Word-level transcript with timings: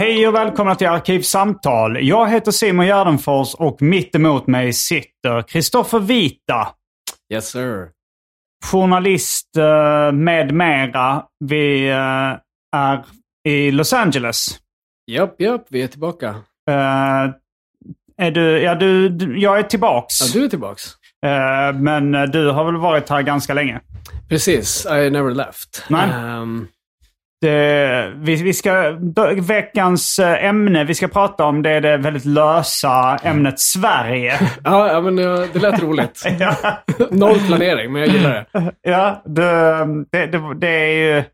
Hej 0.00 0.28
och 0.28 0.34
välkomna 0.34 0.74
till 0.74 0.88
Arkivsamtal. 0.88 1.98
Jag 2.08 2.30
heter 2.30 2.50
Simon 2.52 2.86
Gärdenfors 2.86 3.54
och 3.54 3.82
mitt 3.82 4.14
emot 4.14 4.46
mig 4.46 4.72
sitter 4.72 5.42
Kristoffer 5.42 5.98
Vita. 5.98 6.68
Yes 7.32 7.48
sir. 7.48 7.88
Journalist 8.64 9.56
eh, 9.56 10.12
med 10.12 10.54
mera. 10.54 11.22
Vi 11.44 11.88
eh, 11.88 12.76
är 12.76 13.04
i 13.48 13.70
Los 13.70 13.92
Angeles. 13.92 14.46
Japp, 15.10 15.40
japp, 15.40 15.66
vi 15.70 15.82
är 15.82 15.88
tillbaka. 15.88 16.28
Eh, 16.70 17.30
är 18.16 18.30
du, 18.30 18.60
ja, 18.60 18.74
du, 18.74 19.08
du, 19.08 19.40
jag 19.40 19.58
är 19.58 19.62
tillbaks. 19.62 20.20
Ja, 20.20 20.26
du 20.40 20.44
är 20.44 20.48
tillbaks. 20.48 20.82
Eh, 21.26 21.80
men 21.80 22.12
du 22.12 22.50
har 22.50 22.64
väl 22.64 22.76
varit 22.76 23.08
här 23.08 23.22
ganska 23.22 23.54
länge? 23.54 23.80
Precis, 24.28 24.86
I 24.86 25.10
never 25.10 25.34
left. 25.34 25.84
Nej. 25.88 26.10
Ehm, 26.10 26.68
Det, 27.42 28.12
vi, 28.16 28.42
vi 28.42 28.52
ska, 28.52 28.96
veckans 29.40 30.18
eh, 30.18 30.44
ämne 30.44 30.84
vi 30.84 30.94
ska 30.94 31.08
prata 31.08 31.44
om 31.44 31.62
det 31.62 31.70
är 31.70 31.80
det 31.80 31.96
väldigt 31.96 32.24
lösa 32.24 33.16
ämnet 33.22 33.60
Sverige. 33.60 34.34
ja, 34.64 35.00
men 35.00 35.18
eh, 35.18 35.40
det 35.52 35.58
lät 35.58 35.82
roligt. 35.82 36.22
ja, 36.38 36.54
Noll 37.10 37.38
planering, 37.46 37.92
men 37.92 38.02
jag 38.02 38.10
gillar 38.10 38.30
det. 38.52 38.72
ja 38.82 39.22
det, 39.24 39.86
det, 40.12 40.54
det, 40.60 40.68
är 40.68 41.16
ju... 41.16 41.24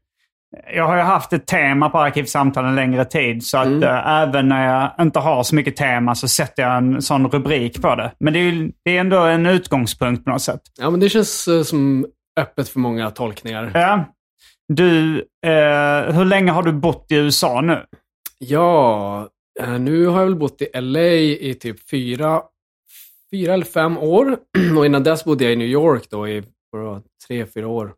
Jag 0.75 0.87
har 0.87 0.97
ju 0.97 1.03
haft 1.03 1.33
ett 1.33 1.47
tema 1.47 1.89
på 1.91 1.98
Arkivsamtal 1.98 2.65
en 2.65 2.75
längre 2.75 3.05
tid. 3.05 3.45
Så 3.45 3.59
att 3.59 3.67
Mm. 3.67 3.83
eh, 3.83 4.09
även 4.09 4.48
när 4.48 4.67
jag 4.75 5.06
inte 5.06 5.19
har 5.19 5.43
så 5.43 5.55
mycket 5.55 5.77
tema 5.77 6.15
så 6.15 6.28
sätter 6.28 6.62
jag 6.62 6.77
en 6.77 7.03
sån 7.03 7.28
rubrik 7.31 7.82
på 7.82 7.94
det. 7.94 8.12
Men 8.21 8.32
det 8.32 8.38
är, 8.38 8.43
ju, 8.43 8.72
det 8.84 8.97
är 8.97 9.00
ändå 9.00 9.19
en 9.19 9.47
utgångspunkt 9.47 10.25
på 10.25 10.31
något 10.31 10.43
sätt. 10.43 10.61
Ja, 10.81 10.91
men 10.91 11.00
det 11.00 11.09
känns 11.09 11.49
eh, 11.49 11.62
som 11.62 12.06
öppet 12.41 12.69
för 12.69 12.78
många 12.78 13.11
tolkningar. 13.11 13.71
Ja. 13.75 14.05
Du, 14.69 15.19
eh, 15.47 16.15
hur 16.15 16.25
länge 16.25 16.51
har 16.51 16.62
du 16.62 16.73
bott 16.73 17.06
i 17.09 17.15
USA 17.15 17.61
nu? 17.61 17.84
Ja, 18.39 19.29
eh, 19.61 19.79
nu 19.79 20.06
har 20.06 20.19
jag 20.21 20.27
väl 20.27 20.37
bott 20.37 20.62
i 20.62 20.81
LA 20.81 21.01
i 21.12 21.55
typ 21.61 21.89
fyra, 21.91 22.43
fyra 23.31 23.55
eller 23.55 23.65
fem 23.65 23.99
år. 23.99 24.37
Och 24.79 24.87
innan 24.87 25.03
dess 25.05 25.25
bodde 25.25 25.45
jag 25.45 25.53
i 25.53 25.56
New 25.56 25.69
York 25.69 26.11
då 26.11 26.29
i 26.29 26.43
vadå, 26.71 27.03
tre, 27.27 27.47
fyra 27.47 27.69
år. 27.69 27.95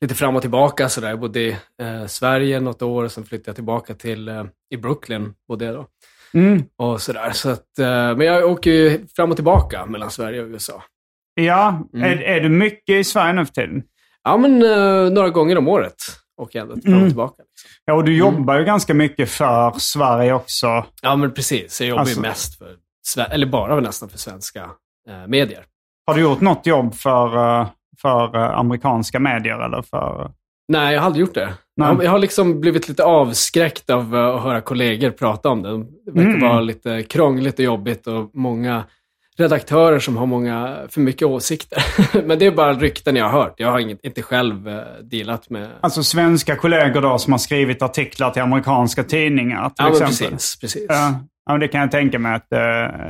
Lite 0.00 0.14
fram 0.14 0.36
och 0.36 0.42
tillbaka 0.42 0.88
sådär. 0.88 1.08
Jag 1.08 1.20
bodde 1.20 1.40
i 1.40 1.56
eh, 1.82 2.06
Sverige 2.06 2.60
något 2.60 2.82
år 2.82 3.04
och 3.04 3.12
sen 3.12 3.24
flyttade 3.24 3.48
jag 3.48 3.54
tillbaka 3.56 3.94
till 3.94 4.28
eh, 4.28 4.44
i 4.70 4.76
Brooklyn. 4.76 5.34
Bodde 5.48 5.64
jag 5.64 5.74
då. 5.74 5.86
Mm. 6.34 6.62
Och 6.76 7.00
sådär. 7.02 7.30
Så 7.32 7.48
att, 7.50 7.78
eh, 7.78 7.86
men 8.16 8.20
jag 8.20 8.50
åker 8.50 8.70
ju 8.70 9.06
fram 9.16 9.30
och 9.30 9.36
tillbaka 9.36 9.86
mellan 9.86 10.10
Sverige 10.10 10.42
och 10.42 10.48
USA. 10.48 10.82
Ja, 11.34 11.88
Mm. 11.94 12.04
är, 12.10 12.22
är 12.22 12.40
du 12.40 12.48
mycket 12.48 12.94
i 12.94 13.04
Sverige 13.04 13.32
nu 13.32 13.46
för 13.46 13.52
tiden? 13.52 13.82
Ja, 14.24 14.36
men 14.36 14.62
eh, 14.62 15.10
några 15.12 15.28
gånger 15.28 15.58
om 15.58 15.68
året 15.68 15.94
åker 16.42 16.58
jag 16.58 16.68
ändå 16.70 16.80
fram 16.82 16.92
och 16.92 16.98
Mm. 16.98 17.08
tillbaka. 17.10 17.42
Liksom. 17.42 17.70
Ja, 17.84 17.94
och 17.94 18.04
du 18.04 18.16
jobbar 18.16 18.58
ju 18.58 18.64
ganska 18.64 18.94
mycket 18.94 19.30
för 19.30 19.72
Sverige 19.78 20.32
också. 20.32 20.84
Ja, 21.02 21.16
men 21.16 21.34
precis. 21.34 21.80
Jag 21.80 21.88
jobbar 21.88 22.00
Alltså- 22.00 22.16
ju 22.16 22.22
mest 22.22 22.58
för, 22.58 22.76
eller 23.30 23.46
bara 23.46 23.80
nästan 23.80 24.08
för 24.08 24.18
svenska 24.18 24.60
eh, 25.08 25.26
medier. 25.26 25.64
Har 26.06 26.14
du 26.14 26.20
gjort 26.20 26.40
något 26.40 26.66
jobb 26.66 26.94
för, 26.94 27.36
eh, 27.60 27.66
för 28.02 28.36
eh, 28.36 28.58
amerikanska 28.58 29.20
medier 29.20 29.58
eller 29.64 29.82
för... 29.82 30.30
Nej, 30.68 30.94
jag 30.94 31.00
har 31.00 31.06
aldrig 31.06 31.20
gjort 31.26 31.34
det. 31.34 31.54
Nej. 31.76 31.88
Jag, 31.88 32.04
jag 32.04 32.10
har 32.10 32.18
liksom 32.18 32.60
blivit 32.60 32.88
lite 32.88 33.04
avskräckt 33.04 33.90
av 33.90 34.16
eh, 34.16 34.26
att 34.26 34.42
höra 34.42 34.60
kollegor 34.60 35.10
prata 35.10 35.48
om 35.48 35.62
det. 35.62 35.70
Det 36.04 36.10
verkar 36.10 36.30
Mm. 36.30 36.40
vara 36.48 36.60
lite 36.60 37.02
krångligt 37.02 37.58
och 37.58 37.64
jobbigt 37.64 38.06
och 38.06 38.30
många 38.34 38.84
redaktörer 39.38 39.98
som 39.98 40.16
har 40.16 40.26
många, 40.26 40.78
för 40.88 41.00
mycket 41.00 41.28
åsikter. 41.28 41.84
Men 42.26 42.38
det 42.38 42.46
är 42.46 42.50
bara 42.50 42.72
rykten 42.72 43.16
jag 43.16 43.24
har 43.28 43.40
hört. 43.40 43.54
Jag 43.56 43.70
har 43.70 43.78
inget, 43.78 44.04
inte 44.04 44.22
själv 44.22 44.68
eh, 44.68 44.82
dealat 45.02 45.50
med... 45.50 45.68
Alltså 45.80 46.02
svenska 46.02 46.56
kollegor 46.56 47.00
då 47.00 47.18
som 47.18 47.32
har 47.32 47.38
skrivit 47.38 47.82
artiklar 47.82 48.30
till 48.30 48.42
amerikanska 48.42 49.04
tidningar 49.04 49.68
till 49.68 49.74
ja, 49.78 49.90
exempel. 49.90 50.30
precis. 50.30 50.60
precis. 50.60 50.86
Ja, 50.88 51.14
ja, 51.46 51.52
men 51.52 51.60
det 51.60 51.68
kan 51.68 51.80
jag 51.80 51.90
tänka 51.90 52.18
mig 52.18 52.34
att 52.34 52.52
eh, 52.52 52.58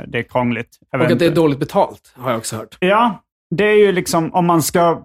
det 0.06 0.18
är 0.18 0.22
krångligt. 0.22 0.68
Och 0.92 1.00
att 1.00 1.18
det 1.18 1.26
är 1.26 1.30
dåligt 1.30 1.58
betalt, 1.58 2.12
har 2.16 2.30
jag 2.30 2.38
också 2.38 2.56
hört. 2.56 2.76
Ja, 2.80 3.22
det 3.56 3.64
är 3.64 3.76
ju 3.76 3.92
liksom 3.92 4.34
om 4.34 4.46
man 4.46 4.62
ska... 4.62 5.02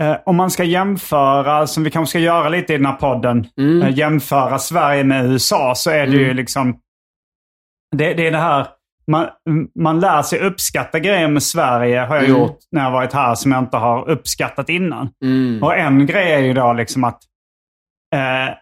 Eh, 0.00 0.16
om 0.26 0.36
man 0.36 0.50
ska 0.50 0.64
jämföra, 0.64 1.66
som 1.66 1.84
vi 1.84 1.90
kanske 1.90 2.10
ska 2.10 2.18
göra 2.18 2.48
lite 2.48 2.74
i 2.74 2.76
den 2.76 2.86
här 2.86 2.96
podden, 2.96 3.46
Mm. 3.58 3.82
eh, 3.82 3.98
jämföra 3.98 4.58
Sverige 4.58 5.04
med 5.04 5.26
USA 5.26 5.74
så 5.76 5.90
är 5.90 6.06
det 6.06 6.16
ju 6.16 6.34
liksom... 6.34 6.78
Det, 7.96 8.14
det 8.14 8.26
är 8.26 8.30
det 8.30 8.38
här, 8.38 8.66
man, 9.10 9.26
man 9.78 10.00
lär 10.00 10.22
sig 10.22 10.38
uppskatta 10.38 10.98
grejer 10.98 11.28
med 11.28 11.42
Sverige 11.42 12.00
har 12.00 12.16
jag 12.16 12.24
Mm. 12.24 12.40
gjort 12.40 12.58
när 12.72 12.84
jag 12.84 12.90
varit 12.90 13.12
här 13.12 13.34
som 13.34 13.52
jag 13.52 13.58
inte 13.58 13.76
har 13.76 14.08
uppskattat 14.08 14.68
innan. 14.68 15.08
Mm. 15.24 15.62
Och 15.62 15.76
en 15.76 16.06
grej 16.06 16.32
är 16.32 16.38
ju 16.38 16.52
då 16.54 16.72
liksom 16.72 17.04
att 17.04 17.18
eh, 18.14 18.54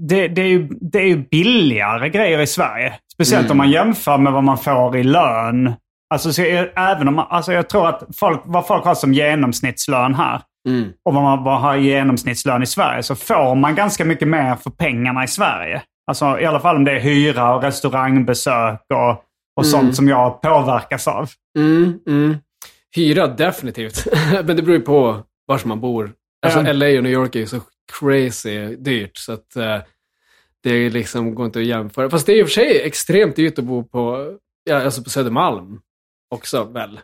det, 0.00 0.28
det, 0.28 0.42
är 0.42 0.46
ju, 0.46 0.68
det 0.80 0.98
är 0.98 1.06
ju 1.06 1.16
billigare 1.16 2.08
grejer 2.08 2.38
i 2.40 2.46
Sverige. 2.46 2.94
Speciellt 3.12 3.44
Mm. 3.44 3.50
om 3.50 3.56
man 3.58 3.70
jämför 3.70 4.18
med 4.18 4.32
vad 4.32 4.44
man 4.44 4.58
får 4.58 4.96
i 4.96 5.02
lön. 5.04 5.72
Alltså, 6.14 6.32
så 6.32 6.42
är, 6.42 6.72
även 6.76 7.08
om 7.08 7.14
man, 7.14 7.26
alltså 7.30 7.52
jag 7.52 7.68
tror 7.68 7.88
att 7.88 8.02
folk, 8.16 8.40
vad 8.44 8.66
folk 8.66 8.84
har 8.84 8.94
som 8.94 9.12
genomsnittslön 9.14 10.14
här 10.14 10.40
Mm. 10.68 10.90
och 11.04 11.14
vad 11.14 11.22
man 11.22 11.44
vad 11.44 11.60
har 11.60 11.76
genomsnittslön 11.76 12.62
i 12.62 12.66
Sverige 12.66 13.02
så 13.02 13.14
får 13.14 13.54
man 13.54 13.74
ganska 13.74 14.04
mycket 14.04 14.28
mer 14.28 14.54
för 14.56 14.70
pengarna 14.70 15.24
i 15.24 15.28
Sverige. 15.28 15.82
Alltså 16.06 16.40
i 16.40 16.44
alla 16.46 16.60
fall 16.60 16.76
om 16.76 16.84
det 16.84 16.92
är 16.92 17.00
hyra 17.00 17.54
och 17.54 17.62
restaurangbesök 17.62 18.80
och, 18.94 19.22
och 19.56 19.64
Mm. 19.64 19.70
sånt 19.70 19.96
som 19.96 20.08
jag 20.08 20.42
påverkas 20.42 21.08
av. 21.08 21.30
Mm, 21.58 21.98
mm. 22.06 22.36
Hyra, 22.96 23.26
definitivt. 23.26 24.06
Men 24.44 24.56
det 24.56 24.62
beror 24.62 24.76
ju 24.76 24.80
på 24.82 25.22
var 25.46 25.60
man 25.64 25.80
bor. 25.80 26.12
Alltså 26.46 26.60
Ja. 26.62 26.72
LA 26.72 26.86
och 26.86 27.02
New 27.02 27.12
York 27.12 27.34
är 27.36 27.40
ju 27.40 27.46
så 27.46 27.60
crazy 28.00 28.76
dyrt. 28.76 29.16
Så 29.16 29.32
att 29.32 29.56
eh, 29.56 29.78
det 30.62 30.70
är 30.70 30.90
liksom, 30.90 31.34
går 31.34 31.46
inte 31.46 31.58
att 31.58 31.64
jämföra. 31.64 32.10
Fast 32.10 32.26
det 32.26 32.32
är 32.32 32.36
i 32.36 32.42
och 32.42 32.46
för 32.46 32.52
sig 32.52 32.82
extremt 32.82 33.36
dyrt 33.36 33.58
att 33.58 33.64
bo 33.64 33.84
på, 33.84 34.32
ja, 34.64 34.84
alltså 34.84 35.02
på 35.02 35.10
Södermalm 35.10 35.80
också 36.34 36.64
väl? 36.64 37.00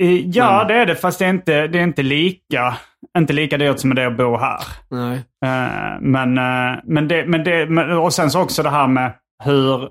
I, 0.00 0.30
ja, 0.30 0.58
Men- 0.58 0.68
det 0.68 0.74
är 0.82 0.86
det. 0.86 0.96
Fast 0.96 1.18
det 1.18 1.24
är 1.24 1.30
inte, 1.30 1.66
det 1.66 1.78
är 1.78 1.82
inte, 1.82 2.02
lika, 2.02 2.76
inte 3.18 3.32
lika 3.32 3.58
dyrt 3.58 3.78
som 3.78 3.94
det 3.94 4.02
är 4.02 4.06
att 4.06 4.16
bo 4.16 4.36
här. 4.36 4.60
Nej. 4.90 5.16
Eh, 5.44 6.00
men, 6.00 6.38
eh, 6.38 6.78
men 6.84 7.08
det, 7.08 7.26
men 7.26 7.44
det, 7.44 7.66
men, 7.66 7.90
och 7.98 8.12
sen 8.12 8.30
så 8.30 8.40
också 8.42 8.62
det 8.62 8.70
här 8.70 8.86
med 8.88 9.12
hur, 9.44 9.88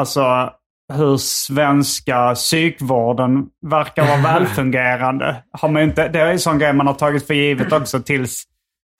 alltså, 0.00 0.52
hur 0.92 1.16
svenska 1.16 2.34
psykvården 2.34 3.46
verkar 3.66 4.06
vara 4.06 4.16
välfungerande. 4.38 5.42
Har 5.52 5.68
man 5.68 5.82
inte, 5.82 6.08
det 6.08 6.20
är 6.20 6.26
en 6.26 6.38
sån 6.38 6.58
grej 6.58 6.72
man 6.72 6.86
har 6.86 6.94
tagit 6.94 7.26
för 7.26 7.34
givet 7.34 7.72
också 7.72 8.00
tills, 8.00 8.44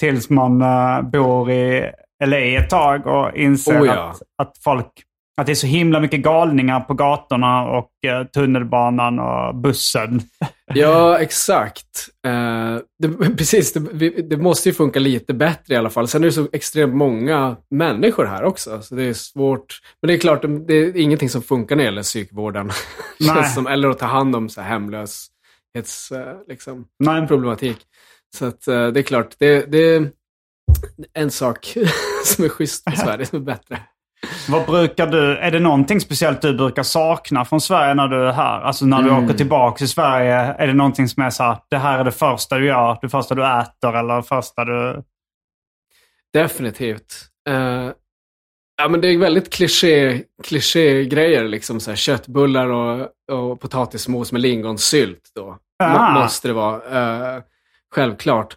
tills 0.01 0.31
man 0.31 0.63
eh, 0.63 1.03
bor 1.03 1.51
i 1.51 1.91
LA 2.25 2.39
ett 2.39 2.71
tag 2.71 3.07
och 3.07 3.37
inser 3.37 3.83
Oh 3.83 3.87
ja. 3.87 3.93
att, 3.93 4.23
att 4.49 4.59
folk 4.65 4.93
Att 5.41 5.47
det 5.47 5.53
är 5.53 5.55
så 5.55 5.67
himla 5.67 6.01
mycket 6.01 6.21
galningar 6.21 6.81
på 6.81 6.95
gatorna 6.95 7.69
och 7.69 7.91
eh, 8.07 8.25
tunnelbanan 8.25 9.19
och 9.19 9.55
bussen. 9.55 10.21
Ja, 10.75 11.19
exakt. 11.19 12.09
Eh, 12.27 12.77
det, 12.99 13.09
precis, 13.37 13.73
det, 13.73 14.11
det 14.11 14.37
måste 14.37 14.69
ju 14.69 14.75
funka 14.75 14.99
lite 14.99 15.35
bättre 15.35 15.75
i 15.75 15.77
alla 15.77 15.91
fall. 15.91 16.09
Sen 16.09 16.23
är 16.23 16.27
det 16.27 16.33
så 16.33 16.49
extremt 16.53 16.95
många 16.95 17.57
människor 17.71 18.25
här 18.25 18.45
också, 18.45 18.83
så 18.83 18.95
det 18.95 19.03
är 19.03 19.13
svårt. 19.13 19.81
Men 20.03 20.09
det 20.09 20.15
är 20.15 20.19
klart, 20.19 20.45
det 20.67 20.75
är 20.75 20.97
ingenting 20.97 21.29
som 21.29 21.43
funkar 21.43 21.77
när 21.77 21.83
det 21.83 21.89
gäller 21.89 22.03
psykvården. 22.03 22.71
Som, 23.55 23.67
eller 23.67 23.89
att 23.89 23.99
ta 23.99 24.07
hand 24.07 24.37
om 24.37 24.49
så 24.49 24.61
här 24.61 24.69
hemlöshets, 24.69 26.13
eh, 26.13 26.37
liksom, 26.49 26.87
Nej. 26.99 27.27
problematik. 27.27 27.79
Så 28.37 28.47
att, 28.47 28.69
eh, 28.69 28.89
det 28.89 29.01
är 29.01 29.03
klart, 29.03 29.35
det, 29.39 29.73
det 29.73 29.79
är 29.79 30.11
en 31.13 31.31
sak 31.31 31.77
som 32.25 32.45
är 32.45 32.49
schysst 32.49 32.91
i 32.93 32.97
Sverige 32.97 33.27
som 33.27 33.39
är 33.39 33.45
bättre. 33.45 33.81
Vad 34.49 34.67
brukar 34.67 35.07
du, 35.07 35.37
är 35.37 35.51
det 35.51 35.59
någonting 35.59 36.01
speciellt 36.01 36.43
du 36.43 36.55
brukar 36.55 36.83
sakna 36.83 37.45
från 37.45 37.61
Sverige 37.61 37.95
när 37.95 38.09
du 38.09 38.29
är 38.29 38.33
här? 38.33 38.61
Alltså 38.61 38.87
när 38.87 39.03
du 39.03 39.11
åker 39.11 39.35
tillbaka 39.35 39.79
till 39.79 39.89
Sverige, 39.89 40.35
är 40.35 40.67
det 40.67 40.73
någonting 40.73 41.09
som 41.09 41.23
är 41.23 41.31
så 41.31 41.43
här, 41.43 41.59
det 41.71 41.79
här 41.79 41.99
är 41.99 42.05
det 42.05 42.13
första 42.13 42.59
du 42.59 42.67
gör, 42.67 42.99
det 43.03 43.09
första 43.09 43.35
du 43.35 43.47
äter 43.47 43.97
eller 43.97 44.17
det 44.17 44.23
första 44.23 44.65
du... 44.65 45.03
Definitivt. 46.33 47.15
Eh, 47.49 47.91
ja, 48.77 48.89
men 48.89 49.01
det 49.01 49.09
är 49.09 49.19
väldigt 49.19 49.53
kliché, 49.53 50.23
kliché-grejer, 50.45 51.45
liksom 51.45 51.81
så 51.81 51.91
här 51.91 51.97
köttbullar 51.97 52.67
och, 52.67 53.09
och 53.33 53.61
potatismos 53.61 54.33
med 54.33 54.41
lingonsylt. 54.41 55.31
Då. 55.35 55.59
Ah. 55.79 56.13
Må, 56.13 56.21
måste 56.21 56.49
det 56.49 56.55
vara. 56.55 57.37
Eh, 57.37 57.43
självklart. 57.95 58.57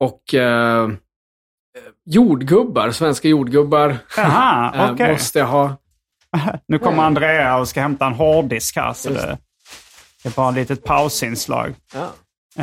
Och 0.00 0.34
eh, 0.34 0.88
jordgubbar, 2.06 2.90
svenska 2.90 3.28
jordgubbar. 3.28 3.98
Jaha, 4.16 4.74
eh, 4.86 4.92
okej. 4.92 5.12
Måste 5.12 5.42
ha. 5.42 5.76
Nu 6.68 6.78
kommer 6.78 7.02
Andrea 7.02 7.56
och 7.56 7.68
ska 7.68 7.80
hämta 7.80 8.06
en 8.06 8.12
hårddisk 8.12 8.76
här. 8.76 8.92
Så 8.92 9.08
det, 9.08 9.38
det 10.22 10.28
är 10.28 10.32
bara 10.32 10.48
ett 10.48 10.54
litet 10.54 10.84
pausinslag. 10.84 11.74
Ja. 11.94 12.12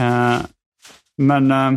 Eh, 0.02 0.40
men 1.18 1.52
eh, 1.52 1.72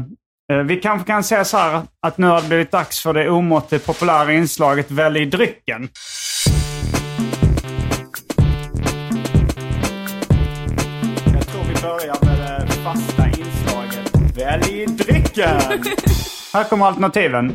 vi 0.65 0.77
kanske 0.77 1.07
kan 1.07 1.25
säga 1.25 1.45
så 1.45 1.57
här 1.57 1.83
att 2.03 2.19
nu 2.19 2.27
har 2.27 2.41
det 2.41 2.49
blivit 2.49 2.71
dags 2.71 3.03
för 3.03 3.13
det 3.13 3.31
omåttligt 3.31 3.87
populära 3.87 4.33
inslaget 4.33 4.91
Välj 4.91 5.27
drycken. 5.27 5.89
Jag 11.33 11.47
tror 11.47 11.65
vi 11.65 11.83
börjar 11.83 12.17
med 12.25 12.67
det 12.67 12.73
fasta 12.73 13.27
inslaget 13.27 14.37
Välj 14.37 14.87
drycken. 14.87 15.61
här 16.57 16.65
kommer 16.65 16.87
alternativen. 16.87 17.53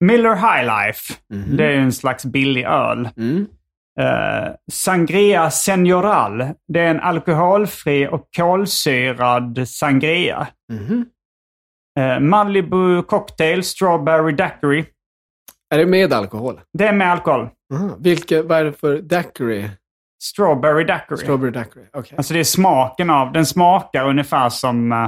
Miller 0.00 0.34
High 0.34 0.64
Life. 0.64 1.14
Det 1.56 1.64
är 1.66 1.76
en 1.78 1.92
slags 1.92 2.24
billig 2.24 2.64
öl. 2.64 3.08
Mm. 3.16 3.46
Eh, 4.00 4.52
Sangria 4.72 5.50
Senioral. 5.50 6.44
Det 6.68 6.80
är 6.80 6.90
en 6.90 7.00
alkoholfri 7.00 8.08
och 8.08 8.28
kolsyrad 8.36 9.68
sangria. 9.68 10.46
Mhm. 10.72 11.06
Eh, 11.98 12.20
Malibu 12.20 13.02
Cocktail 13.02 13.64
Strawberry 13.64 14.32
Daiquiri. 14.32 14.84
Är 15.74 15.78
det 15.78 15.86
med 15.86 16.12
alkohol? 16.12 16.60
Det 16.72 16.86
är 16.86 16.92
med 16.92 17.12
alkohol. 17.12 17.48
Aha. 17.74 17.96
Vilka, 18.00 18.42
vad 18.42 18.58
är 18.58 18.64
det 18.64 18.72
för 18.72 18.98
daiquiri? 18.98 19.70
Strawberry 20.22 20.84
Daiquiri. 20.84 21.18
Strawberry 21.18 21.50
daiquiri. 21.50 21.84
Okej. 21.92 22.14
Alltså 22.16 22.34
det 22.34 22.40
är 22.40 22.44
smaken 22.44 23.10
av, 23.10 23.32
den 23.32 23.46
smakar 23.46 24.08
ungefär 24.08 24.48
som 24.48 24.92
eh, 24.92 25.04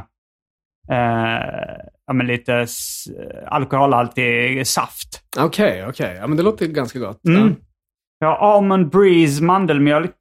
eh, 0.91 1.77
ja, 2.07 2.13
men 2.13 2.27
lite 2.27 2.55
s- 2.55 3.05
alkoholhaltig 3.47 4.67
saft. 4.67 5.23
Okej, 5.39 5.87
okej. 5.89 6.17
Ja, 6.21 6.27
men 6.27 6.37
det 6.37 6.43
låter 6.43 6.67
ganska 6.67 6.99
gott. 6.99 7.25
Mm. 7.29 7.55
Ja. 8.19 8.37
Almond 8.57 8.91
Breeze 8.91 9.43
mandelmjölk. 9.45 10.17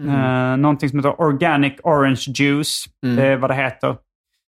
Mm. 0.00 0.14
Eh, 0.14 0.56
någonting 0.56 0.88
som 0.88 0.98
heter 0.98 1.20
Organic 1.20 1.74
Orange 1.82 2.24
Juice. 2.34 2.84
Mm. 3.06 3.16
Det 3.16 3.26
är 3.26 3.36
vad 3.36 3.50
det 3.50 3.54
heter. 3.54 3.96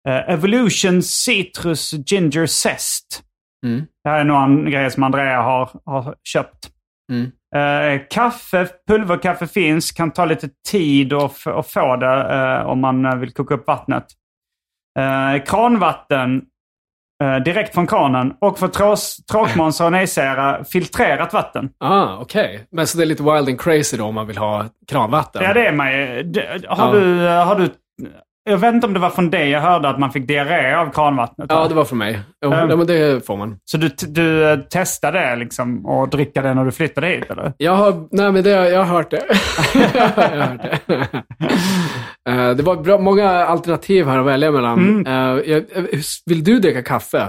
Eh, 0.08 0.30
Evolution 0.30 1.02
Citrus 1.02 1.92
Ginger 2.06 2.46
Zest. 2.46 3.22
Mm. 3.66 3.86
Det 4.04 4.10
här 4.10 4.20
är 4.20 4.24
nog 4.24 4.42
en 4.42 4.70
grej 4.70 4.90
som 4.90 5.02
Andrea 5.02 5.42
har, 5.42 5.70
har 5.84 6.14
köpt. 6.24 6.70
Mm. 7.12 7.30
Eh, 7.54 8.02
kaffe, 8.10 8.68
pulverkaffe 8.88 9.46
finns. 9.46 9.92
Kan 9.92 10.10
ta 10.10 10.24
lite 10.24 10.48
tid 10.70 11.12
att 11.12 11.36
få 11.66 11.96
det 11.96 12.34
eh, 12.34 12.66
om 12.66 12.80
man 12.80 13.04
eh, 13.04 13.16
vill 13.16 13.32
koka 13.32 13.54
upp 13.54 13.66
vattnet. 13.66 14.06
Eh, 14.98 15.44
kranvatten 15.44 16.36
eh, 16.36 16.42
direkt 17.44 17.74
från 17.74 17.86
kranen. 17.86 18.32
Och 18.40 18.58
för 18.58 18.68
trås- 18.68 19.26
tråkmånsar 19.32 19.84
och 19.84 19.92
nejsägare 19.92 20.64
filtrerat 20.64 21.32
vatten. 21.32 21.70
Ah, 21.80 22.16
okej. 22.20 22.66
Men 22.72 22.86
så 22.86 22.98
det 22.98 23.04
är 23.04 23.06
lite 23.06 23.22
wild 23.22 23.48
and 23.48 23.60
crazy 23.60 23.96
då 23.96 24.04
om 24.04 24.14
man 24.14 24.26
vill 24.26 24.38
ha 24.38 24.64
kranvatten? 24.90 25.42
Ja, 25.44 25.52
det 25.54 25.66
är 25.66 25.72
man 25.72 25.92
ju. 25.92 26.32
Har, 26.68 26.86
Ja. 26.94 27.00
du, 27.00 27.26
eh, 27.28 27.44
har 27.46 27.54
du... 27.56 27.68
Jag 28.44 28.58
vet 28.58 28.74
inte 28.74 28.86
om 28.86 28.92
det 28.92 28.98
var 29.00 29.10
från 29.10 29.30
dig 29.30 29.48
jag 29.50 29.60
hörde 29.60 29.88
att 29.88 29.98
man 29.98 30.10
fick 30.12 30.26
diarré 30.28 30.74
av 30.74 30.90
kranvattnet. 30.92 31.46
Ja, 31.50 31.68
det 31.68 31.74
var 31.74 31.84
för 31.84 31.96
mig. 31.96 32.20
Jo, 32.44 32.52
Mm. 32.52 32.70
ja, 32.70 32.76
men 32.76 32.86
det 32.86 33.26
får 33.26 33.36
man. 33.36 33.56
Så 33.64 33.76
du, 33.76 33.88
du 34.08 34.50
eh, 34.50 34.58
testade 34.58 35.18
det 35.20 35.36
liksom 35.36 35.86
och 35.86 36.08
dricka 36.08 36.42
det 36.42 36.54
när 36.54 36.64
du 36.64 36.72
flyttade 36.72 37.06
hit 37.06 37.30
eller? 37.30 37.52
Jag 37.56 37.72
har, 37.72 38.08
nej, 38.10 38.32
men 38.32 38.42
det, 38.44 38.50
jag 38.50 38.78
har 38.84 38.96
hört 38.96 39.10
det. 39.10 39.22
jag 39.74 40.00
har 40.00 40.46
hört 40.46 40.62
det. 40.86 41.08
Eh, 42.28 42.50
det 42.50 42.62
var 42.62 42.76
bra, 42.76 42.98
många 42.98 43.30
alternativ 43.30 44.06
här 44.06 44.18
att 44.18 44.26
välja 44.26 44.50
mellan. 44.50 44.78
Mm. 44.78 45.06
Eh, 45.06 45.42
jag, 45.52 45.64
vill 46.26 46.44
du 46.44 46.58
dricka 46.58 46.82
kaffe? 46.82 47.28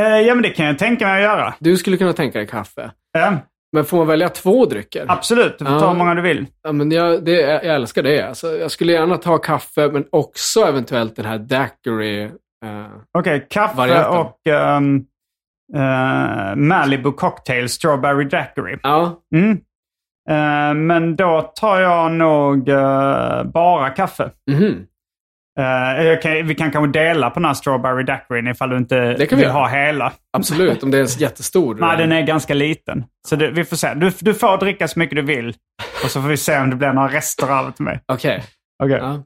Eh, 0.00 0.04
ja, 0.20 0.34
men 0.34 0.42
det 0.42 0.50
kan 0.50 0.66
jag 0.66 0.78
tänka 0.78 1.06
mig 1.06 1.14
att 1.16 1.22
göra. 1.22 1.54
Du 1.58 1.76
skulle 1.76 1.96
kunna 1.96 2.12
tänka 2.12 2.38
dig 2.38 2.46
kaffe. 2.46 2.90
Eh, 3.18 3.32
Men 3.72 3.84
får 3.84 3.96
man 3.96 4.06
välja 4.06 4.28
två 4.28 4.64
drycker? 4.66 5.04
absolut, 5.08 5.58
du 5.58 5.64
får 5.64 5.72
ta 5.72 5.84
Ja. 5.84 5.90
hur 5.90 5.98
många 5.98 6.14
du 6.14 6.22
vill. 6.22 6.46
Ja, 6.62 6.72
men 6.72 6.90
jag, 6.90 7.24
det, 7.24 7.32
jag 7.40 7.64
älskar 7.64 8.02
det. 8.02 8.22
Alltså, 8.22 8.56
jag 8.56 8.70
skulle 8.70 8.92
gärna 8.92 9.16
ta 9.16 9.38
kaffe, 9.38 9.88
men 9.92 10.04
också 10.12 10.60
eventuellt 10.60 11.16
den 11.16 11.24
här 11.24 11.38
daiquiri. 11.38 12.22
eh, 12.64 12.86
Okej, 13.18 13.46
kaffe 13.50 13.76
Varianten. 13.76 14.18
och 14.20 14.46
ehm, 14.46 14.96
eh, 15.74 16.56
Malibu 16.56 17.12
Cocktail 17.12 17.68
Strawberry 17.68 18.24
Daiquiri. 18.24 18.78
ja, 18.82 19.20
Mm. 19.34 19.50
Eh, 20.30 20.74
men 20.74 21.16
då 21.16 21.52
tar 21.54 21.80
jag 21.80 22.12
nog 22.12 22.68
eh, 22.68 23.42
bara 23.44 23.90
kaffe. 23.90 24.30
mhm. 24.50 24.86
Eh, 25.60 26.02
jag 26.06 26.22
kan, 26.22 26.46
vi 26.46 26.54
kan 26.54 26.70
kanske 26.70 26.98
dela 27.00 27.30
på 27.30 27.40
den 27.40 27.44
här 27.46 27.54
Strawberry 27.54 28.04
Daiquirin 28.04 28.48
ifall 28.48 28.70
du 28.70 28.76
inte 28.76 28.96
Det 29.12 29.26
kan 29.26 29.38
vi 29.38 29.44
vill 29.44 29.54
göra. 29.54 29.60
ha 29.60 29.68
hela. 29.68 30.12
absolut. 30.36 30.82
Om 30.82 30.90
det 30.90 30.98
är 30.98 31.02
en 31.02 31.06
jättestor. 31.18 31.74
Nej, 31.80 31.96
den 31.96 32.12
är 32.12 32.22
ganska 32.22 32.54
liten. 32.54 33.04
Så 33.28 33.36
det, 33.36 33.50
vi 33.50 33.64
får 33.64 33.76
se. 33.76 33.94
Du, 33.94 34.12
du 34.20 34.34
får 34.34 34.58
dricka 34.58 34.88
så 34.88 34.98
mycket 34.98 35.16
du 35.16 35.22
vill. 35.22 35.54
Och 36.04 36.10
så 36.10 36.22
får 36.22 36.28
vi 36.28 36.36
se 36.36 36.58
om 36.58 36.70
det 36.70 36.76
blir 36.76 36.92
några 36.92 37.08
rester 37.08 37.64
det 37.64 37.72
till 37.72 37.84
mig. 37.84 38.00
Okej. 38.12 38.42
Okej. 38.82 38.98
Ja. 39.00 39.22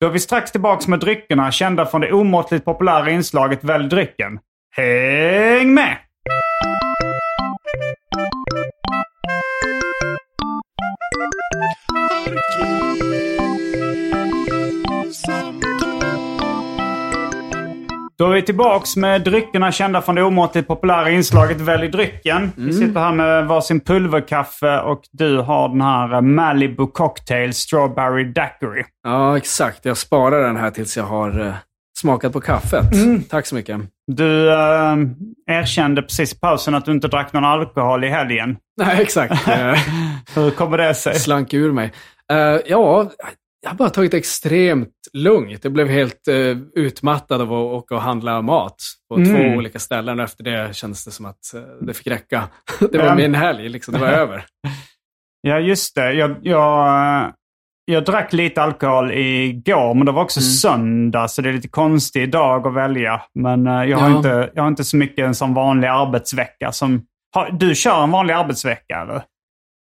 Då 0.00 0.06
är 0.06 0.10
vi 0.10 0.18
strax 0.18 0.52
tillbaka 0.52 0.90
med 0.90 1.00
dryckerna 1.00 1.50
kända 1.50 1.86
från 1.86 2.00
det 2.00 2.12
omåttligt 2.12 2.64
populära 2.64 3.10
inslaget 3.10 3.64
Välj 3.64 3.88
drycken. 3.88 4.38
Häng 4.76 5.74
med! 5.74 5.96
Då 18.18 18.26
är 18.26 18.32
vi 18.32 18.42
tillbaks 18.42 18.96
med 18.96 19.22
dryckerna 19.22 19.72
kända 19.72 20.02
från 20.02 20.14
det 20.14 20.22
omåttligt 20.22 20.68
populära 20.68 21.10
inslaget 21.10 21.60
Välj 21.60 21.88
drycken. 21.88 22.52
Vi 22.56 22.72
sitter 22.72 23.00
här 23.00 23.12
med 23.12 23.46
varsin 23.46 23.80
pulverkaffe 23.80 24.78
och 24.80 25.02
du 25.12 25.38
har 25.38 25.68
den 25.68 25.80
här 25.80 26.14
eh, 26.14 26.20
Malibu 26.20 26.86
Cocktail 26.86 27.54
Strawberry 27.54 28.24
Daiquiri. 28.24 28.84
ja, 29.04 29.36
exakt. 29.36 29.84
Jag 29.84 29.96
sparar 29.96 30.46
den 30.46 30.56
här 30.56 30.70
tills 30.70 30.96
jag 30.96 31.04
har 31.04 31.40
eh, 31.46 31.54
smakat 32.00 32.32
på 32.32 32.40
kaffet. 32.40 32.92
Mm. 32.94 33.22
Tack 33.22 33.46
så 33.46 33.54
mycket. 33.54 33.80
Du 34.06 34.50
eh, 34.52 34.96
erkände 35.46 36.02
precis 36.02 36.32
i 36.32 36.38
pausen 36.38 36.74
att 36.74 36.84
du 36.84 36.92
inte 36.92 37.08
drack 37.08 37.32
någon 37.32 37.44
alkohol 37.44 38.04
i 38.04 38.08
helgen. 38.08 38.56
Nej, 38.76 39.02
exakt. 39.02 39.34
Hur 40.34 40.50
kommer 40.50 40.78
det 40.78 40.94
sig? 40.94 41.14
slank 41.14 41.54
ur 41.54 41.72
mig. 41.72 41.92
Eh, 42.32 42.60
ja, 42.66 43.10
jag 43.62 43.70
har 43.70 43.76
bara 43.76 43.90
tagit 43.90 44.14
extremt 44.14 44.88
lugnt. 45.12 45.64
Jag 45.64 45.72
blev 45.72 45.88
helt 45.88 46.28
eh, 46.28 46.34
utmattad 46.74 47.40
av 47.40 47.52
att 47.52 47.58
åka 47.72 47.94
och 47.94 48.02
handla 48.02 48.42
mat 48.42 48.76
på 49.08 49.16
Mm. 49.16 49.28
två 49.36 49.56
olika 49.58 49.78
ställen. 49.78 50.18
Och 50.18 50.24
efter 50.24 50.44
det 50.44 50.76
kändes 50.76 51.04
det 51.04 51.10
som 51.10 51.26
att 51.26 51.54
eh, 51.54 51.60
det 51.86 51.94
fick 51.94 52.06
räcka. 52.06 52.48
det 52.92 52.98
var 52.98 53.16
min 53.16 53.34
helg, 53.34 53.68
liksom. 53.68 53.94
det 53.94 54.00
var 54.00 54.08
över. 54.08 54.44
Ja, 55.42 55.58
just 55.58 55.94
det. 55.94 56.12
Jag, 56.12 56.36
jag, 56.42 57.32
jag 57.84 58.04
drack 58.04 58.32
lite 58.32 58.62
alkohol 58.62 59.12
igår, 59.12 59.94
men 59.94 60.06
det 60.06 60.12
var 60.12 60.22
också 60.22 60.40
Mm. 60.40 60.50
söndag, 60.50 61.28
så 61.28 61.42
det 61.42 61.48
är 61.48 61.52
lite 61.52 61.68
konstig 61.68 62.30
dag 62.30 62.66
att 62.66 62.74
välja. 62.74 63.22
Men 63.34 63.66
eh, 63.66 63.84
jag, 63.84 63.98
har 63.98 64.10
Ja. 64.10 64.16
inte, 64.16 64.50
jag 64.54 64.62
har 64.62 64.68
inte 64.68 64.84
så 64.84 64.96
mycket 64.96 65.26
en 65.26 65.34
sån 65.34 65.54
vanlig 65.54 65.88
arbetsvecka 65.88 66.72
som... 66.72 67.02
Har, 67.34 67.50
du 67.50 67.74
kör 67.74 68.02
en 68.04 68.10
vanlig 68.10 68.34
arbetsvecka, 68.34 69.00
eller? 69.02 69.22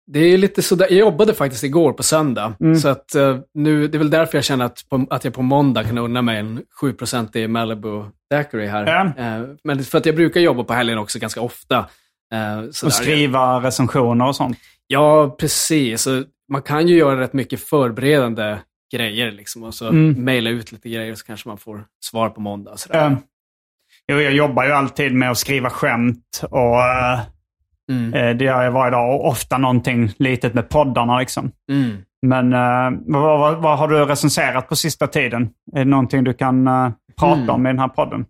Det 0.06 0.18
är 0.18 0.38
lite 0.38 0.62
sådär. 0.62 0.86
Jag 0.90 0.98
jobbade 0.98 1.34
faktiskt 1.34 1.64
igår 1.64 1.92
på 1.92 2.02
söndag. 2.02 2.54
Mm. 2.60 2.76
Så 2.76 2.88
att 2.88 3.14
eh, 3.14 3.38
nu, 3.54 3.88
det 3.88 3.96
är 3.96 3.98
väl 3.98 4.10
därför 4.10 4.38
jag 4.38 4.44
känner 4.44 4.64
att, 4.64 4.88
på, 4.88 5.06
att 5.10 5.24
jag 5.24 5.34
på 5.34 5.42
måndag 5.42 5.84
kan 5.84 5.98
unna 5.98 6.22
mig 6.22 6.38
en 6.38 6.62
7% 6.82 7.48
Malibu 7.48 8.04
Daiquiri 8.30 8.66
här. 8.66 8.86
Ja. 8.86 9.24
Eh, 9.24 9.42
men 9.64 9.84
för 9.84 9.98
att 9.98 10.06
jag 10.06 10.14
brukar 10.16 10.40
jobba 10.40 10.64
på 10.64 10.72
helgen 10.72 10.98
också 10.98 11.18
ganska 11.18 11.40
ofta. 11.40 11.86
Sådär. 12.70 12.86
Och 12.86 12.92
skriva 12.92 13.60
recensioner 13.60 14.26
och 14.26 14.36
sånt. 14.36 14.58
Ja, 14.86 15.36
precis. 15.40 16.02
Så 16.02 16.22
man 16.52 16.62
kan 16.62 16.88
ju 16.88 16.96
göra 16.96 17.20
rätt 17.20 17.32
mycket 17.32 17.60
förberedande 17.60 18.56
grejer 18.94 19.32
liksom, 19.32 19.62
och 19.62 19.74
så 19.74 19.88
Mm. 19.88 20.24
mejla 20.24 20.50
ut 20.50 20.72
lite 20.72 20.88
grejer 20.88 21.14
så 21.14 21.26
kanske 21.26 21.48
man 21.48 21.58
får 21.58 21.84
svar 22.04 22.28
på 22.28 22.40
måndag. 22.40 22.76
Sådär. 22.76 23.06
Eh, 23.06 23.16
jo, 24.12 24.20
jag 24.20 24.32
jobbar 24.32 24.64
ju 24.64 24.72
alltid 24.72 25.14
med 25.14 25.30
att 25.30 25.38
skriva 25.38 25.70
skämt 25.70 26.40
och 26.50 26.76
Mm. 27.92 28.14
eh, 28.14 28.36
det 28.36 28.44
gör 28.44 28.62
jag 28.62 28.72
varje 28.72 28.90
dag. 28.90 29.14
Och 29.14 29.26
ofta 29.28 29.58
någonting 29.58 30.10
litet 30.18 30.54
med 30.54 30.68
poddarna 30.68 31.18
liksom. 31.18 31.50
Mm. 31.70 31.96
Men 32.22 32.52
eh, 32.52 33.00
vad, 33.06 33.38
vad, 33.38 33.56
vad 33.62 33.78
har 33.78 33.88
du 33.88 34.04
recenserat 34.04 34.68
på 34.68 34.76
sista 34.76 35.06
tiden? 35.06 35.50
Är 35.72 35.78
det 35.78 35.84
någonting 35.84 36.24
du 36.24 36.34
kan 36.34 36.66
eh, 36.66 36.90
prata 37.18 37.40
Mm. 37.40 37.50
om 37.50 37.66
i 37.66 37.70
den 37.70 37.78
här 37.78 37.88
podden? 37.88 38.24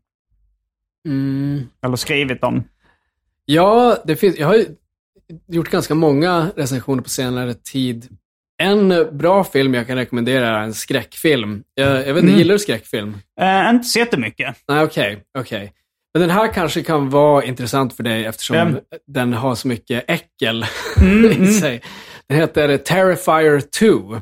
Mm. 1.09 1.63
Eller 1.85 1.97
skrivit 1.97 2.45
om? 2.45 2.65
Ja, 3.45 3.97
det 4.05 4.17
finns, 4.17 4.39
jag 4.39 4.47
har 4.47 4.55
ju 4.55 4.67
gjort 5.49 5.71
ganska 5.71 5.95
många 5.95 6.47
recensioner 6.57 7.03
på 7.03 7.09
senare 7.09 7.55
tid. 7.55 8.09
En 8.63 8.89
bra 9.13 9.45
film 9.45 9.75
jag 9.75 9.87
kan 9.87 9.97
rekommendera 9.97 10.49
är 10.49 10.63
en 10.63 10.75
skräckfilm. 10.75 11.63
Jag, 11.75 11.89
jag 11.89 11.95
vet 11.97 12.09
inte, 12.09 12.19
Mm. 12.21 12.35
gillar 12.39 12.53
du 12.53 12.59
skräckfilm? 12.59 13.17
Eh, 13.41 13.69
inte 13.71 13.85
så 13.87 13.99
jättemycket. 13.99 14.57
Nej, 14.69 14.85
okej. 14.85 15.23
okej. 15.39 15.73
Men 16.17 16.21
den 16.21 16.31
här 16.31 16.53
kanske 16.53 16.83
kan 16.83 17.11
vara 17.11 17.45
intressant 17.45 17.97
för 17.97 18.03
dig 18.03 18.25
eftersom 18.25 18.57
Mm. 18.57 18.81
den 19.07 19.33
har 19.33 19.55
så 19.55 19.69
mycket 19.69 20.05
äckel 20.09 20.67
Mm, 21.01 21.25
i 21.33 21.35
mm. 21.35 21.53
sig. 21.53 21.83
Den 22.29 22.39
heter 22.39 22.77
Terrifier 22.77 23.61
2 23.61 24.21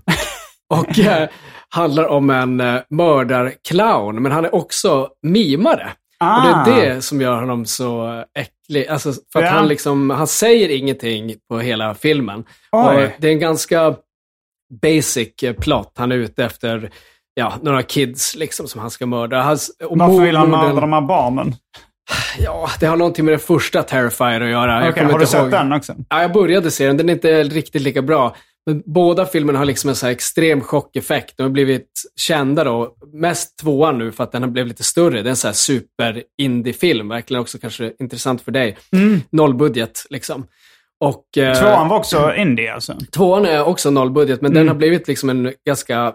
och 0.75 0.99
eh, 0.99 1.29
handlar 1.69 2.05
om 2.07 2.31
en 2.31 2.61
eh, 2.61 2.81
mördarclown, 2.91 4.23
men 4.23 4.33
han 4.33 4.45
är 4.45 4.55
också 4.55 5.09
mimare. 5.23 5.93
Ah. 6.19 6.61
Och 6.61 6.69
det 6.71 6.81
är 6.87 6.95
det 6.95 7.03
som 7.03 7.21
gör 7.21 7.41
honom 7.41 7.67
så 7.67 8.25
äcklig. 8.39 8.87
Alltså, 8.87 9.13
för 9.33 9.39
att 9.39 9.45
Ja. 9.45 9.51
han, 9.51 9.69
liksom, 9.69 10.11
han 10.11 10.27
säger 10.27 10.69
ingenting 10.69 11.35
på 11.49 11.59
hela 11.59 11.95
filmen. 11.95 12.45
Det 13.19 13.29
är 13.29 13.33
en 13.33 13.41
ganska 13.41 13.95
basic 14.83 15.43
eh, 15.43 15.53
plot. 15.53 15.93
Han 15.97 16.13
är 16.13 16.17
ute 16.17 16.45
efter 16.45 16.91
ja, 17.35 17.55
några 17.63 17.83
kids 17.83 18.37
liksom, 18.37 18.69
som 18.69 18.81
han 18.81 18.91
ska 18.91 19.07
mörda. 19.07 19.43
Hans, 19.43 19.71
och 19.85 19.99
Varför 19.99 20.25
vill 20.25 20.37
han 20.37 20.51
mörda 20.51 20.81
de 20.81 20.93
här 20.93 21.01
barnen? 21.01 21.55
Ja, 22.39 22.71
det 22.81 22.87
har 22.87 22.97
någonting 22.97 23.25
med 23.25 23.33
den 23.33 23.41
första 23.41 23.83
Terrifier 23.83 24.41
att 24.41 24.51
göra. 24.51 24.93
Kommer 24.93 25.13
har 25.13 25.19
du 25.19 25.27
sett 25.27 25.41
ihåg. 25.41 25.51
den 25.51 25.73
också? 25.73 25.95
Ja, 26.09 26.23
jag 26.23 26.33
började 26.33 26.71
se 26.71 26.87
den. 26.87 26.97
Den 26.97 27.09
är 27.09 27.13
inte 27.13 27.43
riktigt 27.43 27.83
lika 27.83 28.03
bra. 28.03 28.37
Men 28.67 28.83
båda 28.87 29.27
filmerna 29.27 29.59
har 29.59 29.67
liksom 29.67 29.91
en 29.91 29.97
så 29.97 30.07
här 30.07 30.13
extrem 30.13 30.61
chockeffekt. 30.61 31.37
De 31.37 31.43
har 31.43 31.51
blivit 31.51 31.89
kända 32.17 32.65
då. 32.65 32.95
Mest 33.13 33.59
tvåan 33.59 33.99
nu 33.99 34.13
för 34.13 34.25
att 34.25 34.33
den 34.33 34.43
har 34.43 34.51
blivit 34.51 34.69
lite 34.69 34.83
större. 34.83 35.23
Det 35.23 35.29
är 35.29 35.31
en 35.31 35.37
så 35.37 35.49
här 35.49 35.53
super 35.55 36.23
indie-film. 36.43 37.09
Verkligen 37.09 37.41
också 37.41 37.59
kanske 37.59 37.93
intressant 37.99 38.43
för 38.43 38.53
dig. 38.53 38.77
Nollbudget 39.31 40.07
liksom. 40.11 40.47
Och, 41.01 41.39
eh, 41.39 41.61
Tvåan 41.61 41.89
var 41.89 41.97
också 41.97 42.35
indie 42.35 42.75
alltså? 42.75 42.95
Tvåan 43.11 43.47
är 43.47 43.65
också 43.65 43.91
nollbudget, 43.91 44.41
men 44.41 44.51
den 44.55 44.61
Mm. 44.63 44.69
har 44.69 44.75
blivit 44.79 45.09
liksom 45.09 45.31
en 45.31 45.53
ganska 45.67 46.13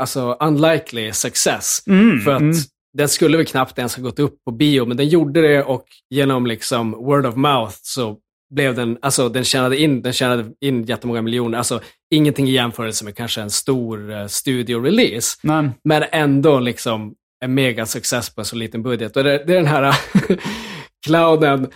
alltså, 0.00 0.36
unlikely 0.40 1.12
success. 1.12 1.82
Mm, 1.86 2.20
För 2.20 2.34
att 2.34 2.40
mm. 2.40 2.56
den 2.98 3.08
skulle 3.08 3.36
väl 3.36 3.46
knappt 3.46 3.78
ens 3.78 3.96
ha 3.96 4.02
gått 4.02 4.18
upp 4.18 4.44
på 4.44 4.50
bio, 4.50 4.86
men 4.86 4.96
den 4.96 5.08
gjorde 5.08 5.42
det 5.42 5.62
och 5.62 5.84
genom 6.10 6.46
liksom 6.46 6.90
word 6.90 7.26
of 7.26 7.36
mouth 7.36 7.74
så 7.82 8.18
blev 8.54 8.74
den, 8.74 8.98
alltså 9.02 9.28
den 9.28 9.44
tjänade 9.44 9.78
in, 9.78 10.02
den 10.02 10.12
tjänade 10.12 10.44
in 10.60 10.84
jättemånga 10.84 11.22
miljoner. 11.22 11.58
Alltså 11.58 11.80
ingenting 12.14 12.48
i 12.48 12.50
jämförelse 12.50 13.04
med 13.04 13.16
kanske 13.16 13.40
en 13.40 13.50
stor 13.50 14.10
uh, 14.10 14.26
studio-release. 14.26 15.38
Men, 15.42 15.70
Men 15.84 16.04
ändå 16.12 16.60
liksom 16.60 17.14
en 17.44 17.54
mega 17.54 17.86
success 17.86 18.34
på 18.34 18.40
en 18.40 18.44
så 18.44 18.56
liten 18.56 18.82
budget. 18.82 19.16
Och 19.16 19.24
det, 19.24 19.44
det 19.46 19.52
är 19.52 19.56
den 19.56 19.66
här 19.66 19.96
clownen. 21.06 21.68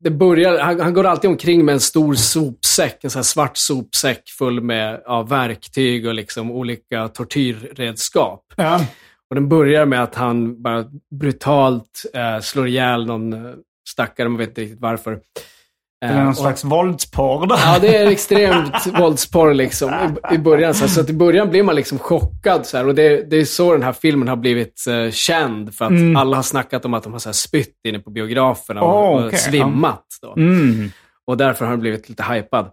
Det 0.00 0.10
börjar, 0.10 0.58
han, 0.58 0.80
han 0.80 0.94
går 0.94 1.06
alltid 1.06 1.30
omkring 1.30 1.64
med 1.64 1.72
en 1.72 1.80
stor 1.80 2.14
sopsäck, 2.14 3.04
en 3.04 3.10
sån 3.10 3.24
svart 3.24 3.56
sopsäck 3.56 4.22
full 4.38 4.60
med 4.60 5.02
ja, 5.04 5.22
verktyg 5.22 6.06
och 6.06 6.14
liksom 6.14 6.50
olika 6.50 7.08
tortyrredskap. 7.08 8.44
ja. 8.56 8.86
Och 9.30 9.34
den 9.34 9.48
börjar 9.48 9.86
med 9.86 10.02
att 10.02 10.14
han 10.14 10.62
bara 10.62 10.84
brutalt 11.20 12.02
eh, 12.14 12.40
slår 12.40 12.68
ihjäl 12.68 13.06
någon 13.06 13.32
eh, 13.32 13.54
stackare, 13.88 14.28
man 14.28 14.38
vet 14.38 14.48
inte 14.48 14.60
riktigt 14.60 14.80
varför. 14.80 15.20
Det 16.00 16.06
är 16.06 16.10
Eh, 16.10 16.18
någon 16.18 16.28
och- 16.28 16.36
slags 16.36 16.64
våldsporr 16.64 17.46
där. 17.46 17.56
Ja, 17.64 17.78
det 17.80 17.96
är 17.96 18.06
extremt 18.06 18.86
våldsporr 18.98 19.54
liksom 19.54 19.90
i, 20.30 20.34
i 20.34 20.38
början. 20.38 20.74
Så, 20.74 20.88
så 20.88 21.00
att 21.00 21.10
i 21.10 21.12
början 21.12 21.50
blir 21.50 21.62
man 21.62 21.74
liksom 21.74 21.98
chockad. 21.98 22.66
Så 22.66 22.76
här, 22.76 22.86
och 22.86 22.94
det, 22.94 23.30
det 23.30 23.36
är 23.36 23.44
så 23.44 23.72
den 23.72 23.82
här 23.82 23.92
filmen 23.92 24.28
har 24.28 24.36
blivit 24.36 24.84
eh, 24.88 25.10
känd. 25.10 25.74
För 25.74 25.84
att 25.84 25.90
Mm. 25.90 26.16
alla 26.16 26.36
har 26.36 26.42
snackat 26.42 26.84
om 26.84 26.94
att 26.94 27.02
de 27.02 27.12
har 27.12 27.20
så 27.20 27.28
här, 27.28 27.34
spytt 27.34 27.74
inne 27.88 27.98
på 27.98 28.10
biograferna 28.10 28.80
och, 28.82 29.12
Oh, 29.12 29.20
och 29.20 29.26
okej, 29.26 29.38
svimmat. 29.38 30.04
Då. 30.22 30.34
Mm. 30.36 30.90
Och 31.26 31.36
därför 31.36 31.64
har 31.64 31.72
den 31.72 31.80
blivit 31.80 32.08
lite 32.08 32.22
hypad. 32.22 32.70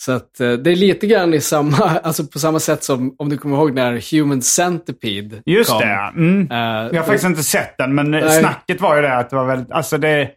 Så 0.00 0.12
att 0.12 0.40
eh, 0.40 0.52
det 0.52 0.70
är 0.70 0.76
lite 0.76 1.06
grann 1.06 1.34
i 1.34 1.40
samma, 1.40 1.76
alltså 2.02 2.24
på 2.26 2.38
samma 2.38 2.58
sätt 2.60 2.84
som 2.84 3.14
om 3.18 3.28
du 3.28 3.36
kommer 3.38 3.56
ihåg 3.56 3.74
när 3.74 4.12
Human 4.16 4.42
Centipede 4.42 5.42
Just 5.46 5.70
kom. 5.70 5.80
det, 5.80 5.86
ja. 5.88 6.10
Mm. 6.16 6.50
Eh, 6.50 6.56
Jag 6.92 6.94
har 7.00 7.02
faktiskt 7.02 7.24
inte 7.24 7.42
sett 7.42 7.78
den, 7.78 7.94
men 7.94 8.10
Nej. 8.10 8.40
snacket 8.40 8.80
var 8.80 8.96
ju 8.96 9.02
det 9.02 9.16
att 9.16 9.30
det 9.30 9.36
var 9.36 9.44
väldigt... 9.46 9.72
Alltså 9.72 9.98
det, 9.98 10.30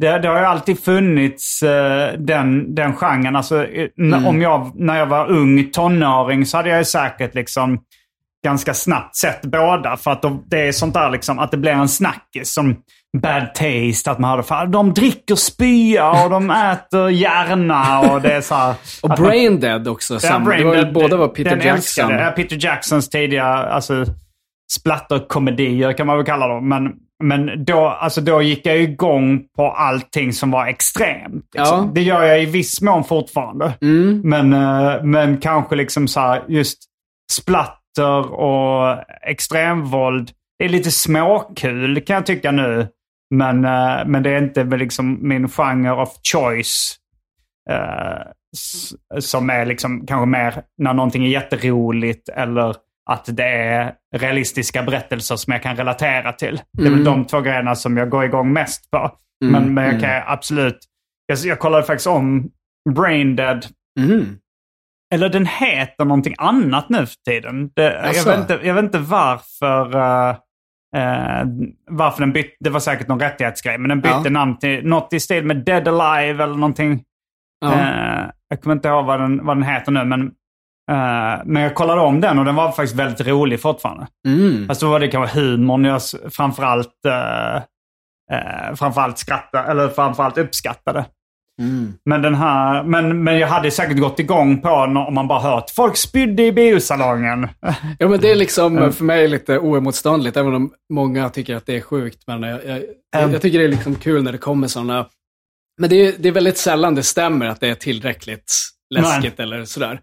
det, 0.00 0.18
det 0.18 0.28
har 0.28 0.38
ju 0.38 0.44
alltid 0.44 0.84
funnits 0.84 1.62
eh, 1.62 2.12
den, 2.18 2.74
den 2.74 2.92
genren. 2.96 3.36
Alltså, 3.36 3.66
Mm. 3.98 4.26
om 4.26 4.42
jag, 4.42 4.70
när 4.74 4.98
jag 4.98 5.06
var 5.06 5.26
ung 5.30 5.70
tonåring 5.70 6.46
så 6.46 6.56
hade 6.56 6.68
jag 6.68 6.78
ju 6.78 6.84
säkert 6.84 7.34
liksom 7.34 7.78
ganska 8.44 8.74
snabbt 8.74 9.16
sett 9.16 9.42
båda. 9.42 9.96
För 9.96 10.10
att 10.10 10.22
de, 10.22 10.44
det 10.46 10.68
är 10.68 10.72
sånt 10.72 10.94
där 10.94 11.10
liksom, 11.10 11.38
att 11.38 11.50
det 11.50 11.56
blir 11.56 11.72
en 11.72 11.88
snackis 11.88 12.54
som 12.54 12.76
bad 13.22 13.54
taste. 13.54 14.10
Att 14.10 14.18
man 14.18 14.30
hörde, 14.30 14.42
fan, 14.42 14.70
de 14.70 14.94
dricker 14.94 15.34
spya 15.34 16.24
och 16.24 16.30
de 16.30 16.50
äter 16.72 17.10
hjärna 17.10 18.00
och 18.00 18.20
det 18.22 18.32
är 18.32 18.40
så 18.40 18.54
här, 18.54 18.74
Och 19.02 19.10
Brain 19.10 19.60
Dead 19.60 19.88
också. 19.88 20.14
Ja, 20.14 20.20
samma. 20.20 20.44
Brain 20.44 20.66
var, 20.66 20.74
Dead, 20.74 20.92
båda 20.92 21.16
var 21.16 21.28
Peter 21.28 21.50
Jackson. 21.56 21.70
älskade. 21.74 22.32
Peter 22.36 22.56
Jacksons 22.60 23.08
tidiga 23.10 23.44
alltså, 23.44 24.04
splatterkomedier 24.72 25.92
kan 25.92 26.06
man 26.06 26.16
väl 26.16 26.26
kalla 26.26 26.48
dem. 26.48 26.68
Men, 26.68 26.92
men 27.24 27.64
då, 27.64 27.86
alltså, 27.88 28.20
då 28.20 28.42
gick 28.42 28.66
jag 28.66 28.78
igång 28.78 29.44
på 29.56 29.70
allting 29.70 30.32
som 30.32 30.50
var 30.50 30.66
extremt. 30.66 31.48
Liksom. 31.54 31.78
Ja. 31.78 31.90
Det 31.94 32.02
gör 32.02 32.22
jag 32.22 32.42
i 32.42 32.46
viss 32.46 32.80
mån 32.80 33.04
fortfarande. 33.04 33.74
Mm. 33.80 34.20
Men, 34.24 34.52
eh, 34.52 35.02
men 35.02 35.38
kanske 35.40 35.76
liksom 35.76 36.08
så 36.08 36.20
här, 36.20 36.44
just 36.48 36.78
splatter 37.32 38.32
och 38.32 39.04
extremvåld. 39.22 40.30
Det 40.58 40.64
är 40.64 40.68
lite 40.68 40.90
småkul 40.90 42.00
kan 42.00 42.14
jag 42.14 42.26
tycka 42.26 42.50
nu. 42.52 42.88
Men, 43.34 43.64
eh, 43.64 44.06
men 44.06 44.22
det 44.22 44.30
är 44.30 44.38
inte 44.38 44.64
liksom 44.64 45.28
min 45.28 45.48
genre 45.48 45.92
of 46.02 46.08
choice. 46.32 46.96
eh, 47.70 48.22
som 49.20 49.50
är 49.50 49.66
liksom 49.66 50.06
kanske 50.06 50.26
mer 50.26 50.62
när 50.78 50.94
någonting 50.94 51.24
är 51.24 51.28
jätteroligt 51.28 52.28
eller 52.28 52.76
att 53.10 53.28
det 53.36 53.48
är 53.48 53.94
realistiska 54.16 54.82
berättelser 54.82 55.36
som 55.36 55.52
jag 55.52 55.62
kan 55.62 55.76
relatera 55.76 56.32
till. 56.32 56.60
Det 56.72 56.82
är 56.86 56.90
väl 56.90 57.00
Mm. 57.00 57.04
de 57.04 57.24
två 57.26 57.40
grejerna 57.40 57.74
som 57.74 57.96
jag 57.96 58.10
går 58.10 58.24
igång 58.24 58.52
mest 58.52 58.90
på. 58.90 58.98
Mm, 59.44 59.52
Men, 59.62 59.74
men 59.74 59.84
jag 59.84 59.94
mm. 59.94 60.02
kan 60.02 60.22
absolut... 60.32 60.78
Jag, 61.26 61.38
jag 61.38 61.58
kollade 61.58 61.82
faktiskt 61.82 62.06
om 62.06 62.50
Brain 62.94 63.36
Dead. 63.36 63.66
Mm. 64.00 64.24
Eller 65.14 65.28
den 65.28 65.46
heter 65.46 66.04
någonting 66.04 66.34
annat 66.38 66.88
nu 66.88 67.06
för 67.06 67.16
tiden. 67.30 67.70
Det, 67.76 68.12
jag, 68.14 68.24
vet 68.24 68.38
inte, 68.38 68.60
jag 68.66 68.74
vet 68.74 68.84
inte 68.84 68.98
varför. 68.98 69.96
eh, 69.96 70.30
eh, 70.96 71.44
varför 71.90 72.20
den 72.20 72.32
bytte. 72.32 72.56
Det 72.60 72.70
var 72.70 72.80
säkert 72.80 73.08
någon 73.08 73.20
rättighetsgrej. 73.20 73.78
Men 73.78 73.88
den 73.88 74.00
bytte 74.00 74.20
Ja. 74.24 74.30
namn 74.30 74.58
till 74.58 74.86
något 74.86 75.12
i 75.12 75.20
stil 75.20 75.44
med 75.44 75.56
Dead 75.64 75.88
Alive 75.88 76.44
eller 76.44 76.54
någonting. 76.54 77.02
Ja. 77.60 77.72
Eh, 77.72 78.24
jag 78.48 78.60
kommer 78.62 78.74
inte 78.76 78.88
ihåg 78.88 79.04
vad 79.06 79.20
den, 79.20 79.46
vad 79.46 79.56
den 79.56 79.62
heter 79.64 79.92
nu. 79.92 80.04
Men, 80.04 80.30
eh, 80.90 81.42
men 81.44 81.62
jag 81.62 81.74
kollade 81.74 82.00
om 82.00 82.20
den 82.20 82.38
och 82.38 82.44
den 82.44 82.54
var 82.54 82.72
faktiskt 82.72 82.94
väldigt 82.94 83.26
rolig 83.26 83.60
fortfarande. 83.60 84.06
Mm. 84.28 84.68
Fast 84.68 84.80
då 84.80 84.90
var 84.90 85.00
det 85.00 85.08
kanske 85.08 85.40
humorn 85.40 85.84
jag 85.84 86.00
framförallt, 86.30 86.94
uh, 87.06 87.56
uh, 88.36 88.74
framförallt 88.74 89.18
skrattade, 89.18 89.70
eller 89.70 89.88
framförallt 89.88 90.38
uppskattade. 90.38 91.04
Mm. 91.60 91.92
Men, 92.04 92.22
den 92.22 92.34
här, 92.34 92.82
men, 92.82 93.24
men 93.24 93.38
jag 93.38 93.48
hade 93.48 93.70
säkert 93.70 93.98
gått 93.98 94.18
igång 94.18 94.60
på 94.60 94.68
om 94.68 95.14
man 95.14 95.28
bara 95.28 95.40
hört 95.40 95.70
folk 95.70 95.96
spydde 95.96 96.42
i 96.42 96.52
biosalongen. 96.52 97.48
Ja, 97.98 98.08
men 98.08 98.20
det 98.20 98.30
är 98.30 98.36
liksom 98.36 98.92
för 98.92 99.04
mig 99.04 99.28
lite 99.28 99.58
oemotståndligt, 99.58 100.36
även 100.36 100.54
om 100.54 100.72
många 100.92 101.30
tycker 101.30 101.56
att 101.56 101.66
det 101.66 101.76
är 101.76 101.80
sjukt. 101.80 102.22
Men 102.26 102.42
jag, 102.42 102.64
jag, 102.66 102.82
Mm. 103.16 103.32
jag 103.32 103.42
tycker 103.42 103.58
det 103.58 103.64
är 103.64 103.68
liksom 103.68 103.94
kul 103.94 104.22
när 104.22 104.32
det 104.32 104.38
kommer 104.38 104.66
sådana... 104.68 105.06
Men 105.80 105.90
det 105.90 105.96
är, 105.96 106.14
det 106.18 106.28
är 106.28 106.32
väldigt 106.32 106.58
sällan 106.58 106.94
det 106.94 107.02
stämmer 107.02 107.46
att 107.46 107.60
det 107.60 107.68
är 107.68 107.74
tillräckligt 107.74 108.52
läskigt 108.94 109.40
eller 109.40 109.64
sådär. 109.64 110.00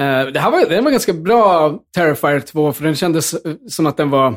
Eh, 0.00 0.26
det 0.26 0.40
här 0.40 0.50
var, 0.50 0.66
det 0.68 0.80
var 0.80 0.90
ganska 0.90 1.12
bra 1.12 1.78
Terrifier 1.94 2.40
2, 2.40 2.72
för 2.72 2.84
den 2.84 2.94
kändes 2.94 3.34
eh, 3.34 3.54
som 3.68 3.86
att 3.86 3.96
den 3.96 4.10
var... 4.10 4.34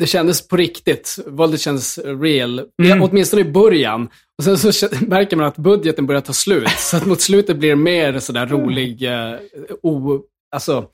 Det 0.00 0.06
kändes 0.06 0.48
på 0.48 0.56
riktigt. 0.56 1.18
Våldet 1.26 1.60
kändes 1.60 1.98
real. 1.98 2.62
Mm. 2.82 3.02
Åtminstone 3.02 3.42
i 3.42 3.44
början. 3.52 4.08
Och 4.38 4.44
sen 4.44 4.58
så 4.72 4.88
märker 5.06 5.36
man 5.36 5.46
att 5.46 5.56
budgeten 5.56 6.06
börjar 6.06 6.20
ta 6.20 6.32
slut. 6.32 6.68
Så 6.78 6.96
att 6.96 7.06
mot 7.06 7.20
slutet 7.20 7.56
blir 7.56 7.68
det 7.68 7.76
mer 7.76 8.18
sådär 8.18 8.46
rolig, 8.46 9.02
eh, 9.02 9.34
o, 9.82 10.20
alltså 10.54 10.86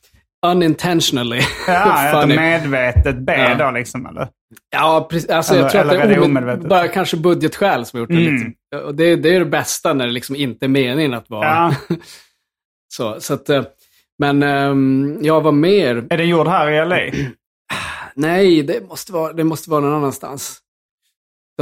unintentionally 0.46 1.40
Ja, 1.66 1.92
att 1.92 2.12
de 2.12 2.20
funny. 2.22 2.36
medvetet 2.36 3.18
ber 3.18 3.50
Ja. 3.58 3.64
då 3.66 3.70
liksom, 3.78 4.06
eller? 4.06 4.28
Ja, 4.70 5.06
precis. 5.10 5.30
Alltså, 5.30 5.52
Eller- 5.54 5.62
jag 5.62 5.72
tror 5.72 5.80
att 5.82 6.08
det 6.08 6.14
är 6.14 6.20
omedvetet? 6.24 6.68
bara 6.68 6.88
kanske 6.88 7.16
budgetskäl 7.16 7.86
som 7.86 7.96
har 7.96 8.00
gjort 8.02 8.08
det. 8.10 8.26
Mm. 8.26 8.34
Lite. 8.36 8.84
Och 8.84 8.94
det, 8.94 9.16
det 9.16 9.34
är 9.34 9.38
det 9.38 9.44
bästa 9.46 9.94
när 9.94 10.06
det 10.06 10.12
liksom 10.12 10.36
inte 10.36 10.66
är 10.66 10.68
meningen 10.68 11.14
att 11.14 11.30
vara 11.30 11.46
Ja. 11.88 11.96
så. 12.88 13.20
så 13.20 13.34
att, 13.34 13.48
eh, 13.48 13.62
men 14.18 14.42
um, 14.42 15.18
jag 15.22 15.40
var 15.40 15.52
mer... 15.52 16.04
Är 16.10 16.16
den 16.16 16.28
gjord 16.28 16.46
här 16.48 16.70
i 16.70 16.84
LA? 16.84 17.26
Nej, 18.14 18.62
det 18.62 18.88
måste 18.88 19.12
vara, 19.12 19.32
det 19.32 19.44
måste 19.44 19.70
vara 19.70 19.80
någon 19.80 19.94
annanstans. 19.94 20.58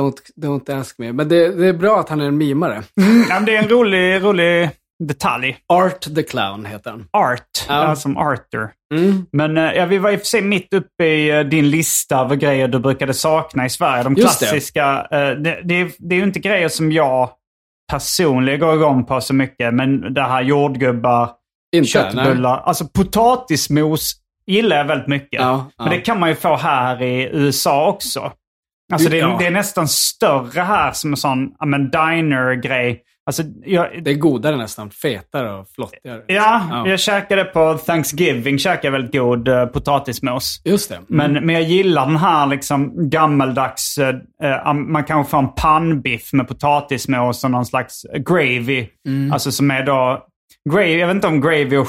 Don't, 0.01 0.17
don't 0.37 0.81
ask 0.81 0.99
me. 0.99 1.13
Men 1.13 1.29
det, 1.29 1.49
det 1.49 1.67
är 1.67 1.73
bra 1.73 2.01
att 2.01 2.09
han 2.09 2.21
är 2.21 2.25
en 2.27 2.37
mimare. 2.39 2.83
Ja, 3.29 3.41
det 3.41 3.57
är 3.57 3.63
en 3.63 3.69
rolig, 3.69 4.23
rolig 4.25 4.71
detalj. 5.05 5.57
Art 5.69 6.15
the 6.15 6.23
Clown 6.23 6.65
heter 6.65 6.91
han. 6.91 7.09
Art, 7.13 7.65
Ja. 7.69 7.85
ja. 7.89 7.97
som 7.97 8.17
Arthur. 8.17 8.69
Mm. 8.95 9.27
Men 9.33 9.57
eh, 9.57 9.73
ja, 9.73 9.87
vi 9.87 9.99
var 9.99 10.11
i 10.11 10.17
och 10.17 10.21
för 10.21 10.27
sig 10.27 10.43
mitt 10.43 10.73
uppe 10.75 11.05
i 11.05 11.31
eh, 11.31 11.41
din 11.41 11.71
lista 11.71 12.21
över 12.21 12.37
grejer 12.37 12.69
du 12.69 12.79
brukade 12.79 13.15
sakna 13.15 13.67
i 13.67 13.71
Sverige. 13.71 14.03
De 14.03 14.15
det. 14.15 14.21
klassiska. 14.21 15.07
eh, 15.11 15.19
det, 15.31 15.61
det, 15.65 15.75
är- 15.81 15.91
det 15.99 16.15
är 16.15 16.19
ju 16.19 16.25
inte 16.25 16.39
grejer 16.39 16.69
som 16.69 16.93
jag 16.93 17.31
personligen 17.91 18.61
går 18.61 18.75
igång 18.75 19.05
på 19.05 19.21
så 19.21 19.35
mycket. 19.35 19.75
Men 19.75 20.15
det 20.15 20.23
här 20.23 20.43
jordgubbar, 20.43 21.31
Inte? 21.77 21.89
köttbullar. 21.89 22.61
Alltså 22.61 22.87
potatismos 22.89 24.13
gillar 24.47 24.77
jag 24.77 24.85
väldigt 24.85 25.09
mycket. 25.09 25.41
Ja, 25.41 25.71
ja. 25.77 25.85
Men 25.85 25.93
det 25.93 26.01
kan 26.01 26.21
man 26.21 26.29
ju 26.29 26.35
få 26.35 26.57
här 26.57 27.03
i 27.03 27.29
USA 27.33 27.89
också. 27.89 28.33
Alltså 28.93 29.09
det, 29.09 29.17
är, 29.17 29.21
Ja. 29.21 29.37
det 29.39 29.47
är 29.47 29.51
nästan 29.51 29.89
större 29.89 30.61
här 30.61 30.93
som 30.93 31.13
en 31.13 31.17
sån 31.17 31.55
ja, 31.59 31.67
men 31.67 31.91
diner-grej. 31.91 33.03
Alltså, 33.27 33.43
jag, 33.65 34.05
Det 34.05 34.11
är 34.11 34.15
godare 34.15 34.57
nästan. 34.57 34.91
Fetare 34.91 35.53
och 35.55 35.69
flottigare. 35.75 36.23
ja, 36.27 36.67
Ja. 36.71 36.89
jag 36.89 37.01
käkade 37.01 37.45
på 37.45 37.79
Thanksgiving 37.79 38.59
käkade 38.59 38.91
väldigt 38.91 39.13
god 39.13 39.49
uh, 39.49 39.67
potatismos. 39.67 40.63
Just 40.65 40.89
det. 40.89 40.95
Mm. 40.97 41.07
Men, 41.09 41.33
men 41.47 41.55
jag 41.55 41.63
gillar 41.65 42.07
den 42.07 42.17
här 42.17 42.47
liksom 42.47 43.11
gammeldags, 43.11 43.99
eh, 43.99 44.09
eh, 44.67 44.75
man 44.75 45.05
kanske 45.05 45.31
får 45.31 45.39
en 45.39 45.53
pannbiff 45.55 46.33
med 46.33 46.49
potatismos 46.49 47.45
och 47.45 47.51
någon 47.51 47.67
slags 47.67 48.03
gravy. 48.29 48.87
Mm. 49.09 49.33
Alltså 49.33 49.53
som 49.53 49.71
är 49.71 49.83
då, 49.87 50.27
gravy, 50.71 50.97
jag 50.99 51.07
vet 51.07 51.15
inte 51.15 51.27
om 51.27 51.41
gravy 51.41 51.77
och, 51.77 51.89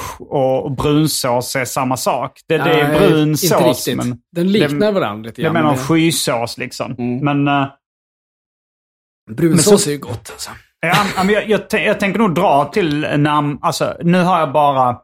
och 0.64 0.72
brunsås 0.76 1.56
är 1.56 1.64
samma 1.64 1.96
sak. 1.96 2.40
Det, 2.48 2.58
det 2.58 2.80
är 2.80 2.98
brun 2.98 3.28
inte 3.28 3.46
sås. 3.46 3.86
riktigt. 3.88 3.96
Men 4.06 4.18
Den 4.32 4.52
liknar 4.52 4.92
varandra 4.92 5.26
lite 5.28 5.42
det 5.42 5.42
är 5.42 5.44
grann. 5.44 5.52
med 5.52 5.62
men 5.64 5.72
någon 5.74 5.84
skysås 5.84 6.58
liksom. 6.58 6.92
Mm. 6.98 7.44
Men, 7.44 7.62
eh, 7.62 7.68
Brunsås 9.30 9.66
men 9.70 9.78
så- 9.78 9.90
är 9.90 9.92
ju 9.92 9.98
gott 9.98 10.30
alltså. 10.32 10.50
Men 11.16 11.28
jag, 11.28 11.48
jag, 11.48 11.60
tän- 11.60 11.78
jag 11.86 12.00
tänker 12.00 12.18
nog 12.18 12.34
dra 12.34 12.64
till 12.64 13.06
namn, 13.20 13.58
alltså 13.62 13.96
nu 14.02 14.22
har 14.22 14.40
jag 14.40 14.52
bara 14.52 14.96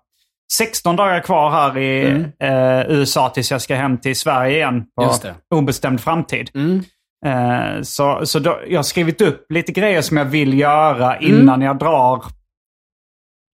16 0.59 0.97
dagar 0.97 1.21
kvar 1.21 1.51
här 1.51 1.79
i 1.79 2.05
eh, 2.43 2.81
USA 2.99 3.29
tills 3.29 3.51
jag 3.51 3.61
ska 3.63 3.75
hem 3.75 3.99
till 4.01 4.17
Sverige 4.17 4.57
igen 4.57 4.85
på 4.97 5.03
Mm. 5.03 5.15
Obestämd 5.55 6.01
framtid. 6.01 6.51
Mm. 6.55 6.83
Eh, 7.27 7.83
så 7.83 8.27
så 8.27 8.39
då, 8.39 8.61
jag 8.69 8.79
har 8.79 8.83
skrivit 8.83 9.21
upp 9.21 9.47
lite 9.53 9.73
grejer 9.73 10.03
som 10.03 10.17
jag 10.17 10.25
vill 10.25 10.59
göra 10.59 11.19
innan 11.19 11.49
Mm. 11.55 11.63
jag 11.63 11.79
drar 11.79 12.25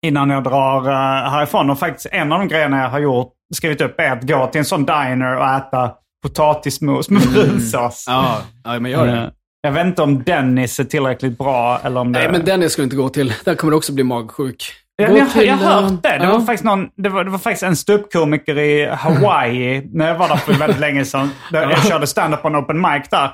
innan 0.06 0.30
jag 0.30 0.44
drar 0.44 0.88
eh, 0.88 1.30
härifrån. 1.30 1.70
Och 1.70 1.78
faktiskt 1.78 2.06
en 2.12 2.32
av 2.32 2.38
de 2.38 2.48
grejerna 2.48 2.82
jag 2.82 2.88
har 2.88 2.98
gjort, 2.98 3.32
skrivit 3.54 3.80
upp 3.80 4.00
är 4.00 4.10
att 4.10 4.22
gå 4.28 4.46
till 4.46 4.58
en 4.58 4.64
sån 4.64 4.84
diner 4.86 5.36
och 5.36 5.46
äta 5.48 5.92
potatismos 6.22 7.10
med 7.10 7.22
brunsås. 7.22 8.08
Mm. 8.08 8.20
Ja, 8.24 8.40
ja, 8.64 8.80
men 8.80 8.90
gör 8.90 9.06
det. 9.06 9.32
Eh, 9.64 9.68
Jag 9.68 9.72
vet 9.72 9.86
inte 9.86 10.02
om 10.02 10.22
Dennis 10.24 10.80
är 10.80 10.84
tillräckligt 10.84 11.38
bra 11.38 11.80
eller 11.82 12.00
om 12.00 12.12
det... 12.12 12.18
Nej, 12.18 12.28
men 12.32 12.44
den 12.44 12.70
ska 12.70 12.82
du 12.82 12.84
inte 12.84 12.96
gå 12.96 13.08
till. 13.08 13.32
Där 13.44 13.54
kommer 13.54 13.70
du 13.70 13.76
också 13.76 13.92
bli 13.92 14.04
magsjuk. 14.04 14.72
Gå 14.98 15.18
jag, 15.18 15.26
har 15.26 15.42
eh, 15.42 15.56
hört 15.56 16.02
det. 16.02 16.18
Det, 16.18 16.24
ja. 16.24 16.32
var 16.32 16.40
faktiskt 16.40 16.64
någon, 16.64 16.88
det, 16.96 17.08
var, 17.08 17.24
det 17.24 17.30
var 17.30 17.38
faktiskt 17.38 17.62
en 17.62 17.76
ståuppkomiker 17.76 18.58
i 18.58 18.86
Hawaii 18.86 19.88
när 19.92 20.08
jag 20.08 20.18
var 20.18 20.28
där 20.28 20.36
för 20.36 20.52
väldigt 20.52 20.80
länge 20.80 21.04
sedan. 21.04 21.30
Jag 21.52 21.86
körde 21.86 22.06
stand-up 22.06 22.42
på 22.42 22.48
en 22.48 22.56
open 22.56 22.80
mic 22.80 23.08
där. 23.10 23.30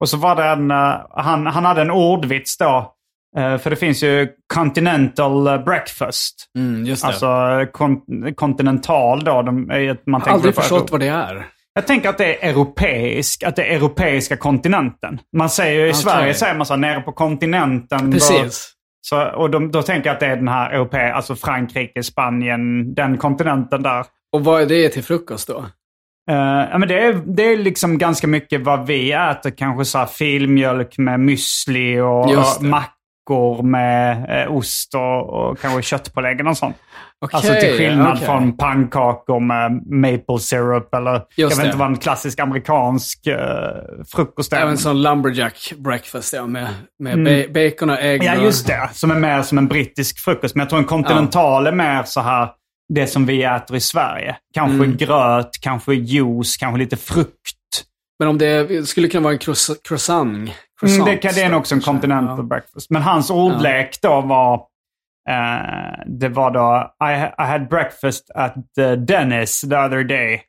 Och 0.00 0.08
så 0.08 0.16
var 0.16 0.36
det 0.36 0.44
en, 0.44 0.70
eh, 0.70 0.94
han, 1.10 1.46
han 1.46 1.64
hade 1.64 1.80
en 1.80 1.90
ordvits 1.90 2.58
då. 2.58 2.92
Eh, 3.36 3.58
för 3.58 3.70
det 3.70 3.76
finns 3.76 4.02
ju 4.02 4.28
continental 4.54 5.46
eh, 5.46 5.64
breakfast. 5.64 6.46
Mm, 6.58 6.84
just 6.84 7.02
det. 7.02 7.08
Alltså 7.08 7.66
kon, 7.72 8.00
kontinental 8.34 9.24
då. 9.24 9.42
De, 9.42 9.66
man 10.06 10.20
tänker 10.20 10.30
aldrig 10.30 10.54
förstått 10.54 10.90
vad 10.90 11.00
det 11.00 11.08
är. 11.08 11.46
Jag 11.74 11.86
tänker 11.86 12.08
att 12.08 12.18
det 12.18 12.44
är 12.44 12.50
europeisk, 12.50 13.42
att 13.42 13.56
det 13.56 13.64
är 13.64 13.76
europeiska 13.76 14.36
kontinenten. 14.36 15.20
Man 15.36 15.50
säger 15.50 15.86
i 15.86 15.90
Okej. 15.90 15.94
Sverige 15.94 16.34
säger 16.34 16.54
man 16.54 16.66
så 16.66 16.72
här, 16.72 16.80
nere 16.80 17.00
på 17.00 17.12
kontinenten. 17.12 18.12
Precis. 18.12 18.72
så, 19.00 19.24
och 19.24 19.50
de, 19.50 19.70
då 19.70 19.82
tänker 19.82 20.08
jag 20.08 20.14
att 20.14 20.20
det 20.20 20.26
är 20.26 20.36
den 20.36 20.48
här 20.48 20.70
europé, 20.70 21.10
alltså 21.10 21.36
Frankrike, 21.36 22.02
Spanien, 22.02 22.94
den 22.94 23.18
kontinenten 23.18 23.82
där. 23.82 24.06
Och 24.32 24.44
vad 24.44 24.62
är 24.62 24.66
det 24.66 24.88
till 24.88 25.04
frukost 25.04 25.48
då? 25.48 25.66
Eh, 26.30 26.36
ja, 26.70 26.78
men 26.78 26.88
det, 26.88 27.04
är, 27.04 27.22
det 27.26 27.42
är 27.42 27.56
liksom 27.56 27.98
ganska 27.98 28.26
mycket 28.26 28.60
vad 28.60 28.86
vi 28.86 29.12
äter. 29.12 29.50
Kanske 29.50 29.84
så 29.84 29.98
här 29.98 30.06
filmjölk 30.06 30.98
med 30.98 31.20
müsli 31.20 32.00
och, 32.00 32.62
mackor 32.62 33.62
med 33.62 34.42
eh, 34.42 34.56
ost 34.56 34.94
och, 34.94 35.28
och 35.28 35.58
kanske 35.58 35.82
köttpålägg 35.82 36.46
och 36.46 36.56
sånt. 36.56 36.76
Okej, 37.22 37.36
alltså 37.36 37.54
till 37.54 37.76
skillnad 37.78 38.12
okej. 38.14 38.26
från 38.26 38.56
pannkakor 38.56 39.40
med 39.40 39.86
maple 39.86 40.38
syrup 40.38 40.94
eller 40.94 41.10
jag 41.12 41.22
Just 41.36 41.52
vet 41.58 41.62
det. 41.64 41.66
inte 41.66 41.78
vad 41.78 41.88
en 41.88 41.96
klassisk 41.96 42.40
amerikansk 42.40 43.26
uh, 43.26 43.34
frukost 44.16 44.52
är. 44.52 44.56
Även 44.60 44.78
sån 44.78 45.02
lumberjack 45.02 45.72
breakfast, 45.76 46.32
ja. 46.32 46.46
Med, 46.46 46.68
med 46.98 47.12
Mm. 47.12 47.52
ba- 47.52 47.60
bacon 47.60 47.90
och 47.90 47.98
ägg. 48.00 48.22
Ja, 48.24 48.34
just 48.34 48.66
det. 48.66 48.90
Som 48.92 49.10
är 49.10 49.14
mer 49.14 49.42
som 49.42 49.58
en 49.58 49.68
brittisk 49.68 50.18
frukost. 50.24 50.54
Men 50.54 50.60
jag 50.60 50.68
tror 50.70 50.78
en 50.78 50.84
kontinental 50.84 51.66
är 51.66 51.72
mer 51.72 52.02
så 52.04 52.20
här, 52.20 52.48
det 52.94 53.06
som 53.06 53.26
vi 53.26 53.42
äter 53.44 53.76
i 53.76 53.80
Sverige. 53.80 54.36
Kanske 54.54 54.74
Mm. 54.84 54.96
gröt, 54.96 55.50
kanske 55.60 55.94
juice, 55.94 56.56
kanske 56.56 56.78
lite 56.78 56.96
frukt. 56.96 57.28
Men 58.18 58.28
om 58.28 58.38
det 58.38 58.88
skulle 58.88 59.08
kunna 59.08 59.22
vara 59.24 59.32
en 59.32 59.38
croiss- 59.38 59.76
croissant. 59.88 60.34
Mm, 60.36 60.48
croissant 60.80 61.06
det, 61.06 61.16
kan, 61.16 61.32
det 61.34 61.42
är 61.42 61.48
nog 61.50 61.60
också 61.60 61.74
en 61.74 61.80
continental 61.80 62.38
Ja. 62.38 62.42
breakfast. 62.42 62.90
Men 62.90 63.02
hans 63.02 63.30
ordlek 63.30 63.98
då 64.02 64.20
var, 64.20 64.60
eh, 65.28 66.04
det 66.06 66.28
var 66.28 66.50
då, 66.50 66.94
I, 67.06 67.12
I 67.42 67.46
had 67.46 67.68
breakfast 67.68 68.30
at 68.34 68.54
the 68.76 68.96
Dennis 68.96 69.60
the 69.60 69.76
other 69.76 70.04
day 70.04 70.42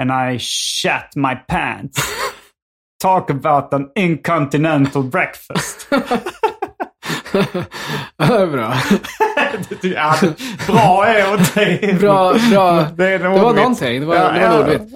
and 0.00 0.10
I 0.12 0.38
shat 0.38 1.16
my 1.16 1.34
pants. 1.48 1.98
Talk 3.02 3.30
about 3.30 3.74
an 3.74 3.90
incontinental 3.94 5.02
breakfast. 5.02 5.88
Ja, 8.16 8.46
bra. 8.46 8.74
ja, 9.82 10.14
bra 10.66 11.06
är 11.06 11.34
åt 11.34 11.54
dig. 11.54 11.96
Bra, 12.00 12.34
bra. 12.50 12.86
Det 12.96 13.08
är 13.08 13.18
Det 13.18 13.28
var 13.28 13.54
någonting. 13.54 14.00
Det 14.00 14.06
var, 14.06 14.16
Ja, 14.16 14.32
det 14.32 14.48
var 14.48 14.58
ordvits. 14.60 14.94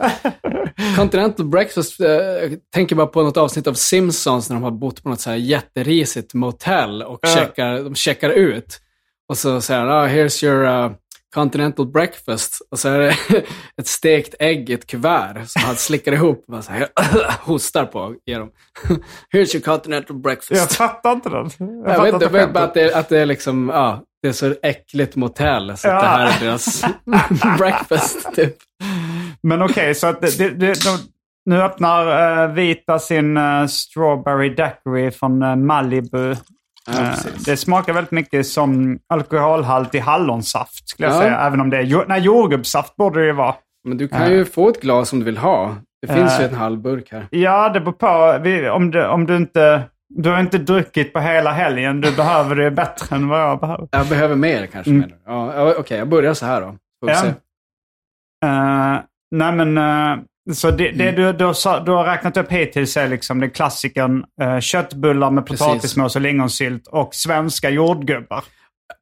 Continental 0.96 1.46
breakfast, 1.46 2.00
eh, 2.00 2.08
jag 2.08 2.58
tänker 2.74 2.96
bara 2.96 3.06
på 3.06 3.22
något 3.22 3.36
avsnitt 3.36 3.66
av 3.66 3.74
Simpsons 3.74 4.50
när 4.50 4.56
de 4.56 4.62
har 4.62 4.70
bott 4.70 5.02
på 5.02 5.08
något 5.08 5.20
så 5.20 5.30
här 5.30 5.36
jätterisigt 5.36 6.34
motell 6.34 7.02
och 7.02 7.20
checkar, 7.26 7.84
de 7.84 7.94
checkar 7.94 8.30
ut. 8.30 8.80
Och 9.28 9.38
så 9.38 9.60
säger 9.60 9.80
han, 9.80 9.90
ah, 9.90 10.06
here's 10.06 10.44
your 10.44 10.64
uh, 10.86 10.92
continental 11.34 11.86
breakfast. 11.86 12.66
Och 12.70 12.78
så 12.78 12.88
är 12.88 12.98
det 12.98 13.16
ett 13.80 13.86
stekt 13.86 14.34
ägg 14.38 14.70
i 14.70 14.72
ett 14.72 14.86
kuvert 14.86 15.44
som 15.46 15.62
han 15.62 15.76
slickar 15.76 16.12
ihop 16.12 16.44
och 16.52 16.64
så 16.64 16.72
här, 16.72 16.88
hostar 17.46 17.84
på 17.84 18.14
dem. 18.26 18.50
here's 19.32 19.56
your 19.56 19.60
continental 19.64 20.16
Jag 20.16 20.22
breakfast. 20.22 20.74
fattar 20.76 21.12
inte 21.12 21.28
den. 21.28 21.50
Jag, 21.58 22.02
vet, 22.02 22.14
inte 22.14 22.24
jag 22.24 22.30
vet 22.32 22.52
bara 22.52 22.64
skämtet. 22.64 22.64
att 22.64 22.74
det, 22.74 22.94
att 22.94 23.08
det 23.08 23.18
är 23.18 23.26
liksom, 23.26 23.68
ja, 23.68 24.02
det 24.22 24.28
är 24.28 24.32
så 24.32 24.54
äckligt 24.62 25.16
motell 25.16 25.76
så 25.76 25.88
Ja. 25.88 25.94
det 26.00 26.06
här 26.06 26.26
är 26.26 26.44
deras 26.46 26.84
breakfast 27.58 28.34
typ. 28.34 28.56
Men 29.42 29.62
okej, 29.62 29.94
så 29.94 30.06
att 30.06 30.20
det, 30.20 30.38
det, 30.38 30.50
det, 30.50 30.84
de, 30.84 30.98
nu 31.50 31.62
öppnar 31.62 32.06
uh, 32.48 32.54
Vita 32.54 32.98
sin 32.98 33.36
uh, 33.36 33.66
Strawberry 33.66 34.54
Daiquiri 34.54 35.10
från 35.10 35.42
uh, 35.42 35.56
Malibu. 35.56 36.34
Ja, 36.90 37.00
Eh, 37.02 37.14
det 37.46 37.56
smakar 37.56 37.92
väldigt 37.92 38.10
mycket 38.10 38.46
som 38.46 38.98
alkoholhaltig 39.08 39.98
hallonsaft 40.00 40.88
skulle 40.88 41.08
jag 41.08 41.16
Ja. 41.16 41.20
säga. 41.20 41.40
Även 41.40 41.60
om 41.60 41.70
det 41.70 41.76
är 41.78 42.04
nej, 42.08 42.20
jordgubbssaft 42.20 42.96
borde 42.96 43.20
det 43.20 43.26
ju 43.26 43.32
vara. 43.32 43.54
Men 43.88 43.96
du 43.98 44.08
kan 44.08 44.30
ju 44.32 44.44
få 44.44 44.68
ett 44.68 44.80
glas 44.82 45.12
om 45.12 45.18
du 45.18 45.24
vill 45.24 45.38
ha. 45.38 45.76
Det 46.06 46.14
finns 46.14 46.40
ju 46.40 46.44
en 46.44 46.54
halv 46.54 46.78
burk 46.78 47.12
här. 47.12 47.26
Ja, 47.30 47.68
det 47.68 47.80
beror 47.80 47.92
på. 47.92 48.38
Vi, 48.42 48.68
om, 48.68 48.90
du, 48.90 49.06
om 49.06 49.26
du 49.26 49.36
inte... 49.36 49.82
Du 50.16 50.30
har 50.30 50.40
inte 50.40 50.58
druckit 50.58 51.12
på 51.12 51.20
hela 51.20 51.50
helgen. 51.52 52.00
Du 52.00 52.16
behöver 52.16 52.56
det 52.56 52.70
bättre 52.70 53.16
än 53.16 53.28
vad 53.28 53.40
jag 53.40 53.60
behöver. 53.60 53.88
Jag 53.90 54.06
behöver 54.08 54.34
mer 54.36 54.66
kanske. 54.66 54.90
Mm. 54.90 55.00
menar 55.26 55.52
du? 55.54 55.58
Ja, 55.60 55.74
Okej, 55.78 55.98
jag 55.98 56.08
börjar 56.08 56.34
så 56.34 56.46
här 56.46 56.60
då. 56.60 56.66
Får 56.66 57.06
vi 57.06 57.12
Ja. 57.12 57.18
se. 57.20 57.28
Eh, 58.46 59.00
nej 59.30 59.52
men, 59.52 59.78
eh, 59.78 60.18
så 60.52 60.70
det, 60.70 60.90
det 60.90 61.08
Mm. 61.08 61.14
du, 61.14 61.32
du, 61.32 61.44
har, 61.44 61.84
du 61.84 61.92
har 61.92 62.04
räknat 62.04 62.36
upp 62.36 62.52
hittills 62.52 62.96
är 62.96 63.08
liksom 63.08 63.40
den 63.40 63.50
klassikern 63.50 64.24
uh, 64.42 64.60
köttbullar 64.60 65.30
med 65.30 65.46
potatismos 65.46 66.16
och 66.16 66.22
lingonsylt 66.22 66.86
och 66.86 67.14
svenska 67.14 67.70
jordgubbar. 67.70 68.44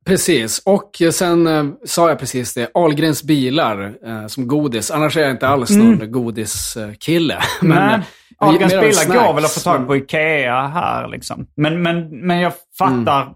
Precis, 0.07 0.63
och 0.65 1.03
sen 1.13 1.47
eh, 1.47 1.65
sa 1.85 2.09
jag 2.09 2.19
precis 2.19 2.55
det. 2.55 2.71
Ahlgrens 2.75 3.23
bilar 3.23 3.95
eh, 4.07 4.27
som 4.27 4.49
godis. 4.49 4.91
Annars 4.91 5.17
är 5.17 5.21
jag 5.21 5.31
inte 5.31 5.49
alls 5.49 5.71
någon 5.71 6.13
godiskille. 6.13 7.39
Men, 7.61 7.69
Nej, 7.69 7.95
eh, 7.95 8.49
Ahlgrens 8.49 8.73
bilar 8.73 9.25
går 9.25 9.35
väl 9.35 9.45
att 9.45 9.51
få 9.51 9.61
snacks, 9.61 9.79
tag 9.79 9.87
på 9.87 9.97
Ikea 9.97 10.67
här 10.67 11.09
liksom. 11.09 11.47
Men, 11.57 11.83
men, 11.83 12.27
men 12.27 12.41
jag 12.41 12.53
fattar. 12.79 13.23
Mm. 13.23 13.35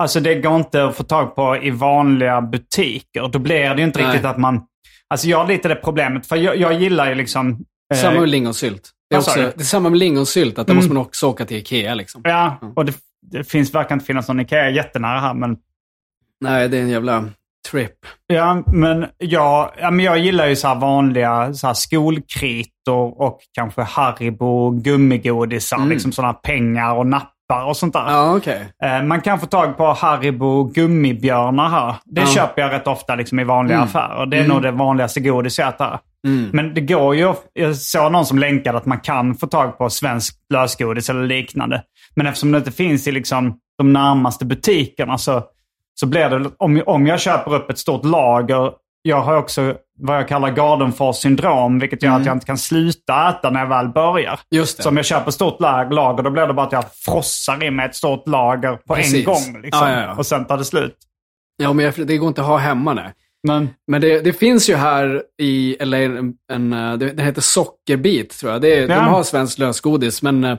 Alltså 0.00 0.20
det 0.20 0.34
går 0.34 0.56
inte 0.56 0.84
att 0.84 0.96
få 0.96 1.02
tag 1.02 1.34
på 1.34 1.56
i 1.56 1.70
vanliga 1.70 2.40
butiker. 2.40 3.28
Då 3.32 3.38
blir 3.38 3.74
det 3.74 3.80
ju 3.80 3.84
inte 3.84 4.02
Nej. 4.02 4.08
riktigt 4.08 4.26
att 4.26 4.38
man... 4.38 4.62
Alltså 5.10 5.26
jag 5.28 5.38
har 5.38 5.46
lite 5.48 5.68
det 5.68 5.74
problemet, 5.74 6.26
för 6.26 6.36
jag, 6.36 6.56
jag 6.56 6.72
gillar 6.80 7.08
ju 7.08 7.14
liksom... 7.14 7.64
eh, 7.94 8.00
Samma 8.00 8.20
med 8.20 8.28
lingonsylt. 8.28 8.90
Det 9.10 9.16
är, 9.16 9.18
också, 9.20 9.40
det 9.40 9.60
är 9.60 9.64
samma 9.64 9.90
med 9.90 9.98
lingonsylt, 9.98 10.58
att 10.58 10.66
då 10.66 10.74
måste 10.74 10.92
man 10.92 11.02
också 11.02 11.26
åka 11.26 11.44
till 11.46 11.56
Ikea 11.56 11.94
liksom. 11.94 12.20
Ja, 12.24 12.58
och 12.76 12.84
det, 12.84 12.94
det 13.22 13.44
finns, 13.44 13.74
verkar 13.74 13.94
inte 13.94 14.04
finnas 14.06 14.28
någon 14.28 14.40
Ikea 14.40 14.70
jättenära 14.70 15.20
här, 15.20 15.34
men 15.34 15.56
Nej, 16.40 16.68
det 16.68 16.78
är 16.78 16.82
en 16.82 16.88
jävla 16.88 17.24
trip. 17.70 17.92
Ja, 18.26 18.62
men 18.66 19.06
jag, 19.18 19.72
ja, 19.80 19.90
men 19.90 20.04
jag 20.04 20.18
gillar 20.18 20.46
ju 20.46 20.56
så 20.56 20.68
här 20.68 20.74
vanliga 20.74 21.54
så 21.54 21.74
skolkritor 21.74 23.20
och 23.22 23.38
kanske 23.52 23.82
Haribo 23.82 24.70
gummigodisar. 24.70 25.86
Liksom 25.86 26.12
sådana 26.12 26.32
pengar 26.32 26.94
och 26.94 27.06
nappar 27.50 27.64
och 27.68 27.76
sånt 27.76 27.92
där. 27.92 28.04
Ja, 28.10 28.36
okej. 28.36 28.68
Eh, 28.84 29.02
Man 29.02 29.20
kan 29.20 29.40
få 29.40 29.46
tag 29.46 29.76
på 29.76 29.92
Haribo 29.92 30.64
gummibjörnar 30.64 31.68
här. 31.68 31.94
Det 32.04 32.20
Ja. 32.20 32.26
köper 32.26 32.62
jag 32.62 32.72
rätt 32.72 32.86
ofta 32.86 33.14
liksom 33.14 33.38
i 33.40 33.44
vanliga 33.44 33.78
affärer. 33.80 34.26
Det 34.26 34.36
är 34.38 34.48
nog 34.48 34.62
det 34.62 34.70
vanligaste 34.70 35.20
godis 35.20 35.58
jag 35.58 35.68
äter. 35.68 35.98
Men 36.52 36.74
det 36.74 36.80
går 36.80 37.14
ju, 37.16 37.34
jag 37.52 37.76
såg 37.76 38.12
någon 38.12 38.26
som 38.26 38.38
länkade 38.38 38.78
att 38.78 38.86
man 38.86 39.00
kan 39.00 39.34
få 39.34 39.46
tag 39.46 39.78
på 39.78 39.90
svensk 39.90 40.34
lösgodis 40.52 41.10
eller 41.10 41.26
liknande. 41.26 41.82
Men 42.16 42.26
eftersom 42.26 42.52
det 42.52 42.58
inte 42.58 42.72
finns 42.72 43.06
i 43.08 43.12
liksom 43.12 43.54
de 43.78 43.92
närmaste 43.92 44.44
butikerna 44.44 45.18
så, 45.18 45.42
så 46.00 46.06
blir 46.06 46.28
det, 46.30 46.50
om, 46.58 46.82
om 46.86 47.06
jag 47.06 47.20
köper 47.20 47.54
upp 47.54 47.70
ett 47.70 47.78
stort 47.78 48.04
lager, 48.04 48.72
jag 49.02 49.20
har 49.20 49.36
också 49.36 49.74
vad 50.00 50.16
jag 50.16 50.28
kallar 50.28 50.50
Gardenfors 50.50 51.16
syndrom, 51.16 51.78
vilket 51.78 52.02
gör 52.02 52.16
att 52.16 52.26
jag 52.26 52.36
inte 52.36 52.46
kan 52.46 52.58
sluta 52.58 53.28
äta 53.30 53.50
när 53.50 53.60
jag 53.60 53.68
väl 53.68 53.88
börjar. 53.88 54.40
Just 54.50 54.76
det. 54.76 54.82
Så 54.82 54.88
om 54.88 54.96
jag 54.96 55.06
köper 55.06 55.30
stort 55.30 55.60
lag- 55.60 55.92
lager, 55.92 56.22
då 56.22 56.30
blir 56.30 56.46
det 56.46 56.52
bara 56.54 56.66
att 56.66 56.72
jag 56.72 56.84
frossar 56.94 57.64
i 57.64 57.70
mig 57.70 57.86
ett 57.86 57.96
stort 57.96 58.28
lager 58.28 58.76
på 58.76 58.94
en 58.94 59.00
Precis. 59.02 59.26
gång. 59.26 59.62
Liksom, 59.62 59.88
Ja, 59.88 59.92
ja, 59.92 60.00
ja. 60.02 60.14
Och 60.14 60.26
sen 60.26 60.44
tar 60.44 60.58
det 60.58 60.64
slut. 60.64 60.96
Ja, 61.62 61.72
men 61.72 61.84
jag, 61.84 62.06
det 62.06 62.16
går 62.16 62.28
inte 62.28 62.40
att 62.40 62.46
ha 62.46 62.56
hemma 62.56 62.94
nej. 62.94 63.12
Men, 63.46 63.68
Men 63.86 64.00
det, 64.00 64.20
det 64.20 64.32
finns 64.32 64.70
ju 64.70 64.74
här 64.76 65.22
i 65.42 65.76
LA 65.80 65.96
en, 65.98 66.32
en 66.52 66.72
eh, 66.72 66.92
det, 66.96 67.12
det 67.12 67.22
heter 67.22 67.40
Sockerbit 67.42 68.38
tror 68.38 68.52
jag. 68.52 68.60
Det, 68.62 68.68
Ja. 68.76 68.86
De 68.86 68.94
har 68.94 69.22
svenskt 69.22 69.58
lösgodis, 69.58 70.22
men 70.22 70.44
eh, 70.44 70.58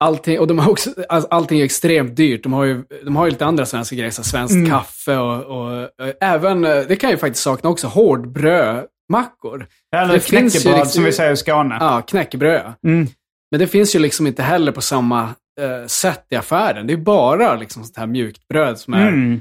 allting, 0.00 0.40
och 0.40 0.46
de 0.46 0.58
har 0.58 0.70
också, 0.70 0.90
all- 1.08 1.26
allting 1.30 1.60
är 1.60 1.64
extremt 1.64 2.16
dyrt. 2.16 2.42
De 2.42 2.52
har 2.52 2.64
ju, 2.64 2.84
de 3.04 3.16
har 3.16 3.24
ju 3.24 3.30
lite 3.30 3.46
andra 3.46 3.66
svenska 3.66 3.96
grejer, 3.96 4.10
så 4.10 4.22
svenskt 4.24 4.54
Mm. 4.54 4.70
kaffe 4.70 5.16
och, 5.16 5.44
och 5.44 5.72
eh, 6.06 6.14
även, 6.20 6.64
eh, 6.64 6.70
det 6.88 6.96
kan 6.96 7.10
jag 7.10 7.14
ju 7.16 7.20
faktiskt 7.20 7.42
sakna 7.42 7.70
också, 7.70 7.86
hårdbrödmackor. 7.86 9.66
eller 9.96 10.14
Det 10.14 10.20
knäckebröd 10.20 10.74
liksom- 10.74 10.86
som 10.86 11.04
vi 11.04 11.12
säger 11.12 11.32
i 11.32 11.36
Skåne. 11.36 11.76
Ja, 11.80 12.02
knäckebröd. 12.02 12.72
Mm. 12.86 13.06
Men 13.50 13.60
det 13.60 13.66
finns 13.66 13.94
ju 13.94 13.98
liksom 13.98 14.26
inte 14.26 14.42
heller 14.42 14.72
på 14.72 14.80
samma 14.80 15.22
eh, 15.60 15.86
sätt 15.86 16.26
i 16.30 16.36
affären. 16.36 16.86
Det 16.86 16.92
är 16.92 16.96
bara 16.96 17.54
liksom 17.56 17.84
sånt 17.84 17.96
här 17.96 18.06
mjukt 18.06 18.48
bröd 18.48 18.78
som 18.78 18.94
är... 18.94 19.08
Mm. 19.08 19.40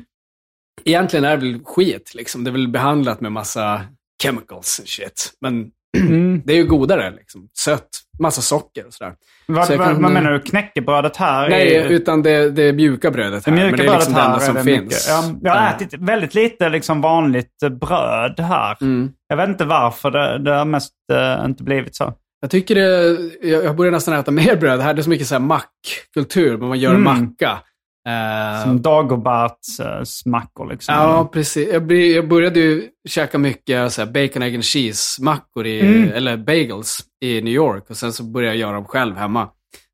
Egentligen 0.86 1.24
är 1.26 1.38
det 1.38 1.46
väl 1.46 1.60
skit 1.66 2.12
liksom. 2.16 2.44
Det 2.44 2.50
är 2.50 2.52
väl 2.52 2.68
behandlat 2.68 3.22
med 3.22 3.32
massa 3.32 3.82
chemicals 4.24 4.80
and 4.80 4.88
shit. 4.90 5.34
Men 5.42 5.72
Mm. 5.98 6.42
det 6.46 6.54
är 6.54 6.58
ju 6.58 6.64
godare 6.66 7.12
liksom. 7.12 7.48
Sött, 7.60 7.90
massa 8.20 8.42
socker 8.42 8.88
och 8.88 8.94
sådär. 8.94 9.14
Vad, 9.48 9.66
Så 9.68 9.74
jag 9.74 9.78
vad, 9.78 9.96
vad 10.02 10.12
menar 10.12 10.32
du? 10.32 10.40
Knäckebrödet 10.40 11.18
här? 11.18 11.50
Nej, 11.50 11.76
är, 11.76 11.86
utan 11.90 12.22
det, 12.24 12.50
det 12.52 12.74
mjuka 12.74 13.12
brödet 13.12 13.46
det 13.46 13.52
här. 13.52 13.58
mjuka 13.58 13.78
men 13.78 13.86
det 13.86 13.92
är 13.92 13.96
liksom 13.96 14.14
det 14.14 14.22
enda 14.22 14.40
som 14.40 14.56
det 14.56 14.64
finns. 14.64 14.82
mycket. 14.84 15.08
Ja, 15.08 15.24
jag 15.42 15.52
har 15.56 15.62
Ja. 15.62 15.70
ätit 15.76 15.94
väldigt 15.94 16.36
lite 16.36 16.70
liksom 16.70 17.02
vanligt 17.02 17.64
eh, 17.64 17.70
bröd 17.70 18.40
här. 18.40 18.78
Mm. 18.82 19.10
Jag 19.28 19.38
vet 19.38 19.50
inte 19.50 19.66
varför. 19.66 20.12
Det, 20.12 20.38
det 20.44 20.54
har 20.56 20.66
mest 20.66 20.94
eh, 21.14 21.46
inte 21.46 21.64
blivit 21.64 21.96
så. 21.96 22.14
Jag 22.42 22.52
tycker 22.52 22.76
det, 22.76 23.18
jag, 23.50 23.64
jag 23.64 23.76
börjar 23.76 23.92
nästan 23.92 24.14
äta 24.14 24.32
mer 24.32 24.56
bröd. 24.56 24.80
Här 24.82 24.94
det 24.94 25.02
är 25.02 25.04
så 25.04 25.10
mycket 25.10 25.28
så 25.28 25.36
här 25.36 25.40
mackkultur, 25.42 26.58
man 26.58 26.80
gör 26.80 26.96
Mm. 26.96 27.04
macka. 27.04 27.58
Eh, 28.08 28.64
Som 28.64 28.82
Dagobert 28.82 29.58
eh, 29.82 30.04
smackor 30.04 30.70
liksom. 30.72 30.96
Ja, 30.96 31.30
precis. 31.34 31.70
Jag, 31.74 31.86
blir, 31.86 32.16
jag 32.16 32.28
började 32.28 32.60
ju 32.60 32.88
käka 33.10 33.38
mycket 33.38 33.92
så 33.94 34.02
här, 34.06 34.12
bacon, 34.12 34.42
egg 34.44 34.54
and 34.56 34.64
cheese-mackor, 34.64 35.66
i, 35.68 35.80
Mm. 35.82 36.12
eller 36.14 36.38
bagels, 36.38 37.00
i 37.26 37.42
New 37.42 37.54
York. 37.54 37.90
Och 37.90 37.98
sen 37.98 38.14
så 38.14 38.24
började 38.24 38.56
jag 38.56 38.60
göra 38.62 38.74
dem 38.74 38.86
själv 38.86 39.16
hemma. 39.16 39.50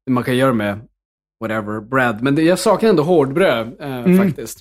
Man 0.09 0.23
kan 0.23 0.37
göra 0.37 0.53
med 0.53 0.79
whatever, 1.41 1.81
bread. 1.81 2.21
Men 2.21 2.35
det, 2.35 2.41
jag 2.43 2.59
saknar 2.59 2.89
ändå 2.89 3.03
hårdbröd 3.03 3.75
eh, 3.79 3.95
Mm. 3.97 4.17
faktiskt. 4.17 4.59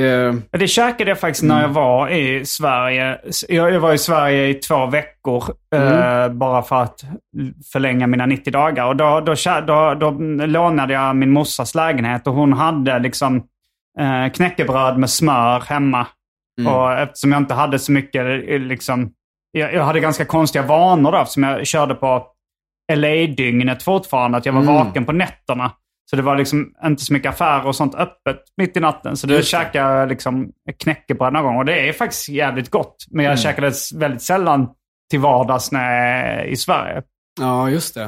Det, 0.00 0.58
Det 0.58 0.68
käkade 0.68 1.10
jag 1.10 1.20
faktiskt 1.20 1.44
när 1.44 1.62
jag 1.62 1.68
var 1.68 2.08
i 2.08 2.44
Sverige. 2.46 3.18
Jag, 3.48 3.80
var 3.80 3.92
i 3.92 3.98
Sverige 3.98 4.46
i 4.48 4.54
två 4.54 4.86
veckor. 4.86 5.44
eh, 5.74 6.28
bara 6.28 6.62
för 6.62 6.82
att 6.82 7.00
förlänga 7.72 8.06
mina 8.06 8.26
90 8.26 8.52
dagar. 8.52 8.84
Och 8.86 8.96
då, 8.96 9.20
då, 9.20 9.34
då, 9.66 9.94
då 9.94 10.10
lånade 10.46 10.92
jag 10.94 11.16
min 11.16 11.30
morsas 11.30 11.74
lägenhet 11.74 12.26
och 12.26 12.34
hon 12.34 12.52
hade 12.52 12.98
liksom 12.98 13.36
eh, 14.00 14.32
knäckebröd 14.32 14.98
med 14.98 15.10
smör 15.10 15.60
hemma. 15.60 16.06
Och 16.68 16.92
eftersom 16.92 17.32
jag 17.32 17.40
inte 17.40 17.54
hade 17.54 17.78
så 17.78 17.92
mycket, 17.92 18.22
eh, 18.48 18.58
liksom, 18.58 19.10
jag, 19.52 19.74
jag 19.74 19.84
hade 19.84 20.00
ganska 20.00 20.24
konstiga 20.24 20.64
vanor 20.66 21.12
då 21.12 21.18
eftersom 21.18 21.42
jag 21.42 21.66
körde 21.66 21.94
på 21.94 22.26
LA-dygnet 22.92 23.82
fortfarande. 23.82 24.38
Att 24.38 24.46
jag 24.46 24.52
var 24.52 24.62
Mm. 24.62 24.74
vaken 24.74 25.04
på 25.04 25.12
nätterna. 25.12 25.70
Så 26.10 26.16
det 26.16 26.22
var 26.22 26.36
liksom 26.36 26.74
inte 26.84 27.04
så 27.04 27.12
mycket 27.12 27.28
affärer 27.30 27.66
och 27.66 27.76
sånt 27.76 27.94
öppet 27.94 28.36
mitt 28.56 28.76
i 28.76 28.80
natten. 28.80 29.16
Så 29.16 29.26
det. 29.26 29.42
käkade 29.42 30.06
liksom 30.06 30.52
knäckebröd 30.82 31.32
någon 31.32 31.44
gång. 31.44 31.56
Och 31.56 31.64
det 31.64 31.88
är 31.88 31.92
faktiskt 31.92 32.28
jävligt 32.28 32.70
gott. 32.70 32.96
Men 33.10 33.20
Mm. 33.24 33.30
jag 33.30 33.40
käkade 33.40 33.66
det 33.70 33.98
väldigt 33.98 34.22
sällan 34.22 34.68
till 35.10 35.20
vardags 35.20 35.72
när 35.72 35.94
jag 35.94 36.04
är 36.06 36.44
i 36.44 36.56
Sverige. 36.56 37.02
ja, 37.40 37.70
just 37.70 37.94
det. 37.94 38.04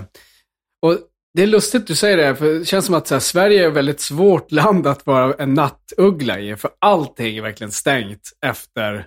Och 0.87 0.99
det 1.35 1.43
är 1.43 1.47
lustigt 1.47 1.87
du 1.87 1.95
säger 1.95 2.17
det, 2.17 2.37
för 2.37 2.45
det 2.59 2.65
känns 2.65 2.87
som 2.87 2.95
att 2.95 3.11
här, 3.11 3.19
Sverige 3.19 3.65
är 3.65 3.69
ett 3.69 3.75
väldigt 3.75 4.01
svårt 4.01 4.53
land 4.53 4.87
att 4.87 5.07
vara 5.07 5.35
en 5.39 5.55
nattuggla 5.55 6.39
i. 6.39 6.57
För 6.57 6.71
allting 6.79 7.37
är 7.37 7.43
verkligen 7.43 7.71
stängt 7.73 8.21
efter 8.47 9.07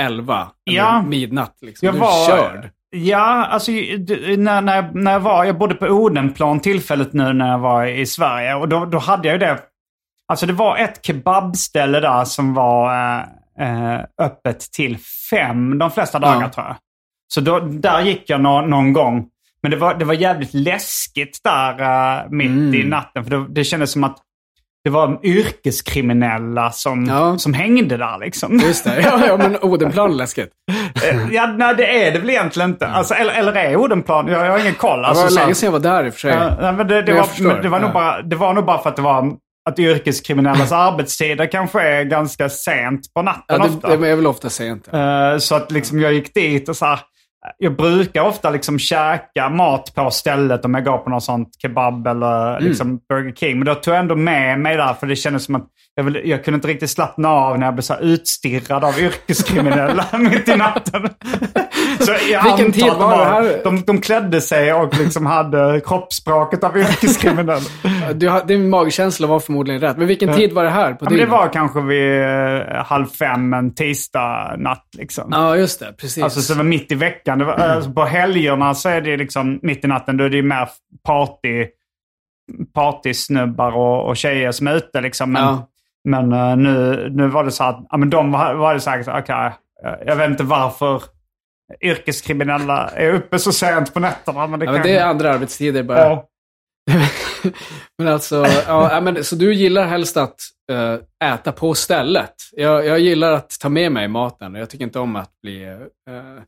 11, 0.00 0.48
Ja. 0.64 1.02
midnatt. 1.02 1.56
Liksom. 1.60 1.86
Jag 1.86 1.94
Du 1.94 1.98
är 2.00 2.26
körd. 2.26 2.70
Ja, 2.96 3.46
alltså 3.46 3.70
när, 3.72 4.60
när, 4.60 4.76
jag- 4.76 4.94
när 4.94 5.12
jag 5.12 5.20
var, 5.20 5.44
jag 5.44 5.58
bodde 5.58 5.74
på 5.74 5.86
Odenplan 5.86 6.60
tillfället 6.60 7.12
nu 7.12 7.32
när 7.32 7.50
jag 7.50 7.58
var 7.58 7.84
i 7.86 8.06
Sverige. 8.06 8.54
Och 8.54 8.68
då, 8.68 8.84
då 8.84 8.98
hade 8.98 9.28
jag 9.28 9.34
ju 9.34 9.38
det. 9.38 9.58
Alltså 10.28 10.46
det 10.46 10.52
var 10.52 10.76
ett 10.76 11.06
kebabställe 11.06 12.00
där 12.00 12.24
som 12.24 12.54
var 12.54 12.94
eh, 12.94 13.22
eh, 13.94 14.00
öppet 14.22 14.60
till 14.72 14.98
fem 15.30 15.78
de 15.78 15.90
flesta 15.90 16.18
dagar 16.18 16.40
Ja. 16.42 16.48
tror 16.48 16.66
jag. 16.66 16.76
Så 17.28 17.40
då, 17.40 17.58
där 17.60 18.00
gick 18.02 18.30
jag 18.30 18.40
nå, 18.40 18.60
någon 18.60 18.92
gång. 18.92 19.26
Men 19.62 19.70
det 19.70 19.76
var, 19.76 19.94
det 19.94 20.04
var 20.04 20.14
jävligt 20.14 20.54
läskigt 20.54 21.40
där 21.44 21.80
eh, 21.80 22.24
mitt 22.30 22.46
Mm. 22.46 22.74
i 22.74 22.84
natten. 22.84 23.24
För 23.24 23.30
det, 23.30 23.46
det 23.48 23.64
kändes 23.64 23.92
som 23.92 24.04
att 24.04 24.16
det 24.86 24.90
var 24.90 25.18
yrkeskriminella 25.22 26.70
som, 26.70 27.04
Ja. 27.06 27.38
som 27.38 27.54
hängde 27.54 27.96
där 27.96 28.18
liksom. 28.18 28.58
Just 28.58 28.84
det. 28.84 29.00
Ja, 29.00 29.20
ja 29.26 29.36
men 29.36 29.56
Odenplan 29.62 30.10
är 30.10 30.14
läskigt. 30.14 30.48
Eh, 31.10 31.18
Ja, 31.34 31.46
nej, 31.46 31.74
det 31.76 32.06
är 32.06 32.12
det 32.12 32.18
väl 32.18 32.30
egentligen 32.30 32.70
inte. 32.70 32.86
Alltså, 32.86 33.14
eller, 33.14 33.32
eller 33.34 33.52
är 33.52 33.76
Odenplan? 33.76 34.26
Jag, 34.28 34.46
jag 34.46 34.50
har 34.52 34.58
ingen 34.58 34.74
koll. 34.74 35.00
Det 35.02 35.06
Alltså, 35.06 35.22
var 35.22 35.30
så- 35.30 35.40
länge 35.40 35.54
sedan 35.54 35.66
jag 35.66 35.72
var 35.72 35.78
där 35.80 36.04
i 36.06 36.08
och 36.08 36.12
för 36.12 36.20
sig. 36.20 36.36
Ja, 36.60 36.72
men 36.72 36.88
det, 36.88 37.02
det, 37.02 37.12
var, 37.12 37.22
förstår. 37.22 37.44
men 37.46 37.62
det, 37.62 37.68
var 37.68 37.80
nog 37.80 37.88
Ja. 37.90 37.92
bara, 37.94 38.22
det 38.22 38.36
var 38.36 38.54
nog 38.54 38.64
bara 38.64 38.78
för 38.82 38.90
att 38.90 38.96
det 38.96 39.02
var 39.02 39.32
att 39.68 39.78
yrkeskriminellas 39.78 40.72
arbetstider 40.72 41.46
kanske 41.52 41.82
är 41.82 42.04
ganska 42.04 42.48
sent 42.48 43.00
på 43.14 43.22
natten 43.22 43.42
Ja, 43.60 43.64
ofta. 43.64 43.88
det, 43.88 43.96
det 43.96 44.08
är 44.08 44.16
väl 44.16 44.26
ofta 44.26 44.50
sent. 44.50 44.88
Eh, 44.92 45.38
så 45.38 45.54
att 45.54 45.72
liksom 45.72 46.00
jag 46.00 46.12
gick 46.12 46.34
dit 46.34 46.68
och 46.68 46.76
så 46.76 46.84
här, 46.86 47.00
jag 47.58 47.76
brukar 47.76 48.22
ofta 48.22 48.50
liksom 48.50 48.78
käka 48.78 49.48
mat 49.48 49.94
på 49.94 50.10
stället 50.10 50.64
om 50.64 50.74
jag 50.74 50.84
går 50.84 50.98
på 50.98 51.10
något 51.10 51.22
sånt 51.24 51.48
kebab 51.62 52.06
eller 52.06 52.50
Mm. 52.56 52.64
liksom 52.68 53.00
Burger 53.08 53.32
King. 53.32 53.58
Men 53.58 53.66
då 53.66 53.74
tog 53.74 53.94
jag 53.94 54.00
ändå 54.00 54.16
med 54.16 54.58
mig 54.60 54.76
där 54.76 54.94
för 54.94 55.06
det 55.06 55.16
kändes 55.16 55.44
som 55.44 55.54
att 55.54 55.66
jag, 55.96 56.04
vill, 56.04 56.20
jag 56.24 56.44
kunde 56.44 56.56
inte 56.56 56.68
riktigt 56.68 56.90
slappna 56.90 57.28
av 57.28 57.58
när 57.58 57.66
jag 57.66 57.74
blev 57.74 57.82
så 57.82 57.96
utstirrad 57.96 58.84
av 58.84 58.98
yrkeskriminella 59.00 60.04
mitt 60.18 60.48
i 60.48 60.56
natten. 60.56 61.08
Så 62.00 62.12
jag 62.30 62.42
Vilken 62.42 62.72
tid 62.72 62.92
var 62.92 63.18
det 63.18 63.24
här? 63.24 63.60
de, 63.64 63.82
de 63.82 64.00
klädde 64.00 64.40
sig 64.40 64.72
och 64.72 64.98
liksom 64.98 65.26
hade 65.26 65.80
kroppsspråket 65.86 66.64
av 66.64 66.78
yrkeskriminella. 66.78 67.60
Du, 68.14 68.40
din 68.46 68.70
magkänsla 68.70 69.26
var 69.26 69.40
förmodligen 69.40 69.80
rätt. 69.80 69.96
Men 69.96 70.06
vilken 70.06 70.34
tid 70.34 70.52
var 70.52 70.64
det 70.64 70.70
här 70.70 70.94
på 70.94 71.04
Ja, 71.04 71.10
men 71.10 71.18
det 71.18 71.26
var 71.26 71.52
kanske 71.52 71.80
vid 71.80 72.22
eh, 72.22 72.84
halv 72.84 73.06
fem 73.06 73.54
en 73.54 73.74
tisdag 73.74 74.54
natt. 74.58 74.88
Liksom. 74.98 75.28
Ja, 75.30 75.56
just 75.56 75.80
det. 75.80 75.92
Precis. 75.92 76.24
Alltså 76.24 76.40
så 76.40 76.52
det 76.52 76.56
var 76.56 76.64
mitt 76.64 76.92
i 76.92 76.94
veckan. 76.94 77.38
Det 77.38 77.44
var, 77.44 77.54
alltså, 77.54 77.90
på 77.92 78.04
helgerna 78.04 78.74
så 78.74 78.88
är 78.88 79.00
det 79.00 79.16
liksom 79.16 79.58
mitt 79.62 79.84
i 79.84 79.88
natten. 79.88 80.16
Då 80.16 80.24
är 80.24 80.28
det 80.28 80.42
mer 80.42 80.68
party, 81.06 81.66
partysnubbar 82.74 83.72
och, 83.76 84.08
och 84.08 84.16
tjejer 84.16 84.52
som 84.52 84.66
är 84.66 84.76
ute. 84.76 85.00
Liksom. 85.00 85.32
Men, 85.32 85.42
Ja. 85.42 85.68
Men 86.06 86.32
eh, 86.32 86.56
nu, 86.56 87.08
nu 87.10 87.28
var 87.28 87.44
det 87.44 87.50
så 87.50 87.64
att 87.64 87.86
ja, 87.90 87.96
men 87.96 88.10
de 88.10 88.32
var, 88.32 88.54
var 88.54 88.74
det 88.74 88.80
sagt, 88.80 89.08
okej, 89.08 89.52
eh, 89.84 89.94
jag 90.06 90.16
vet 90.16 90.30
inte 90.30 90.44
varför 90.44 91.02
yrkeskriminella 91.80 92.88
är 92.88 93.12
uppe 93.12 93.38
så 93.38 93.52
sent 93.52 93.94
på 93.94 94.00
nätterna. 94.00 94.46
Men 94.46 94.60
det, 94.60 94.66
ja, 94.66 94.72
kan, 94.72 94.80
men 94.80 94.82
det 94.88 94.96
är 94.96 95.06
andra 95.06 95.34
arbetstider 95.34 95.82
bara. 95.82 95.98
ja. 95.98 96.28
men 97.98 98.08
alltså, 98.08 98.46
ja, 98.66 99.00
men, 99.00 99.24
så 99.24 99.36
du 99.36 99.54
gillar 99.54 99.86
helst 99.86 100.16
att 100.16 100.36
eh, 100.72 101.30
äta 101.32 101.52
på 101.52 101.74
stället? 101.74 102.34
Jag, 102.52 102.86
jag 102.86 103.00
gillar 103.00 103.32
att 103.32 103.60
ta 103.60 103.68
med 103.68 103.92
mig 103.92 104.08
maten. 104.08 104.54
Jag 104.54 104.70
tycker 104.70 104.84
inte 104.84 104.98
om 104.98 105.16
att 105.16 105.40
bli... 105.42 105.64
eh, 105.64 106.42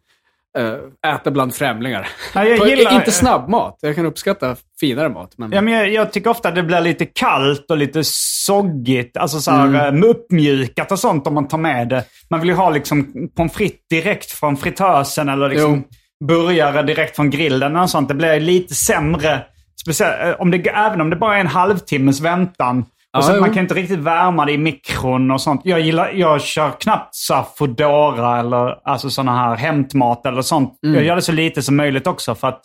eh, 0.58 1.12
äta 1.14 1.30
bland 1.30 1.54
främlingar. 1.54 2.08
Ja, 2.34 2.44
jag 2.44 2.68
gillar- 2.68 2.94
Inte 2.94 3.12
snabbmat. 3.12 3.78
Jag 3.80 3.94
kan 3.94 4.06
uppskatta 4.06 4.56
finare 4.80 5.08
mat. 5.08 5.32
Men... 5.36 5.52
Ja, 5.52 5.60
men 5.60 5.74
jag, 5.74 5.88
jag 5.92 6.12
tycker 6.12 6.30
ofta 6.30 6.50
det 6.50 6.62
blir 6.62 6.80
lite 6.80 7.06
kallt 7.06 7.70
och 7.70 7.76
lite 7.78 8.00
soggigt. 8.04 9.16
Alltså 9.16 9.40
så 9.40 9.50
här, 9.50 9.66
Mm. 9.66 10.02
eh, 10.04 10.10
uppmjukat 10.10 10.92
och 10.92 10.98
sånt 10.98 11.26
om 11.26 11.34
man 11.34 11.48
tar 11.48 11.58
med 11.58 11.88
det. 11.88 12.04
Man 12.30 12.40
vill 12.40 12.48
ju 12.48 12.54
ha 12.54 12.70
liksom 12.70 13.12
pommes 13.36 13.52
frites 13.52 13.78
direkt 13.90 14.30
från 14.32 14.56
fritösen 14.56 15.28
eller 15.28 15.48
liksom 15.48 15.84
burgare 16.28 16.82
direkt 16.82 17.16
från 17.16 17.30
grillen 17.30 17.76
och 17.76 17.90
sånt. 17.90 18.08
Det 18.08 18.14
blir 18.14 18.40
lite 18.40 18.74
sämre. 18.74 19.40
Speciellt, 19.82 20.22
eh, 20.22 20.40
om 20.40 20.50
det, 20.50 20.68
även 20.68 21.00
om 21.00 21.10
det 21.10 21.16
bara 21.16 21.36
är 21.36 21.40
en 21.40 21.46
halvtimmes 21.46 22.20
väntan. 22.20 22.84
Och 23.16 23.24
så, 23.24 23.40
man 23.40 23.52
kan 23.54 23.62
inte 23.62 23.74
riktigt 23.74 23.98
värma 23.98 24.44
det 24.44 24.52
i 24.52 24.58
mikron 24.58 25.30
och 25.30 25.40
sånt. 25.40 25.60
Jag, 25.64 25.80
gillar, 25.80 26.10
jag 26.14 26.40
kör 26.42 26.70
knappt 26.80 27.14
så 27.14 27.46
Foodora 27.56 28.40
eller 28.40 28.88
alltså 28.88 29.10
sådana 29.10 29.36
här 29.38 29.56
hämtmat 29.56 30.26
eller 30.26 30.42
sånt. 30.42 30.78
Mm. 30.86 30.94
Jag 30.96 31.04
gör 31.04 31.16
det 31.16 31.22
så 31.22 31.32
lite 31.32 31.62
som 31.62 31.76
möjligt 31.76 32.06
också 32.06 32.34
för 32.34 32.48
att 32.48 32.62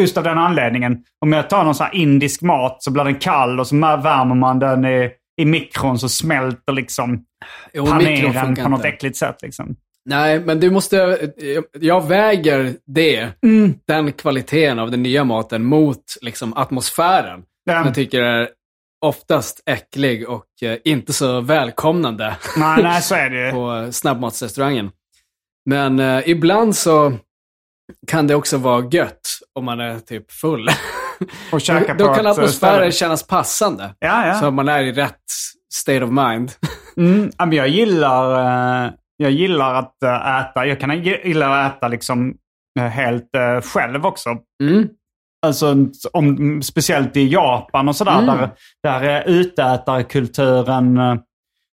just 0.00 0.18
av 0.18 0.24
den 0.24 0.38
anledningen. 0.38 1.04
Om 1.24 1.32
jag 1.32 1.50
tar 1.50 1.64
någon 1.64 1.74
sån 1.74 1.86
indisk 1.92 2.42
mat 2.42 2.82
så 2.82 2.90
blir 2.90 3.04
den 3.04 3.14
kall 3.18 3.60
och 3.60 3.66
så 3.66 3.76
värmer 3.76 4.34
man 4.34 4.58
den 4.58 4.84
i, 4.84 5.10
i 5.40 5.44
mikron 5.44 5.98
så 5.98 6.08
smälter 6.08 6.72
liksom 6.72 7.24
Jo, 7.72 7.86
paneren 7.86 8.56
på 8.56 8.68
något 8.68 8.78
inte. 8.78 8.88
äckligt 8.88 9.16
sätt. 9.16 9.42
Liksom. 9.42 9.76
Nej, 10.04 10.40
men 10.40 10.60
du 10.60 10.70
måste... 10.70 11.18
jag- 11.80 12.08
väger 12.08 12.74
det, 12.86 13.28
Mm. 13.42 13.74
den 13.86 14.12
kvaliteten 14.12 14.78
av 14.78 14.90
den 14.90 15.02
nya 15.02 15.24
maten 15.24 15.64
mot 15.64 16.02
liksom, 16.20 16.56
atmosfären. 16.56 17.42
Ja. 17.64 17.84
Jag 17.84 17.94
tycker 17.94 18.22
är 18.22 18.48
oftast 19.02 19.62
äcklig 19.66 20.28
och 20.28 20.62
eh, 20.62 20.78
inte 20.84 21.12
så 21.12 21.40
välkomnande 21.40 22.36
Nej, 22.56 22.82
nej, 22.82 23.02
så 23.02 23.14
är 23.14 23.30
det 23.30 23.50
på 23.52 23.88
snabbmatsrestaurangen. 23.92 24.90
Men 25.70 26.00
eh, 26.00 26.28
ibland 26.28 26.76
så 26.76 27.12
kan 28.06 28.26
det 28.26 28.34
också 28.34 28.56
vara 28.56 28.88
gött 28.90 29.28
om 29.54 29.64
man 29.64 29.80
är 29.80 29.98
typ 29.98 30.32
full. 30.32 30.68
Och 31.52 31.60
käka 31.60 31.94
Då 31.94 32.08
på 32.08 32.14
kan 32.14 32.26
eh, 32.26 32.32
atmosfären 32.32 32.92
kännas 32.92 33.26
passande. 33.26 33.94
Ja, 33.98 34.26
ja. 34.26 34.34
Så 34.34 34.50
man 34.50 34.68
är 34.68 34.82
i 34.82 34.92
rätt 34.92 35.24
state 35.74 36.04
of 36.04 36.10
mind. 36.10 36.52
Mm, 36.96 37.30
men 37.38 37.52
jag 37.52 37.68
gillar, 37.68 38.84
eh, 38.84 38.92
jag 39.16 39.30
gillar 39.30 39.74
att 39.74 40.02
äta. 40.02 40.66
Jag 40.66 40.80
kan 40.80 41.02
gilla 41.02 41.66
att 41.66 41.76
äta 41.76 41.88
liksom 41.88 42.34
helt 42.76 43.30
själv 43.62 44.06
också. 44.06 44.28
Mm. 44.62 44.88
Alltså, 45.42 45.76
om, 46.12 46.62
speciellt 46.62 47.16
i 47.16 47.28
Japan 47.28 47.88
och 47.88 47.96
sådär. 47.96 48.22
Mm. 48.22 48.26
Där, 48.26 48.50
där 48.82 49.00
är 49.02 49.28
utätarkulturen 49.28 50.98
eh, 50.98 51.16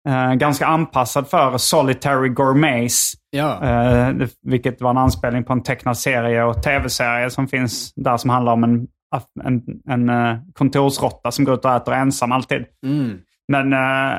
eh, 0.09 0.35
ganska 0.35 0.67
anpassad 0.67 1.29
för 1.29 1.59
solitary 1.59 2.29
gourmets. 2.29 3.13
Ja. 3.31 3.65
Eh, 3.65 4.15
vilket 4.43 4.81
var 4.81 4.91
en 4.91 4.99
anspelning 4.99 5.45
på 5.45 5.53
en 5.53 5.63
tecknad 5.63 5.99
serie 5.99 6.45
och 6.45 6.63
tv-serie 6.63 7.31
som 7.31 7.49
finns 7.49 7.93
där 7.95 8.17
som 8.17 8.31
handlar 8.31 8.53
om 8.53 8.65
en, 8.65 8.87
en, 9.45 9.63
en 9.89 10.09
eh, 10.09 10.37
kontorsrotta 10.53 11.31
som 11.31 11.45
går 11.45 11.55
ut 11.55 11.65
och 11.65 11.75
äter 11.75 11.95
ensam 11.95 12.33
alltid. 12.33 12.65
Mm. 12.87 13.19
Men, 13.49 13.73
eh, 13.73 14.19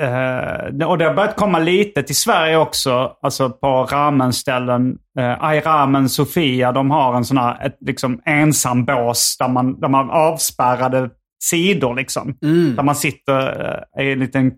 eh, 0.00 0.88
och 0.88 0.98
det 0.98 1.04
har 1.04 1.14
börjat 1.14 1.36
komma 1.36 1.58
lite 1.58 2.02
till 2.02 2.16
Sverige 2.16 2.56
också. 2.56 3.12
Alltså 3.22 3.50
på 3.50 3.84
ramenställen. 3.84 4.98
Uh, 5.20 5.44
Ai 5.44 5.60
Ramen 5.60 6.08
Sofia, 6.08 6.72
de 6.72 6.90
har 6.90 7.14
en 7.14 7.24
sån 7.24 7.36
här 7.38 7.66
ett, 7.66 7.76
liksom, 7.80 8.20
ensambås 8.26 9.36
där 9.38 9.48
man, 9.48 9.80
där 9.80 9.88
man 9.88 10.10
avspärrade 10.10 11.10
sidor. 11.42 11.94
Liksom. 11.94 12.34
Mm. 12.42 12.76
Där 12.76 12.82
man 12.82 12.94
sitter 12.94 13.64
eh, 13.98 14.06
i 14.06 14.12
en 14.12 14.18
liten 14.18 14.52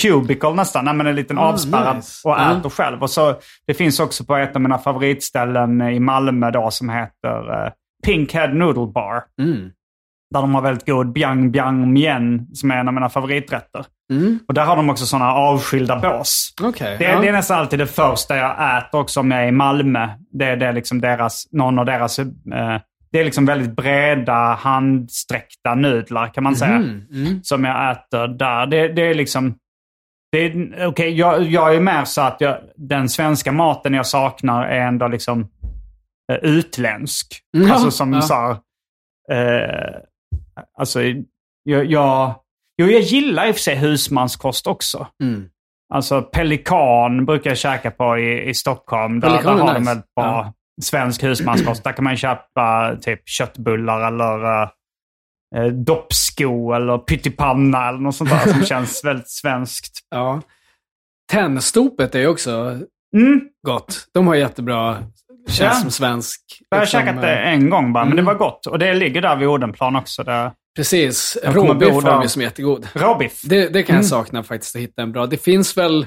cubicle 0.00 0.50
nästan, 0.54 0.84
nej, 0.84 0.94
men 0.94 1.06
en 1.06 1.14
liten 1.14 1.38
Ah, 1.38 1.42
avspärrad 1.52 1.96
nice. 1.96 2.28
och 2.28 2.34
Ja. 2.34 2.52
äter 2.58 2.70
själv. 2.70 3.02
Och 3.02 3.10
så, 3.10 3.34
det 3.66 3.74
finns 3.74 4.00
också 4.00 4.24
på 4.24 4.36
ett 4.36 4.56
av 4.56 4.62
mina 4.62 4.78
favoritställen 4.78 5.80
i 5.82 6.00
Malmö 6.00 6.50
då 6.50 6.70
som 6.70 6.88
heter 6.90 7.64
eh, 7.66 7.72
Pinkhead 8.04 8.46
Noodle 8.48 8.86
Bar. 8.92 9.22
Mm. 9.42 9.70
Där 10.34 10.40
de 10.40 10.54
har 10.54 10.62
väldigt 10.62 10.86
god 10.86 11.12
biang 11.12 11.50
biang 11.50 11.92
mien 11.92 12.46
som 12.52 12.70
är 12.70 12.76
en 12.76 12.88
av 12.88 12.94
mina 12.94 13.08
favoriträtter. 13.08 13.84
Mm. 14.12 14.38
Och 14.48 14.54
där 14.54 14.64
har 14.64 14.76
de 14.76 14.90
också 14.90 15.06
sådana 15.06 15.32
avskilda 15.32 15.96
bås. 15.96 16.54
Okej. 16.62 16.96
Det, 16.98 17.04
ja. 17.04 17.20
det 17.20 17.28
är 17.28 17.32
nästan 17.32 17.58
alltid 17.58 17.78
det 17.78 17.86
första 17.86 18.36
jag 18.36 18.78
äter 18.78 19.00
också 19.00 19.20
om 19.20 19.30
jag 19.30 19.42
är 19.42 19.48
i 19.48 19.52
Malmö. 19.52 20.08
Det, 20.32 20.56
det 20.56 20.66
är 20.66 20.72
liksom 20.72 21.00
deras, 21.00 21.48
någon 21.52 21.78
av 21.78 21.86
deras, 21.86 22.18
eh, 22.18 22.26
det 23.12 23.20
är 23.20 23.24
liksom 23.24 23.46
väldigt 23.46 23.76
breda 23.76 24.54
handsträckta 24.54 25.74
nudlar 25.74 26.28
kan 26.34 26.44
man 26.44 26.56
säga. 26.56 26.78
Mhm, 26.78 27.06
mm. 27.12 27.42
Som 27.42 27.64
jag 27.64 27.90
äter 27.90 28.28
där. 28.28 28.66
Det, 28.66 28.88
det 28.88 29.02
är 29.02 29.14
liksom, 29.14 29.54
okej, 30.86 31.18
jag, 31.18 31.42
jag 31.42 31.74
är 31.74 31.80
mer 31.80 32.04
så 32.04 32.20
att 32.20 32.40
jag, 32.40 32.58
den 32.76 33.08
svenska 33.08 33.52
maten 33.52 33.94
jag 33.94 34.06
saknar 34.06 34.66
är 34.66 34.80
ändå 34.80 35.08
liksom 35.08 35.48
eh, 36.32 36.38
utländsk. 36.42 37.40
Ja, 37.50 37.72
Alltså 37.72 37.90
som 37.90 38.12
ja. 38.12 38.22
så 38.22 38.34
här, 38.34 38.50
eh, 39.32 39.94
alltså 40.78 41.02
jag, 41.62 41.84
jag, 41.86 42.34
jo, 42.78 42.86
jag 42.86 43.00
gillar 43.00 43.46
i 43.46 43.50
och 43.50 43.54
för 43.54 43.62
sig 43.62 43.74
husmanskost 43.76 44.66
också. 44.66 45.06
Mm. 45.22 45.48
Alltså 45.94 46.22
pelikan 46.22 47.26
brukar 47.26 47.50
jag 47.50 47.58
käka 47.58 47.90
på 47.90 48.18
i, 48.18 48.48
i 48.48 48.54
Stockholm. 48.54 49.20
Där, 49.20 49.28
där 49.30 49.36
Pelikan 49.36 49.60
har 49.60 49.74
de 49.74 49.80
nice. 49.80 49.90
väldigt 49.90 50.14
bra 50.14 50.24
Ja. 50.24 50.52
svensk 50.82 51.22
husmanskost. 51.22 51.84
Där 51.84 51.92
kan 51.92 52.04
man 52.04 52.16
köpa 52.16 52.96
typ 53.02 53.28
köttbullar 53.28 54.06
eller 54.08 54.44
uh, 54.62 54.68
eh, 55.56 55.66
doppsko 55.66 56.72
eller 56.72 56.98
pyttipanna 56.98 57.88
eller 57.88 57.98
något 57.98 58.16
sånt 58.16 58.30
där 58.30 58.52
som 58.52 58.62
känns 58.66 59.04
väldigt 59.04 59.30
svenskt. 59.30 59.98
Ja. 60.10 60.40
Tennstopet 61.32 62.14
är 62.14 62.26
också 62.26 62.78
Mm. 63.16 63.40
gott. 63.66 64.08
De 64.14 64.26
har 64.26 64.34
jättebra, 64.34 64.96
känns 65.48 65.60
Ja. 65.60 65.72
som 65.80 65.90
svensk. 65.90 66.40
Jag 66.68 66.76
har 66.78 66.82
liksom, 66.84 67.00
käkat 67.00 67.22
det 67.22 67.36
eh, 67.42 67.52
en 67.52 67.70
gång 67.70 67.92
bara, 67.92 68.04
men 68.04 68.16
det 68.16 68.22
Mm. 68.22 68.24
var 68.24 68.34
gott. 68.34 68.66
Och 68.66 68.78
det 68.78 68.94
ligger 68.94 69.22
där 69.22 69.36
vid 69.36 69.48
Odenplan 69.48 69.96
också. 69.96 70.22
Det, 70.24 70.52
Precis. 70.76 71.38
Råbiff 71.44 71.92
har 71.92 72.02
där. 72.02 72.22
ju 72.22 72.28
som 72.28 72.42
är 72.42 72.46
jättegod. 72.46 72.88
råbiff. 72.94 73.42
Det, 73.42 73.68
det 73.68 73.82
kan 73.82 73.94
Mm. 73.94 74.02
jag 74.02 74.08
sakna 74.10 74.42
faktiskt, 74.42 74.76
att 74.76 74.82
hitta 74.82 75.02
en 75.02 75.12
bra. 75.12 75.26
Det 75.26 75.36
finns 75.36 75.76
väl... 75.76 76.06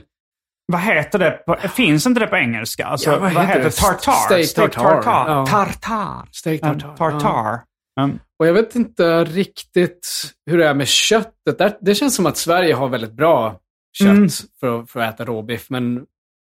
Vad 0.71 0.81
heter 0.81 1.19
det? 1.19 1.31
På, 1.31 1.55
finns 1.69 2.05
inte 2.07 2.19
det 2.19 2.27
på 2.27 2.35
engelska? 2.37 2.85
Alltså, 2.85 3.09
Ja, 3.11 3.19
vad 3.19 3.33
vad, 3.33 3.45
heter 3.45 3.63
det? 3.63 3.71
Tartar? 3.71 4.43
Steak 4.43 4.53
tartar. 4.73 4.83
tartar. 5.01 5.29
Ja. 5.31 5.45
Tartar. 5.45 6.27
Steak 6.31 6.61
tartar. 6.61 6.95
tartar. 6.97 7.59
Mm. 7.99 8.19
Och 8.39 8.47
jag 8.47 8.53
vet 8.53 8.75
inte 8.75 9.23
riktigt 9.23 10.07
hur 10.49 10.57
det 10.57 10.67
är 10.67 10.73
med 10.73 10.87
köttet. 10.87 11.57
Där, 11.57 11.77
det 11.81 11.95
känns 11.95 12.15
som 12.15 12.25
att 12.25 12.37
Sverige 12.37 12.73
har 12.73 12.87
väldigt 12.89 13.13
bra 13.13 13.59
kött 13.97 14.07
Mm. 14.07 14.29
för, 14.59 14.79
att- 14.79 14.89
för 14.91 14.99
att 14.99 15.13
äta 15.13 15.25
råbiff. 15.25 15.69
Men 15.69 16.01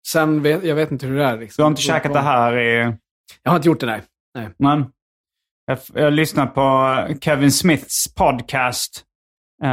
sen 0.07 0.43
vet 0.43 0.65
jag 0.65 0.75
vet 0.75 0.91
inte 0.91 1.07
hur 1.07 1.19
det 1.19 1.25
är. 1.25 1.39
Liksom. 1.39 1.63
Du 1.63 1.65
har 1.65 1.71
inte 1.71 1.83
käkat 1.83 2.13
det 2.13 2.21
här 2.21 2.59
i... 2.59 2.97
Jag 3.43 3.51
har 3.51 3.57
inte 3.57 3.69
gjort 3.69 3.81
det, 3.81 3.87
nej. 3.87 4.03
nej. 4.35 4.49
Men 4.59 4.87
jag, 5.67 5.79
jag 5.95 6.13
lyssnade 6.13 6.51
på 6.51 6.97
Kevin 7.21 7.53
Smiths 7.53 8.15
podcast 8.15 9.05
eh, 9.63 9.69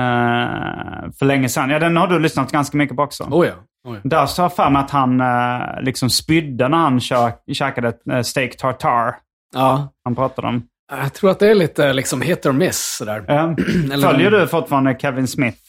för 1.20 1.26
länge 1.26 1.50
sedan. 1.50 1.70
Ja, 1.70 1.80
den 1.80 1.98
har 1.98 2.08
du 2.08 2.20
lyssnat 2.20 2.52
ganska 2.52 2.78
mycket 2.78 2.96
på 2.96 3.04
också. 3.04 3.24
Oh 3.24 3.48
ja. 3.48 3.54
Oh 3.88 3.96
ja. 3.96 4.02
Där 4.04 4.26
så 4.26 4.42
har 4.42 4.46
jag 4.46 4.56
för 4.56 4.70
mig 4.70 4.82
att 4.82 4.92
han 4.92 5.22
eh, 5.22 5.82
liksom 5.82 6.10
spydde 6.10 6.68
när 6.68 6.78
han 6.78 7.00
kö, 7.00 7.32
käkade 7.54 7.88
ett 7.88 8.08
eh, 8.08 8.22
steak 8.22 8.58
tartar. 8.58 9.16
ja. 9.54 9.94
Han 10.04 10.16
pratade 10.16 10.48
om. 10.48 10.64
Jag 10.92 11.14
tror 11.14 11.32
att 11.32 11.40
det 11.40 11.50
är 11.50 11.56
lite 11.56 11.94
liksom 11.94 12.22
hit 12.22 12.46
or 12.46 12.52
miss 12.52 12.96
sådär. 12.98 13.26
Eh, 13.28 13.56
följer 14.02 14.32
du 14.32 14.48
fortfarande 14.48 14.98
Kevin 15.00 15.28
Smith? 15.28 15.60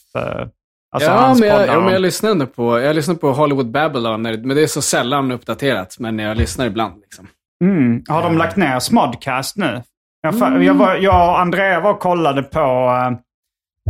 Eh, 0.92 0.96
alltså 0.96 1.10
ja, 1.10 1.34
men 1.38 1.48
jag, 1.48 1.68
ja, 1.68 1.72
men 1.74 1.84
om- 1.86 1.92
jag 1.92 2.02
lyssnar 2.02 2.30
ändå 2.30 2.46
på, 2.46 2.80
jag 2.80 2.96
lyssnar 2.96 3.14
på 3.14 3.32
Hollywood 3.32 3.70
Babylon, 3.70 4.22
men 4.22 4.48
det 4.48 4.62
är 4.62 4.66
så 4.66 4.82
sällan 4.82 5.30
uppdaterat. 5.32 5.96
Men 5.98 6.18
jag 6.18 6.36
lyssnar 6.36 6.66
ibland. 6.66 7.00
Liksom. 7.00 7.26
Mm. 7.64 8.02
Har 8.08 8.22
de 8.22 8.38
lagt 8.38 8.56
ner 8.56 8.78
Smodcast 8.78 9.56
nu? 9.56 9.82
Jag, 10.22 10.34
Mm. 10.34 10.62
jag, 10.62 10.74
var, 10.74 10.94
jag 10.94 11.28
och 11.28 11.40
Andrea 11.40 11.80
var 11.80 11.90
och 11.90 12.00
kollade 12.00 12.42
på 12.42 12.90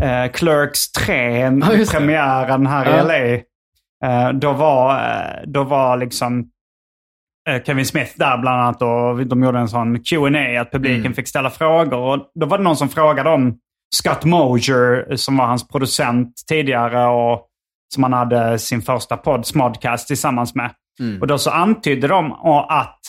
eh, 0.02 0.24
eh, 0.24 0.30
Clerks 0.32 0.92
3, 0.92 1.38
Ja, 1.40 1.84
premiären 1.92 2.66
här 2.66 2.86
Ja. 2.86 3.00
i 3.00 3.04
LA. 3.04 3.42
Eh, 4.08 4.32
då, 4.32 4.52
var, 4.52 4.94
eh, 4.94 5.42
då 5.46 5.62
var 5.64 5.96
liksom 5.96 6.50
eh, 7.48 7.62
Kevin 7.62 7.86
Smith 7.86 8.12
där 8.16 8.38
bland 8.38 8.60
annat 8.60 8.82
och 8.82 9.26
de 9.26 9.42
gjorde 9.44 9.58
en 9.58 9.68
sån 9.68 10.00
Q&A 10.04 10.60
att 10.60 10.72
publiken 10.72 11.00
Mm. 11.00 11.14
fick 11.14 11.28
ställa 11.28 11.50
frågor. 11.50 11.98
Och 11.98 12.30
då 12.34 12.46
var 12.46 12.58
det 12.58 12.64
någon 12.64 12.76
som 12.76 12.88
frågade 12.88 13.30
om 13.30 13.58
Scott 13.94 14.24
Moser 14.24 15.16
som 15.16 15.36
var 15.36 15.46
hans 15.46 15.68
producent 15.68 16.32
tidigare 16.48 17.06
och 17.06 17.46
som 17.94 18.02
han 18.02 18.12
hade 18.12 18.58
sin 18.58 18.82
första 18.82 19.16
podd 19.16 19.46
Smodcast 19.46 20.06
tillsammans 20.06 20.54
med. 20.54 20.70
Mm. 21.00 21.20
Och 21.20 21.26
då 21.26 21.38
så 21.38 21.50
antydde 21.50 22.08
de 22.08 22.32
att 22.68 23.00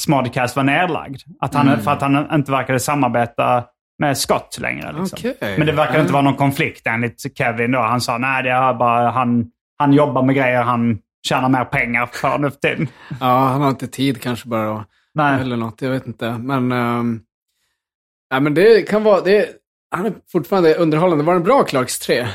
Smodcast 0.00 0.56
var 0.56 0.62
nedlagd. 0.62 1.20
Att 1.40 1.54
han, 1.54 1.68
Mm. 1.68 1.80
För 1.80 1.90
att 1.90 2.00
han 2.00 2.34
inte 2.34 2.52
verkade 2.52 2.80
samarbeta 2.80 3.64
med 3.98 4.18
Scott 4.18 4.58
längre. 4.60 4.92
Liksom. 5.00 5.18
Okej. 5.30 5.54
Men 5.58 5.66
det 5.66 5.72
verkar 5.72 5.94
Ja. 5.94 6.00
inte 6.00 6.12
vara 6.12 6.22
någon 6.22 6.36
konflikt 6.36 6.86
enligt 6.86 7.38
Kevin. 7.38 7.70
Då. 7.72 7.78
Han 7.80 8.00
sa 8.00 8.18
nej, 8.18 8.42
det 8.42 8.50
är 8.50 8.74
bara 8.74 9.10
han, 9.10 9.46
han 9.78 9.92
jobbar 9.92 10.22
med 10.22 10.34
grejer 10.34 10.62
han 10.62 10.98
tjänar 11.28 11.48
mer 11.48 11.64
pengar 11.64 12.06
för 12.12 12.38
nu 12.38 12.50
för 12.50 12.58
tiden. 12.58 12.88
Ja, 13.20 13.38
han 13.38 13.60
har 13.62 13.70
inte 13.70 13.86
tid 13.86 14.22
kanske 14.22 14.48
bara 14.48 14.66
då. 14.66 14.84
Nej. 15.14 15.40
Eller 15.40 15.56
något, 15.56 15.82
jag 15.82 15.90
vet 15.90 16.06
inte. 16.06 16.38
Men, 16.38 16.72
um, 16.72 17.20
ja, 18.30 18.40
men 18.40 18.54
det 18.54 18.88
kan 18.88 19.02
vara, 19.04 19.20
det, 19.20 19.48
han 19.96 20.06
är 20.06 20.12
fortfarande 20.32 20.74
underhållande. 20.74 21.24
Var 21.24 21.34
den 21.34 21.42
bra, 21.42 21.64
Clarks 21.64 21.98
3? 21.98 22.26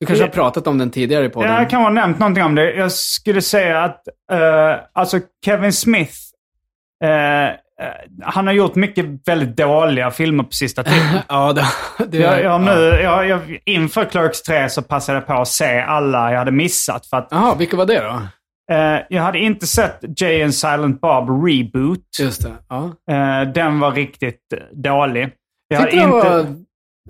Du 0.00 0.06
kanske 0.06 0.24
har 0.24 0.30
pratat 0.30 0.66
om 0.66 0.78
den 0.78 0.90
tidigare 0.90 1.24
i 1.24 1.28
podden? 1.28 1.52
Jag 1.52 1.70
kan 1.70 1.82
ha 1.82 1.90
nämnt 1.90 2.18
någonting 2.18 2.44
om 2.44 2.54
det. 2.54 2.74
Jag 2.74 2.92
skulle 2.92 3.42
säga 3.42 3.84
att 3.84 4.08
eh, 4.32 4.76
alltså 4.92 5.20
Kevin 5.44 5.72
Smith 5.72 6.14
Eh, 7.04 7.46
eh, 7.46 7.54
han 8.22 8.46
har 8.46 8.54
gjort 8.54 8.74
mycket 8.74 9.06
väldigt 9.26 9.56
dåliga 9.56 10.10
filmer 10.10 10.44
på 10.44 10.52
sista 10.52 10.84
tiden. 10.84 11.18
Ja, 11.28 11.52
det, 11.52 11.64
det, 12.06 12.18
Jag, 12.18 12.42
jag, 12.42 12.60
nu, 12.60 12.70
ja. 12.70 13.24
jag, 13.24 13.26
jag, 13.26 13.58
inför 13.64 14.04
Clerks 14.04 14.42
3 14.42 14.68
så 14.68 14.82
passade 14.82 15.18
jag 15.18 15.26
på 15.26 15.32
att 15.32 15.48
se 15.48 15.80
alla 15.80 16.30
jag 16.32 16.38
hade 16.38 16.50
missat. 16.50 17.06
För 17.06 17.16
att, 17.16 17.28
Jaha, 17.30 17.54
vilka 17.54 17.76
var 17.76 17.86
det 17.86 18.00
då? 18.00 18.22
jag 19.08 19.22
hade 19.22 19.38
inte 19.38 19.66
sett 19.66 20.20
Jay 20.20 20.42
and 20.42 20.54
Silent 20.54 21.00
Bob 21.00 21.46
Reboot. 21.46 22.00
Just 22.20 22.42
det. 22.42 22.52
Ja. 22.68 22.92
Den 23.54 23.80
var 23.80 23.92
riktigt 23.92 24.40
dålig. 24.72 25.30
Jag 25.68 25.82
Tyckte 25.82 25.96
inte... 25.96 26.10
var... 26.10 26.46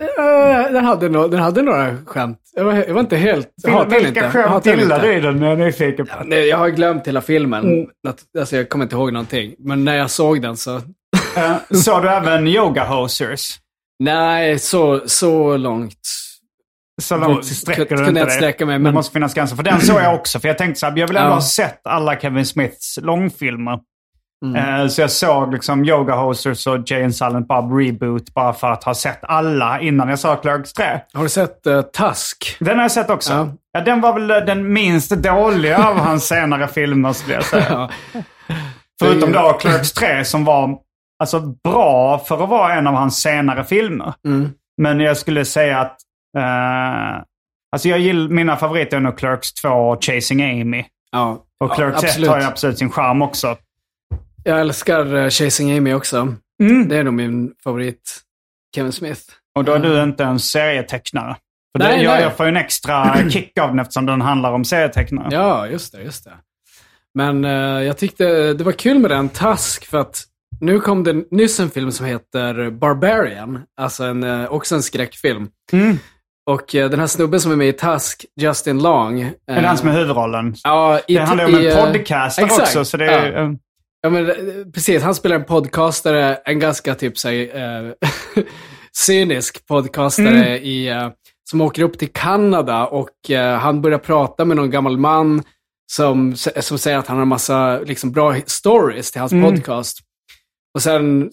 Eh, 0.01 0.71
Den 0.73 0.85
hade, 0.85 1.09
no, 1.09 1.27
den 1.27 1.39
hade 1.39 1.61
några 1.61 1.97
skämt. 2.05 2.37
Jag 2.55 2.63
var, 2.63 2.73
jag 2.73 2.93
var 2.93 2.99
inte 3.01 3.17
helt... 3.17 3.49
Jag 3.63 3.71
hatar 3.71 3.89
den 3.89 3.99
inte. 3.99 4.11
Vilka 4.11 4.31
skämt 4.31 4.65
gillar 4.65 4.99
du 5.01 5.13
i 5.13 5.19
den? 5.19 5.41
Jag 5.41 5.51
är 5.51 5.55
nyfiken 5.55 6.05
på. 6.07 6.13
Nej, 6.25 6.47
jag 6.47 6.57
har 6.57 6.69
glömt 6.69 7.07
hela 7.07 7.21
filmen. 7.21 7.63
Mm. 7.73 7.89
Alltså, 8.39 8.55
jag 8.55 8.69
kommer 8.69 8.85
inte 8.85 8.95
ihåg 8.95 9.13
någonting. 9.13 9.55
Men 9.59 9.85
när 9.85 9.95
jag 9.95 10.09
såg 10.09 10.41
den 10.41 10.57
så... 10.57 10.75
Eh, 11.37 11.55
Såg 11.71 12.01
du 12.01 12.09
även 12.09 12.47
Yoga 12.47 12.83
Hosers? 12.85 13.57
Nej, 14.03 14.59
så, 14.59 15.01
så 15.05 15.57
långt. 15.57 15.93
Så 17.01 17.17
långt 17.17 17.45
sträcker 17.45 17.97
du 17.97 18.07
inte 18.07 18.19
jag 18.19 18.31
sträcka 18.31 18.65
mig, 18.65 18.73
Det 18.73 18.79
men- 18.79 18.93
måste 18.93 19.13
finnas 19.13 19.33
gränser. 19.33 19.55
För 19.55 19.63
den 19.63 19.81
såg 19.81 20.01
jag 20.01 20.15
också. 20.15 20.39
För 20.39 20.47
jag 20.47 20.57
tänkte 20.57 20.79
så 20.79 20.85
här, 20.85 20.97
jag 20.97 21.07
vill 21.07 21.17
ändå 21.17 21.29
Ja. 21.29 21.33
ha 21.33 21.41
sett 21.41 21.81
alla 21.87 22.19
Kevin 22.19 22.45
Smiths 22.45 22.99
långfilmer. 23.01 23.79
Mm. 24.45 24.81
Eh, 24.81 24.87
Så 24.87 25.01
jag 25.01 25.11
såg 25.11 25.53
liksom 25.53 25.85
Yoga 25.85 26.15
Hosers 26.15 26.67
och 26.67 26.77
Jay 26.91 27.03
and 27.03 27.15
Silent 27.15 27.47
Bob 27.47 27.73
Reboot 27.79 28.33
bara 28.33 28.53
för 28.53 28.71
att 28.71 28.83
ha 28.83 28.93
sett 28.93 29.19
alla 29.21 29.79
innan 29.81 30.09
jag 30.09 30.19
såg 30.19 30.41
Clerks 30.41 30.73
3. 30.73 30.85
Har 31.13 31.23
du 31.23 31.29
sett 31.29 31.67
uh, 31.67 31.81
Tusk? 31.81 32.57
Den 32.59 32.75
har 32.75 32.83
jag 32.83 32.91
sett 32.91 33.09
också. 33.09 33.33
Ja. 33.33 33.47
Ja. 33.71 33.81
den 33.81 34.01
var 34.01 34.13
väl 34.13 34.31
eh, 34.31 34.37
den 34.37 34.73
minst 34.73 35.11
dåliga 35.11 35.87
av 35.87 35.97
hans 35.97 36.27
senare 36.27 36.67
filmer 36.67 37.13
skulle 37.13 37.35
jag 37.35 37.43
säga. 37.45 37.89
Ja. 38.13 38.21
Förutom 39.01 39.31
då 39.31 39.53
Clerks 39.53 39.93
3 39.93 40.25
som 40.25 40.45
var 40.45 40.77
alltså, 41.19 41.39
bra 41.63 42.17
för 42.19 42.43
att 42.43 42.49
vara 42.49 42.73
en 42.73 42.87
av 42.87 42.93
hans 42.93 43.21
senare 43.21 43.63
filmer. 43.63 44.13
Mm. 44.25 44.49
Men 44.81 44.99
jag 44.99 45.17
skulle 45.17 45.45
säga 45.45 45.79
att... 45.79 45.97
Eh, 46.37 47.21
alltså 47.71 47.89
jag 47.89 47.99
gillar, 47.99 48.29
mina 48.29 48.55
favoriter 48.55 48.97
är 48.97 49.01
nog 49.01 49.17
Clerks 49.17 49.53
2 49.53 49.69
och 49.69 50.03
Chasing 50.03 50.43
Amy. 50.61 50.85
Ja, 51.11 51.43
Och 51.63 51.75
Clerks 51.75 52.03
1 52.03 52.09
absolut. 52.09 52.29
har 52.29 52.39
ju 52.39 52.45
absolut 52.45 52.77
sin 52.77 52.91
charm 52.91 53.21
också. 53.21 53.55
Jag 54.43 54.59
älskar 54.59 55.15
uh, 55.15 55.29
Chasing 55.29 55.77
Amy 55.77 55.93
också. 55.93 56.35
Mm. 56.63 56.87
Det 56.87 56.97
är 56.97 57.03
nog 57.03 57.13
min 57.13 57.53
favorit 57.63 58.21
Kevin 58.75 58.91
Smith. 58.91 59.21
Och 59.55 59.63
då 59.63 59.73
är 59.73 59.79
du 59.79 60.03
inte 60.03 60.23
en 60.23 60.39
serietecknare. 60.39 61.35
För 61.71 61.83
Nej, 61.83 61.97
det, 61.97 62.03
jag, 62.03 62.11
nej. 62.13 62.21
jag 62.21 62.37
får 62.37 62.45
ju 62.45 62.49
en 62.49 62.57
extra 62.57 63.29
kick 63.29 63.57
av 63.59 63.69
den 63.69 63.79
eftersom 63.79 64.05
den 64.05 64.21
handlar 64.21 64.51
om 64.51 64.65
serietecknare. 64.65 65.27
Ja, 65.31 65.67
just 65.67 65.91
det, 65.91 66.03
just 66.03 66.23
det. 66.23 66.33
Men 67.13 67.45
eh, 67.45 67.83
jag 67.83 67.97
tyckte 67.97 68.53
det 68.53 68.63
var 68.63 68.71
kul 68.71 68.99
med 68.99 69.11
den 69.11 69.29
Tusk 69.29 69.85
för 69.85 69.97
att 69.97 70.23
nu 70.61 70.79
kom 70.79 71.03
det 71.03 71.31
nyss 71.31 71.59
en 71.59 71.69
film 71.69 71.91
som 71.91 72.05
heter 72.05 72.69
Barbarian. 72.69 73.61
Alltså 73.81 74.03
en, 74.03 74.23
eh, 74.23 74.51
också 74.51 74.75
en 74.75 74.83
skräckfilm. 74.83 75.47
Mm. 75.71 75.97
Och 76.49 76.75
eh, 76.75 76.89
den 76.89 76.99
här 76.99 77.07
snubben 77.07 77.39
som 77.39 77.51
är 77.51 77.55
med 77.55 77.67
i 77.67 77.73
Tusk, 77.73 78.25
Justin 78.41 78.79
Long. 78.79 79.21
Är 79.21 79.33
det 79.47 79.67
han 79.67 79.77
som 79.77 79.89
är 79.89 79.93
huvudrollen? 79.93 80.55
Ja, 80.63 80.99
Det 81.07 81.17
handlar 81.17 81.47
ju 81.47 81.55
om 81.55 81.61
i, 81.61 81.67
en 81.67 81.77
eh, 81.77 81.93
exakt, 81.95 82.41
också. 82.41 82.85
Så 82.85 82.97
det 82.97 83.05
är, 83.05 83.31
ja. 83.31 83.55
Ja, 84.01 84.09
men 84.09 84.29
eh, 84.29 84.35
precis. 84.73 85.03
Han 85.03 85.15
spelar 85.15 85.35
en 85.35 85.45
podcastare, 85.45 86.35
en 86.35 86.59
ganska 86.59 86.95
typ 86.95 87.17
sig, 87.17 87.49
eh, 87.49 87.91
cynisk 88.97 89.67
podcastare 89.67 90.59
i, 90.59 90.87
eh, 90.87 91.09
som 91.49 91.61
åker 91.61 91.83
upp 91.83 91.99
till 91.99 92.09
Kanada 92.13 92.85
och 92.87 93.31
eh, 93.31 93.57
han 93.59 93.81
börjar 93.81 93.99
prata 93.99 94.45
med 94.45 94.57
någon 94.57 94.71
gammal 94.71 94.97
man 94.97 95.43
som, 95.91 96.35
som 96.35 96.77
säger 96.77 96.97
att 96.97 97.07
han 97.07 97.17
har 97.17 97.21
en 97.21 97.27
massa 97.27 97.79
liksom, 97.79 98.11
bra 98.11 98.35
stories 98.45 99.11
till 99.11 99.21
hans 99.21 99.31
podcast. 99.31 99.97
Och 100.75 100.81
sen, 100.81 101.31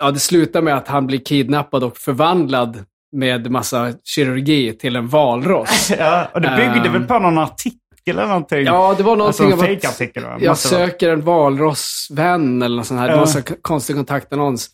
ja, 0.00 0.10
det 0.10 0.20
slutar 0.20 0.62
med 0.62 0.76
att 0.76 0.88
han 0.88 1.06
blir 1.06 1.18
kidnappad 1.18 1.84
och 1.84 1.96
förvandlad 1.98 2.84
med 3.16 3.50
massa 3.50 3.92
kirurgi 4.04 4.72
till 4.72 4.96
en 4.96 5.08
valross. 5.08 5.90
ja, 5.98 6.28
och 6.34 6.40
det 6.40 6.48
byggde 6.56 6.88
Ehm. 6.88 6.92
väl 6.92 7.04
på 7.04 7.18
någon 7.18 7.38
artikel 7.38 7.78
eller 8.10 8.26
någonting? 8.26 8.64
Ja, 8.64 8.94
det 8.96 9.02
var 9.02 9.16
någonting 9.16 9.46
alltså 9.46 9.60
en 9.66 9.66
fejkartikel. 9.66 10.22
va? 10.24 10.36
jag 10.40 10.58
söker 10.58 11.10
en 11.10 11.20
valrossvän 11.20 12.62
eller 12.62 12.76
något 12.76 12.86
sånt 12.86 13.00
här. 13.00 13.08
Det 13.08 13.16
var 13.16 13.42
k- 13.42 13.54
konstig 13.62 13.96
kontaktannons. 13.96 14.70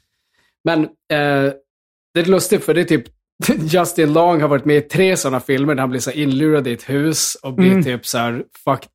Men 0.64 0.82
eh, 0.84 1.52
det 2.14 2.20
är 2.20 2.24
lustigt 2.24 2.64
för 2.64 2.74
det 2.74 2.80
är 2.80 2.84
typ 2.84 3.04
Justin 3.72 4.12
Long 4.12 4.40
har 4.40 4.48
varit 4.48 4.64
med 4.64 4.76
i 4.76 4.80
tre 4.80 5.16
sådana 5.16 5.40
filmer 5.40 5.74
där 5.74 5.80
han 5.80 5.90
blir 5.90 6.00
så 6.00 6.10
inlurad 6.10 6.66
i 6.68 6.72
ett 6.72 6.88
hus 6.90 7.34
och 7.42 7.54
blir 7.54 7.70
Mm. 7.70 7.84
typ 7.84 8.06
så 8.06 8.18
här 8.18 8.44
fucked, 8.64 8.88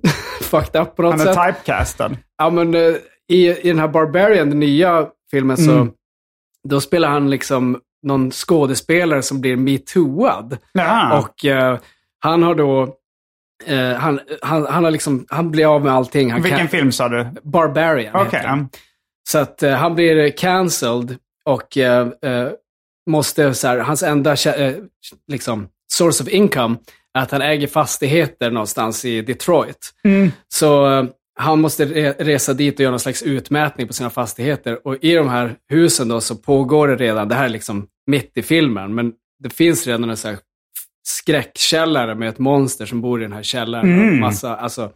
fucked 0.40 0.82
up 0.82 0.96
på 0.96 1.02
något 1.02 1.12
Han 1.18 1.28
är 1.28 1.32
sätt. 1.34 1.54
typecastad. 1.56 2.10
Ja, 2.38 2.50
men 2.50 2.74
eh, 2.74 2.94
i, 3.28 3.48
i 3.48 3.68
den 3.68 3.78
här 3.78 3.88
Barbarian, 3.88 4.50
den 4.50 4.60
nya 4.60 5.08
filmen, 5.30 5.56
så 5.56 5.70
Mm. 5.72 5.90
då 6.68 6.80
spelar 6.80 7.08
han 7.08 7.30
liksom 7.30 7.80
någon 8.02 8.30
skådespelare 8.30 9.22
som 9.22 9.40
blir 9.40 9.56
metooad. 9.56 10.56
Och 11.22 11.44
eh, 11.44 11.78
han 12.18 12.42
har 12.42 12.54
då, 12.54 12.94
eh, 13.66 13.92
han, 13.92 14.20
han, 14.42 14.66
han 14.66 14.84
har 14.84 14.90
liksom, 14.90 15.26
han 15.28 15.50
blir 15.50 15.74
av 15.74 15.84
med 15.84 15.92
allting. 15.92 16.30
Han 16.30 16.42
Vilken 16.42 16.58
kan, 16.58 16.68
film 16.68 16.92
sa 16.92 17.08
du? 17.08 17.26
Barbarian 17.42 18.24
heter 18.24 18.42
den. 18.42 18.68
Så 19.28 19.38
att 19.38 19.62
eh, 19.62 19.72
han 19.72 19.94
blir 19.94 20.30
cancelled 20.30 21.16
och 21.44 21.78
eh, 21.78 22.08
måste, 23.10 23.54
så 23.54 23.68
här, 23.68 23.78
hans 23.78 24.02
enda 24.02 24.36
liksom, 25.28 25.68
source 25.92 26.22
of 26.22 26.28
income 26.28 26.76
är 27.18 27.22
att 27.22 27.30
han 27.30 27.42
äger 27.42 27.66
fastigheter 27.66 28.50
någonstans 28.50 29.04
i 29.04 29.22
Detroit. 29.22 29.94
Mm. 30.04 30.32
Så 30.48 30.86
han 31.40 31.60
måste 31.60 31.84
re- 31.84 32.14
resa 32.18 32.54
dit 32.54 32.74
och 32.74 32.80
göra 32.80 32.90
någon 32.90 33.00
slags 33.00 33.22
utmätning 33.22 33.86
på 33.86 33.92
sina 33.92 34.10
fastigheter. 34.10 34.86
Och 34.86 34.96
i 35.00 35.14
de 35.14 35.28
här 35.28 35.56
husen 35.68 36.08
då 36.08 36.20
så 36.20 36.36
pågår 36.36 36.88
det 36.88 36.96
redan, 36.96 37.28
det 37.28 37.34
här 37.34 37.44
är 37.44 37.48
liksom 37.48 37.86
mitt 38.06 38.36
i 38.38 38.42
filmen, 38.42 38.94
men 38.94 39.12
det 39.42 39.50
finns 39.50 39.86
redan 39.86 40.10
en 40.10 40.16
så 40.16 40.28
skräckkällare 41.06 42.14
med 42.14 42.28
ett 42.28 42.38
monster 42.38 42.86
som 42.86 43.00
bor 43.00 43.20
i 43.20 43.24
den 43.24 43.32
här 43.32 43.42
källaren. 43.42 43.94
Mm. 43.94 44.20
massa, 44.20 44.56
alltså, 44.56 44.92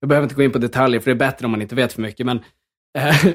jag 0.00 0.08
behöver 0.08 0.24
inte 0.24 0.34
gå 0.34 0.42
in 0.42 0.52
på 0.52 0.58
detaljer, 0.58 1.00
för 1.00 1.10
det 1.10 1.14
är 1.14 1.28
bättre 1.30 1.44
om 1.44 1.50
man 1.50 1.62
inte 1.62 1.74
vet 1.74 1.92
för 1.92 2.02
mycket. 2.02 2.26
Men, 2.26 2.36
eh, 2.98 3.26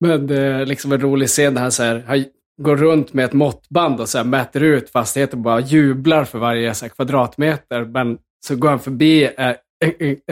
men 0.00 0.26
det 0.26 0.40
är 0.40 0.66
liksom 0.66 0.92
en 0.92 1.00
rolig 1.00 1.28
scen 1.28 1.54
där 1.54 1.62
han, 1.62 1.72
så 1.72 1.82
här, 1.82 2.04
han 2.06 2.24
går 2.62 2.76
runt 2.76 3.12
med 3.12 3.24
ett 3.24 3.32
måttband 3.32 4.00
och 4.00 4.08
så 4.08 4.18
här, 4.18 4.24
mäter 4.24 4.62
ut 4.62 4.90
fastigheten 4.90 5.38
och 5.38 5.42
bara 5.42 5.60
jublar 5.60 6.24
för 6.24 6.38
varje 6.38 6.74
så 6.74 6.84
här, 6.84 6.90
kvadratmeter. 6.90 7.84
Men 7.84 8.18
så 8.46 8.56
går 8.56 8.68
han 8.68 8.80
förbi 8.80 9.24
eh, 9.24 9.54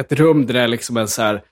ett 0.01 0.13
rum 0.13 0.47
där 0.47 0.55
det 0.55 0.61
är 0.61 0.69
liksom 0.69 0.97
en 0.97 1.09
så 1.09 1.23
här 1.23 1.43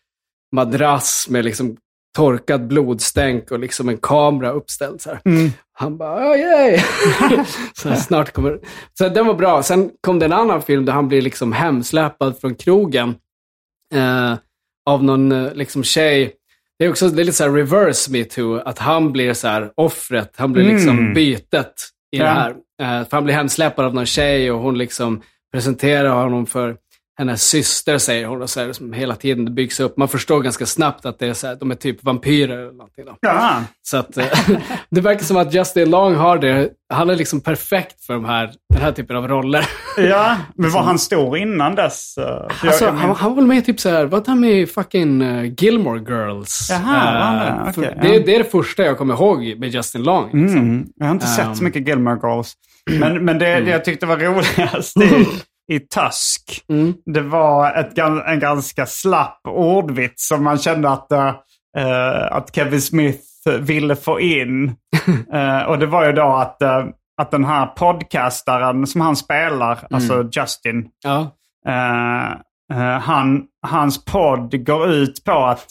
madrass 0.57 1.27
med 1.31 1.45
liksom 1.45 1.77
torkad 2.16 2.66
blodstänk 2.66 3.51
och 3.51 3.59
liksom 3.59 3.88
en 3.88 3.96
kamera 3.99 4.51
uppställd. 4.51 5.01
Så. 5.01 5.11
Mm. 5.25 5.51
Han 5.73 5.96
bara, 5.99 6.31
oh, 6.31 6.38
yay! 6.38 6.79
så 7.75 7.88
här, 7.88 7.96
snart 7.96 8.33
kommer... 8.33 8.59
Så 8.99 9.09
den 9.09 9.27
var 9.27 9.35
bra. 9.35 9.62
Sen 9.62 9.90
kom 10.01 10.18
det 10.18 10.25
en 10.25 10.33
annan 10.33 10.62
film 10.62 10.85
där 10.85 10.92
han 10.92 11.09
blir 11.09 11.23
liksom 11.23 11.53
hemsläpad 11.53 12.38
från 12.40 12.55
krogen 12.55 13.14
eh, 13.94 14.35
av 14.90 15.05
någon 15.05 15.33
eh, 15.33 15.53
liksom 15.55 15.85
tjej. 15.85 16.33
Det 16.79 16.85
är 16.85 16.90
också 16.90 17.09
det 17.09 17.23
är 17.23 17.25
lite 17.25 17.37
så 17.37 17.44
här 17.44 17.51
reverse 17.51 18.11
me 18.12 18.25
too, 18.25 18.61
att 18.61 18.79
han 18.79 19.12
blir 19.12 19.35
så 19.35 19.49
här 19.49 19.70
offret, 19.77 20.35
han 20.37 20.53
blir 20.53 20.64
liksom 20.64 20.99
Mm. 20.99 21.14
bytet 21.14 21.75
i 22.16 22.18
Ja. 22.18 22.25
det 22.25 22.31
här. 22.31 22.51
Eh, 22.83 23.09
för 23.09 23.16
han 23.16 23.25
blir 23.25 23.35
hemsläpad 23.35 23.85
av 23.85 23.94
någon 23.94 24.07
tjej 24.07 24.53
och 24.53 24.61
hon 24.61 24.79
liksom 24.79 25.23
presenterar 25.53 26.23
honom 26.23 26.46
för 26.46 26.77
hennes 27.21 27.43
syster, 27.43 27.99
säger 27.99 28.27
hon. 28.27 28.43
Och 28.43 28.51
så 28.51 28.61
här, 28.61 28.73
som 28.73 28.93
hela 28.93 29.17
tiden 29.17 29.55
byggs 29.55 29.81
upp. 29.81 29.97
Man 29.97 30.09
förstår 30.09 30.41
ganska 30.41 30.67
snabbt 30.67 31.07
att 31.07 31.19
det 31.19 31.27
är 31.27 31.35
så 31.35 31.47
här, 31.47 31.57
de 31.61 31.71
är 31.71 31.75
typ 31.75 32.05
vampyrer 32.05 32.59
eller 32.59 32.73
någonting. 32.73 33.05
Då. 33.05 33.17
Så 33.83 33.97
att, 33.97 34.17
eh, 34.17 34.27
det 34.91 35.01
verkar 35.01 35.25
som 35.25 35.37
att 35.37 35.55
Justin 35.55 35.91
Long 35.91 36.15
har 36.15 36.39
det. 36.39 36.69
Han 36.93 37.11
är 37.11 37.17
liksom 37.17 37.41
perfekt 37.41 38.05
för 38.05 38.15
de 38.15 38.25
här, 38.25 38.51
den 38.75 38.83
här 38.83 38.93
typen 38.93 39.17
av 39.17 39.29
roller. 39.29 39.69
Ja, 39.97 40.37
men 40.57 40.71
var 40.75 40.83
han 40.83 40.99
stor 40.99 41.39
innan 41.39 41.75
dess? 41.75 42.19
Eh, 42.19 42.43
Alltså, 42.69 42.85
jag 42.85 42.93
han, 42.93 43.07
men- 43.09 43.17
han 43.17 43.31
var 43.31 43.37
väl 43.37 43.47
med 43.47 43.65
typ 43.65 43.81
så 43.81 43.89
här, 43.89 44.05
vad 44.07 44.27
han 44.29 44.41
med 44.41 44.53
i 44.61 44.67
fucking 44.67 45.23
uh, 45.23 45.53
Gilmore 45.59 45.99
Girls? 46.01 46.69
Jaha, 46.71 46.81
var 47.13 47.21
han 47.21 47.67
Eh, 47.69 47.73
det? 47.77 47.95
ja. 48.03 48.23
det 48.25 48.35
är 48.35 48.39
det 48.39 48.51
första 48.51 48.83
jag 48.83 48.99
kommer 48.99 49.15
ihåg 49.15 49.55
med 49.59 49.69
Justin 49.75 50.03
Long. 50.03 50.25
liksom. 50.25 50.59
Mm. 50.61 50.87
Jag 50.97 51.07
har 51.07 51.13
inte 51.13 51.27
sett 51.27 51.45
så 51.57 51.63
Um, 51.63 51.65
mycket 51.65 51.89
Gilmore 51.89 52.19
Girls. 52.23 52.53
Men, 52.91 53.25
men 53.25 53.39
det, 53.39 53.47
Mm. 53.47 53.65
det 53.65 53.71
jag 53.71 53.85
tyckte 53.85 54.07
var 54.07 54.17
roligast 54.17 54.97
i, 54.97 55.27
i 55.71 55.81
Tusk, 55.81 56.65
Mm. 56.69 56.95
det 57.05 57.21
var 57.21 57.73
ett, 57.75 57.99
en 58.27 58.41
ganska 58.41 58.87
slapp 58.87 59.41
ordvits 59.49 60.29
som 60.29 60.45
man 60.45 60.59
kände 60.59 60.91
att, 60.91 61.13
eh, 61.13 61.35
att 62.31 62.55
Kevin 62.55 62.81
Smith 62.83 63.21
ville 63.61 63.97
få 63.97 64.21
in. 64.21 64.75
Eh, 65.33 65.63
och 65.63 65.79
det 65.79 65.87
var 65.87 66.07
ju 66.07 66.13
då 66.13 66.27
att, 66.37 66.63
eh, 66.63 66.85
att 67.21 67.31
den 67.31 67.45
här 67.45 67.67
podcastaren 67.67 68.87
som 68.87 69.01
han 69.01 69.17
spelar, 69.17 69.73
Mm. 69.73 69.87
alltså 69.91 70.29
Justin, 70.41 70.89
Ja. 71.05 71.31
Han, 73.03 73.45
hans 73.67 74.05
podd 74.05 74.66
går 74.66 74.89
ut 74.89 75.25
på 75.25 75.33
att, 75.33 75.66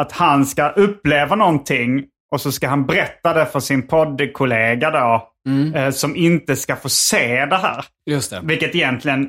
att 0.00 0.12
han 0.12 0.46
ska 0.46 0.68
uppleva 0.68 1.36
någonting 1.36 2.04
och 2.36 2.40
så 2.40 2.52
ska 2.52 2.68
han 2.68 2.86
berätta 2.86 3.34
det 3.34 3.46
för 3.46 3.60
sin 3.60 3.86
poddkollega 3.86 4.90
då. 4.90 5.32
Mm. 5.48 5.74
eh, 5.74 5.90
som 5.90 6.16
inte 6.16 6.56
ska 6.56 6.76
få 6.76 6.88
se 6.88 7.46
det 7.46 7.56
här. 7.56 7.84
Just 8.10 8.30
det. 8.30 8.40
Vilket 8.42 8.74
egentligen, 8.74 9.28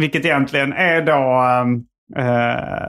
vilket 0.00 0.24
egentligen 0.24 0.72
är 0.72 1.02
då... 1.02 1.12
ehm, 1.12 1.84
eh, 2.16 2.88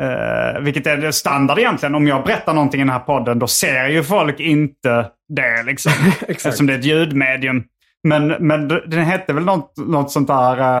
Eh, 0.00 0.60
vilket 0.60 0.86
är 0.86 1.10
standard 1.10 1.58
egentligen. 1.58 1.94
Om 1.94 2.06
jag 2.06 2.24
berättar 2.24 2.54
någonting 2.54 2.80
i 2.80 2.84
den 2.84 2.92
här 2.92 2.98
podden, 2.98 3.38
då 3.38 3.46
ser 3.46 3.88
ju 3.88 4.02
folk 4.02 4.40
inte 4.40 5.10
det. 5.28 5.62
Liksom, 5.62 5.92
eftersom 6.28 6.66
det 6.66 6.74
är 6.74 6.78
ett 6.78 6.84
ljudmedium. 6.84 7.64
Men, 8.08 8.26
men 8.28 8.68
den 8.68 9.04
hette 9.04 9.32
väl 9.32 9.44
något, 9.44 9.72
något 9.76 10.10
sånt 10.10 10.28
där... 10.28 10.80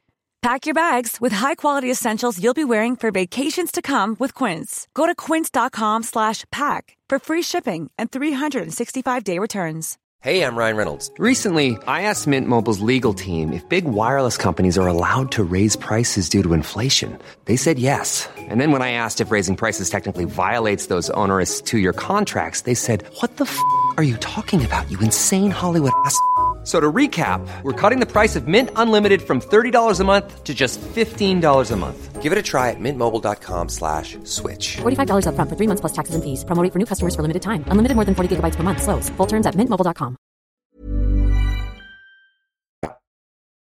Pack 0.41 0.65
your 0.65 0.73
bags 0.73 1.21
with 1.21 1.31
high-quality 1.31 1.91
essentials 1.91 2.43
you'll 2.43 2.55
be 2.55 2.63
wearing 2.63 2.95
for 2.95 3.11
vacations 3.11 3.71
to 3.71 3.83
come 3.83 4.15
with 4.17 4.33
Quince. 4.33 4.87
Go 4.95 5.05
to 5.05 5.13
quince.com 5.13 6.01
slash 6.01 6.45
pack 6.51 6.97
for 7.07 7.19
free 7.19 7.43
shipping 7.43 7.91
and 7.99 8.09
365-day 8.09 9.37
returns. 9.37 9.99
Hey, 10.21 10.43
I'm 10.43 10.55
Ryan 10.55 10.77
Reynolds. 10.77 11.11
Recently, 11.19 11.77
I 11.87 12.03
asked 12.03 12.25
Mint 12.25 12.47
Mobile's 12.47 12.79
legal 12.81 13.13
team 13.13 13.53
if 13.53 13.67
big 13.69 13.85
wireless 13.85 14.37
companies 14.37 14.79
are 14.79 14.87
allowed 14.87 15.31
to 15.33 15.43
raise 15.43 15.75
prices 15.75 16.27
due 16.27 16.41
to 16.41 16.53
inflation. 16.53 17.19
They 17.45 17.55
said 17.55 17.77
yes. 17.77 18.27
And 18.37 18.59
then 18.59 18.71
when 18.71 18.81
I 18.81 18.93
asked 18.93 19.21
if 19.21 19.29
raising 19.31 19.55
prices 19.55 19.91
technically 19.91 20.25
violates 20.25 20.87
those 20.87 21.11
onerous 21.11 21.61
two 21.61 21.77
year 21.77 21.93
contracts, 21.93 22.61
they 22.61 22.75
said, 22.75 23.03
What 23.19 23.37
the 23.37 23.45
f 23.45 23.59
are 23.97 24.03
you 24.03 24.17
talking 24.17 24.65
about, 24.65 24.89
you 24.89 24.97
insane 24.99 25.51
Hollywood 25.51 25.93
ass? 26.05 26.17
F- 26.61 26.67
So 26.67 26.79
to 26.79 26.91
recap, 26.91 27.41
we're 27.63 27.73
cutting 27.89 27.99
the 27.99 28.05
price 28.05 28.35
of 28.39 28.47
Mint 28.47 28.69
Unlimited 28.75 29.21
from 29.21 29.39
$30 29.41 29.99
a 29.99 30.03
month 30.03 30.43
to 30.43 30.53
just 30.53 30.79
$15 30.95 31.71
a 31.71 31.75
month. 31.75 32.21
Give 32.21 32.31
it 32.31 32.37
a 32.37 32.41
try 32.43 32.69
at 32.69 32.79
mintmobile.com 32.79 33.69
slash 33.69 34.15
switch. 34.23 34.77
$45 34.77 35.25
upfront 35.25 35.49
for 35.49 35.55
three 35.57 35.67
months 35.67 35.81
plus 35.81 35.91
taxes 35.93 36.13
and 36.13 36.23
fees. 36.23 36.45
Promo 36.45 36.61
rate 36.63 36.71
for 36.71 36.77
new 36.79 36.85
customers 36.85 37.15
for 37.15 37.23
limited 37.23 37.41
time. 37.41 37.63
Unlimited 37.67 37.95
more 37.95 38.05
than 38.05 38.13
40 38.13 38.35
gigabytes 38.35 38.55
per 38.57 38.63
month. 38.63 38.83
Slows. 38.83 39.09
Full 39.17 39.27
terms 39.27 39.47
at 39.47 39.55
mintmobile.com. 39.55 40.15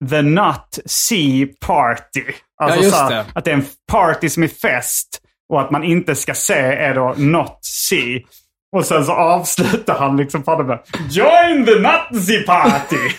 The 0.09 0.21
Nut 0.21 0.79
Sea 0.85 1.45
Party. 1.61 2.23
Alltså 2.61 2.77
Ja, 2.79 2.83
just 2.83 2.95
så 2.97 3.03
här, 3.03 3.09
det. 3.11 3.25
Att 3.35 3.45
det 3.45 3.51
är 3.51 3.55
en 3.55 3.65
party 3.91 4.29
som 4.29 4.43
är 4.43 4.47
fest 4.47 5.21
och 5.49 5.61
att 5.61 5.71
man 5.71 5.83
inte 5.83 6.15
ska 6.15 6.33
se 6.33 6.53
är 6.53 6.95
då 6.95 7.13
Not 7.17 7.59
See. 7.61 8.25
Och 8.71 8.85
sen 8.85 9.05
så 9.05 9.11
avslutar 9.11 9.95
han 9.99 10.17
liksom 10.17 10.43
podden 10.43 10.67
med 10.67 10.79
Join 11.09 11.65
the 11.65 12.19
Sea 12.19 12.43
Party! 12.47 12.97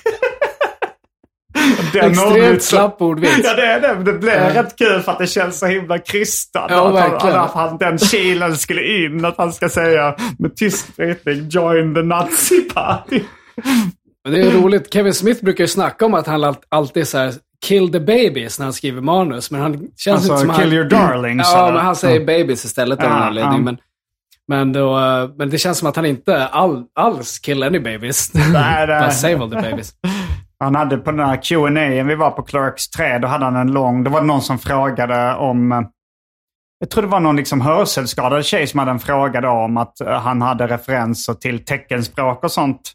Den 1.92 2.10
Extremt 2.10 2.32
ordvitsen- 2.32 2.58
slapp 2.60 3.02
ordvits. 3.02 3.40
Ja 3.44 3.54
det 3.54 3.66
är 3.66 3.80
det. 3.80 3.94
Men 3.94 4.04
det 4.04 4.12
blir 4.12 4.32
rätt 4.32 4.78
kul 4.78 5.00
för 5.02 5.12
att 5.12 5.18
det 5.18 5.26
känns 5.26 5.58
så 5.58 5.66
himla 5.66 5.98
krystat. 5.98 6.66
Ja, 6.68 6.76
att, 6.76 6.82
han, 6.84 7.10
verkligen. 7.10 7.36
att 7.36 7.50
han, 7.52 7.78
den 7.78 7.98
kilen 7.98 8.56
skulle 8.56 8.82
in. 9.04 9.24
Att 9.24 9.38
han 9.38 9.52
ska 9.52 9.68
säga 9.68 10.16
med 10.38 10.56
tyst 10.56 10.96
brytning 10.96 11.48
Join 11.48 11.94
the 11.94 12.36
Sea 12.36 12.60
Party. 12.74 13.20
Det 14.28 14.40
är 14.40 14.50
roligt. 14.50 14.92
Kevin 14.92 15.14
Smith 15.14 15.44
brukar 15.44 15.64
ju 15.64 15.68
snacka 15.68 16.06
om 16.06 16.14
att 16.14 16.26
han 16.26 16.44
all- 16.44 16.56
alltid 16.68 17.08
så 17.08 17.18
här 17.18 17.32
kill 17.66 17.92
the 17.92 18.00
babies 18.00 18.58
när 18.58 18.66
han 18.66 18.72
skriver 18.72 19.00
manus. 19.00 19.50
Men 19.50 19.60
han 19.60 19.72
känns 19.96 20.16
Alltså, 20.30 20.32
inte 20.32 20.46
som 20.46 20.54
kill 20.54 20.64
han... 20.64 20.72
your 20.72 20.84
darlings, 20.84 21.48
Ja, 21.52 21.62
eller? 21.64 21.72
men 21.76 21.84
han 21.84 21.96
säger 21.96 22.20
babies 22.20 22.64
istället 22.64 23.02
av 23.02 23.10
någon 23.10 23.22
anledning. 23.22 23.64
Men, 23.64 23.76
men, 24.48 24.72
då, 24.72 24.98
eh, 24.98 25.30
men 25.36 25.50
det 25.50 25.58
känns 25.58 25.78
som 25.78 25.88
att 25.88 25.96
han 25.96 26.06
inte 26.06 26.46
all, 26.46 26.84
alls 26.94 27.38
kill 27.38 27.62
any 27.62 27.78
babies. 27.78 28.34
Nej. 28.52 28.86
Bara 28.86 29.10
save 29.10 29.38
all 29.38 29.50
the 29.50 29.56
babies. 29.56 29.94
Han 30.58 30.74
hade 30.74 30.96
på 30.96 31.10
den 31.10 31.26
här 31.26 31.42
Q&A 31.42 32.04
vi 32.04 32.14
var 32.14 32.30
på 32.30 32.42
Clerks 32.42 32.90
3, 32.90 33.18
då 33.18 33.28
hade 33.28 33.44
han 33.44 33.56
en 33.56 33.72
lång, 33.72 34.04
det 34.04 34.10
var 34.10 34.22
någon 34.22 34.42
som 34.42 34.58
frågade 34.58 35.34
om, 35.34 35.72
eh, 35.72 35.80
jag 36.78 36.90
tror 36.90 37.02
det 37.02 37.08
var 37.08 37.20
någon 37.20 37.36
liksom 37.36 37.60
hörselskadad 37.60 38.44
tjej 38.44 38.66
som 38.66 38.78
hade 38.78 38.90
en 38.90 38.98
fråga 38.98 39.40
då 39.40 39.48
om 39.48 39.76
att 39.76 40.00
eh, 40.00 40.20
han 40.20 40.42
hade 40.42 40.66
referenser 40.66 41.34
till 41.34 41.64
teckenspråk 41.64 42.44
och 42.44 42.52
sånt. 42.52 42.92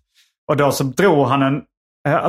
Och 0.52 0.58
då 0.58 0.72
så 0.72 0.84
drog 0.84 1.28
han 1.28 1.42
en, 1.42 1.62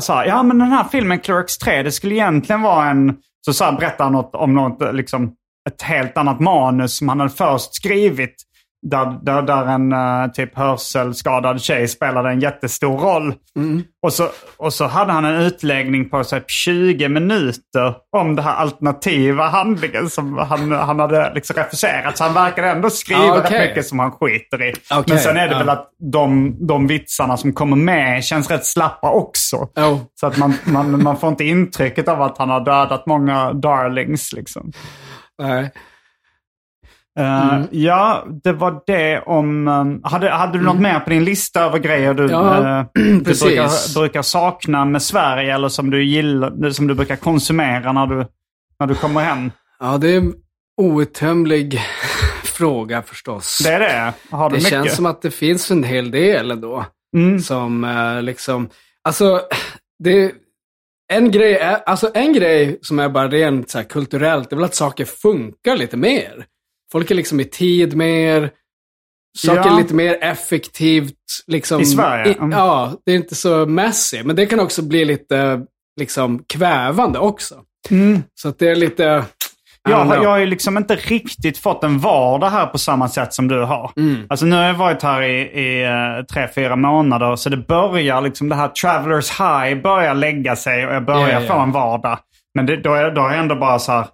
sa, 0.01 0.25
ja 0.25 0.43
men 0.43 0.59
den 0.59 0.69
här 0.69 0.85
filmen 0.85 1.19
Clerks 1.19 1.59
3, 1.59 1.83
det 1.83 1.93
skulle 1.93 2.14
egentligen 2.14 2.62
vara 2.62 2.91
en, 2.91 3.16
så 3.47 3.53
sa, 3.53 3.73
berättade 3.73 4.05
han 4.05 4.12
något 4.12 4.35
om 4.35 4.55
något, 4.55 4.95
liksom, 4.95 5.33
ett 5.69 5.83
helt 5.83 6.16
annat 6.16 6.41
manus 6.41 6.97
som 6.97 7.09
han 7.09 7.21
hade 7.21 7.33
först 7.33 7.75
skrivit. 7.75 8.35
Där, 8.83 9.18
där, 9.22 9.43
där 9.43 9.66
en 9.66 9.93
eh, 9.93 10.31
typ 10.33 10.57
hörselskadad 10.57 11.61
tjej 11.61 11.89
spelade 11.89 12.31
en 12.31 12.41
jättestor 12.41 12.99
roll. 12.99 13.35
Och, 14.03 14.12
så, 14.12 14.29
och 14.57 14.72
så 14.72 14.87
hade 14.87 15.12
han 15.12 15.24
en 15.24 15.41
utläggning 15.41 16.09
på 16.11 16.24
typ 16.24 16.51
20 16.51 17.09
minuter 17.09 17.95
om 18.16 18.37
det 18.37 18.43
här 18.43 18.55
alternativa 18.55 19.49
handlingen 19.49 20.11
som 20.11 20.39
han, 20.39 20.72
han 20.72 20.99
hade 21.01 21.35
liksom 21.35 21.57
refuserat. 21.57 22.18
Så 22.18 22.24
han 22.24 22.35
verkade 22.35 22.68
ändå 22.68 22.91
skriva 22.91 23.20
Ah, 23.20 23.39
okej. 23.39 23.59
rätt 23.59 23.68
mycket 23.68 23.87
som 23.87 23.99
han 23.99 24.11
skiter 24.11 24.62
i. 24.62 24.74
Okej, 24.91 25.05
Men 25.07 25.18
sen 25.18 25.37
är 25.37 25.47
det 25.49 25.53
ja. 25.53 25.59
väl 25.59 25.68
att 25.68 25.91
de, 26.12 26.57
de 26.66 26.87
vitsarna 26.87 27.37
som 27.37 27.53
kommer 27.53 27.76
med 27.76 28.24
känns 28.24 28.51
rätt 28.51 28.66
slappa 28.66 29.11
också. 29.11 29.57
Oh. 29.57 29.99
Så 30.20 30.26
att 30.26 30.37
man, 30.37 30.55
man, 30.64 31.03
man 31.03 31.16
får 31.16 31.29
inte 31.29 31.45
intrycket 31.45 32.09
av 32.09 32.22
att 32.22 32.39
han 32.39 32.51
har 32.51 32.61
dödat 32.61 33.07
många 33.07 33.53
darlings. 33.53 34.33
Liksom. 34.33 34.72
Nej. 35.43 35.70
Eh, 37.19 37.61
Ja, 37.71 38.27
det 38.45 38.53
var 38.53 38.83
det 38.87 39.21
om... 39.21 39.69
um, 39.69 40.01
hade, 40.05 40.31
hade 40.31 40.59
du 40.59 40.64
något 40.64 40.81
mer 40.81 41.01
på 41.01 41.11
din 41.11 41.25
lista 41.25 41.61
över 41.64 41.79
grejer 41.79 42.14
du, 42.14 42.27
Ja, 42.31 42.79
eh, 42.79 42.85
du 42.95 43.21
brukar, 43.21 43.95
brukar 44.01 44.23
sakna 44.23 44.85
med 44.85 45.03
Sverige 45.03 45.55
eller 45.55 45.69
som 45.69 45.91
du 45.91 46.05
gillar, 46.05 46.71
som 46.71 46.87
du 46.87 46.95
brukar 46.95 47.16
konsumera 47.16 47.93
när 47.93 48.07
du, 48.07 48.27
när 48.81 48.87
du 48.87 48.95
kommer 48.95 49.21
hem? 49.21 49.51
Ja, 49.81 49.99
det 49.99 50.11
är 50.12 50.16
en 50.16 50.35
outtömlig 50.77 51.81
fråga 52.45 53.03
förstås. 53.03 53.59
Det 53.64 53.71
är 53.73 53.81
det? 53.81 54.12
Har 54.37 54.51
du 54.51 54.57
Det 54.57 54.62
mycket? 54.62 54.71
känns 54.71 54.97
som 54.97 55.07
att 55.07 55.23
det 55.23 55.31
finns 55.31 55.71
en 55.71 55.85
hel 55.85 56.11
del 56.11 56.51
ändå. 56.51 56.85
Mm. 57.16 57.39
Som 57.41 57.85
eh, 57.85 58.23
liksom, 58.23 58.69
alltså, 59.05 59.41
det, 60.05 60.33
en 61.12 61.31
grej, 61.31 61.55
är, 61.57 61.79
alltså 61.87 62.11
en 62.14 62.33
grej 62.33 62.79
som 62.83 62.99
är 62.99 63.09
bara 63.09 63.29
rent 63.29 63.71
så 63.71 63.85
kulturellt, 63.85 64.51
det 64.51 64.55
är 64.55 64.57
väl 64.57 64.64
att 64.64 64.75
saker 64.75 65.05
funkar 65.05 65.77
lite 65.77 65.97
mer. 65.97 66.45
Folk 66.93 67.11
är 67.11 67.14
liksom 67.14 67.41
i 67.41 67.45
tid 67.45 67.97
mer, 67.97 68.51
saker 69.39 69.61
Ja. 69.66 69.72
är 69.74 69.76
lite 69.82 69.95
mer 69.95 70.18
effektivt. 70.20 71.14
Liksom, 71.47 71.80
I 71.80 71.84
Sverige? 71.86 72.32
I, 72.32 72.36
Mm. 72.39 72.51
ja, 72.51 72.93
det 73.07 73.12
är 73.12 73.16
inte 73.16 73.34
så 73.34 73.66
messy. 73.66 74.22
Men 74.24 74.36
det 74.36 74.47
kan 74.47 74.61
också 74.61 74.82
bli 74.82 75.05
lite 75.05 75.61
liksom 76.01 76.45
kvävande 76.55 77.18
också. 77.18 77.55
Så 78.34 78.49
att 78.49 78.59
det 78.59 78.68
är 78.68 78.76
lite... 78.76 79.24
Jag, 79.89 80.07
jag 80.24 80.30
har 80.30 80.39
ju 80.39 80.47
liksom 80.47 80.76
inte 80.76 80.97
riktigt 80.97 81.59
fått 81.59 81.84
en 81.84 81.99
vardag 81.99 82.51
här 82.51 82.66
på 82.66 82.78
samma 82.78 83.09
sätt 83.09 83.34
som 83.34 83.49
du 83.49 83.61
har. 83.64 83.93
Mm. 83.97 84.26
Alltså 84.30 84.47
nu 84.47 84.57
har 84.57 84.62
jag 84.62 84.74
varit 84.74 85.03
här 85.03 85.22
i, 85.22 85.41
i 85.41 85.84
eh, 85.84 86.24
tre, 86.34 86.49
fyra 86.55 86.76
månader. 86.76 87.36
Så 87.36 87.49
det 87.49 87.57
börjar 87.57 88.20
liksom 88.20 88.49
det 88.49 88.55
här 88.55 88.68
travelers 88.68 89.30
high 89.41 89.82
börjar 89.82 90.14
lägga 90.14 90.57
sig 90.57 90.86
och 90.86 90.95
jag 90.95 91.05
börjar 91.05 91.28
Ja, 91.28 91.41
ja. 91.41 91.55
få 91.55 91.59
en 91.61 91.72
vardag. 91.72 92.18
Men 92.55 92.66
det, 92.66 92.76
då, 92.76 92.95
är, 92.95 93.11
då 93.11 93.20
har 93.20 93.30
jag 93.30 93.39
ändå 93.41 93.55
bara 93.57 93.78
så 93.78 93.93
här 93.93 94.07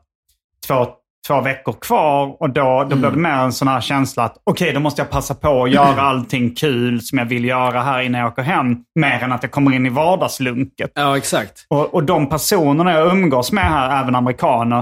två, 0.67 0.87
två 1.27 1.41
veckor 1.41 1.73
kvar 1.73 2.37
och 2.43 2.51
då, 2.51 2.87
då 2.91 2.97
blir 2.97 3.11
det 3.11 3.17
mer 3.17 3.31
en 3.31 3.53
sån 3.53 3.69
här 3.69 3.81
känsla 3.81 4.25
att 4.25 4.37
okej, 4.45 4.73
då 4.73 4.81
måste 4.81 5.03
jag 5.03 5.11
passa 5.11 5.35
på 5.35 5.65
att 5.65 5.71
göra 5.71 6.01
allting 6.01 6.55
kul 6.55 7.01
som 7.01 7.19
jag 7.19 7.27
vill 7.27 7.45
göra 7.45 7.83
här 7.83 8.01
innan 8.01 8.21
jag 8.21 8.33
åker 8.33 8.43
hem. 8.43 8.77
Mer 8.95 9.23
än 9.23 9.33
att 9.33 9.43
jag 9.43 9.53
kommer 9.53 9.73
in 9.73 9.87
i 9.87 9.89
vardagslunket. 9.89 10.93
Ja, 10.95 11.17
exakt. 11.17 11.67
Och, 11.69 11.95
och 11.95 12.05
de 12.05 12.29
personerna 12.29 12.93
jag 12.93 13.13
umgås 13.13 13.53
med 13.53 13.65
här, 13.65 14.03
även 14.03 14.15
amerikaner, 14.15 14.79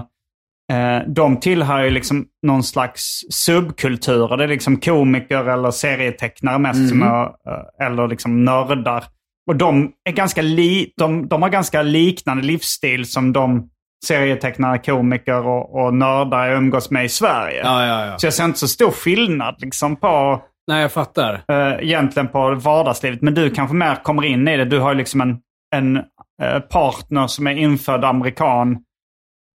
eh, 0.72 1.08
de 1.08 1.40
tillhör 1.40 1.84
ju 1.84 1.90
liksom 1.90 2.26
någon 2.46 2.62
slags 2.62 3.20
subkulturer. 3.30 4.36
Det 4.36 4.44
är 4.44 4.48
liksom 4.48 4.76
komiker 4.76 5.48
eller 5.48 5.70
serietecknare 5.70 6.58
mest, 6.58 6.88
som 6.88 7.02
är, 7.02 7.22
eh, 7.24 7.86
eller 7.86 8.08
liksom 8.08 8.44
nördar. 8.44 9.04
Och 9.46 9.56
de, 9.56 9.92
är 10.04 10.12
ganska 10.12 10.42
li, 10.42 10.92
de, 10.96 11.28
de 11.28 11.42
har 11.42 11.48
ganska 11.48 11.82
liknande 11.82 12.42
livsstil 12.42 13.06
som 13.06 13.32
de 13.32 13.68
serietecknare, 14.06 14.78
komiker 14.78 15.46
och, 15.46 15.82
och 15.84 15.94
nördar 15.94 16.46
jag 16.46 16.56
umgås 16.56 16.90
med 16.90 17.04
i 17.04 17.08
Sverige. 17.08 17.60
Ja, 17.64 17.86
ja, 17.86 18.06
ja. 18.06 18.18
Så 18.18 18.26
jag 18.26 18.34
ser 18.34 18.44
inte 18.44 18.58
så 18.58 18.68
stor 18.68 18.90
skillnad 18.90 19.54
liksom 19.58 19.96
på 19.96 20.42
Nej, 20.66 20.82
jag 20.82 20.92
fattar. 20.92 21.42
eh, 21.48 21.72
egentligen 21.88 22.28
på 22.28 22.54
vardagslivet. 22.54 23.22
Men 23.22 23.34
du 23.34 23.50
kanske 23.50 23.76
mer 23.76 23.94
kommer 24.02 24.24
in 24.24 24.48
i 24.48 24.56
det. 24.56 24.64
Du 24.64 24.78
har 24.80 24.92
ju 24.92 24.98
liksom 24.98 25.20
en, 25.20 25.38
en 25.74 25.96
eh, 26.42 26.60
partner 26.70 27.26
som 27.26 27.46
är 27.46 27.52
infödd 27.56 28.04
amerikan. 28.04 28.78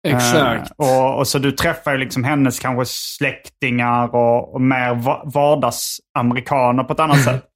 Eh, 0.07 0.15
Exakt. 0.15 0.71
och, 0.77 1.17
och 1.17 1.27
så 1.27 1.39
du 1.39 1.51
träffar 1.51 1.91
ju 1.91 1.97
liksom 1.97 2.23
hennes 2.23 2.59
kanske 2.59 2.85
släktingar 2.85 4.15
och, 4.15 4.53
och 4.53 4.61
mer 4.61 4.93
va- 4.95 5.21
vardagsamerikaner 5.25 6.83
på 6.83 6.93
ett 6.93 6.99
annat 6.99 7.23
sätt. 7.23 7.43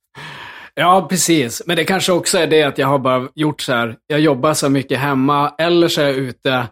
Ja, 0.73 1.07
precis. 1.09 1.61
Men 1.67 1.75
det 1.75 1.83
kanske 1.83 2.11
också 2.11 2.37
är 2.37 2.47
det 2.47 2.63
att 2.63 2.77
jag 2.77 2.87
har 2.87 2.99
bara 2.99 3.27
gjort 3.35 3.61
så 3.61 3.73
här. 3.73 3.95
Jag 4.07 4.19
jobbar 4.19 4.53
så 4.53 4.69
mycket 4.69 4.99
hemma, 4.99 5.53
eller 5.57 5.87
så 5.87 6.01
är 6.01 6.05
jag 6.05 6.15
ute. 6.15 6.67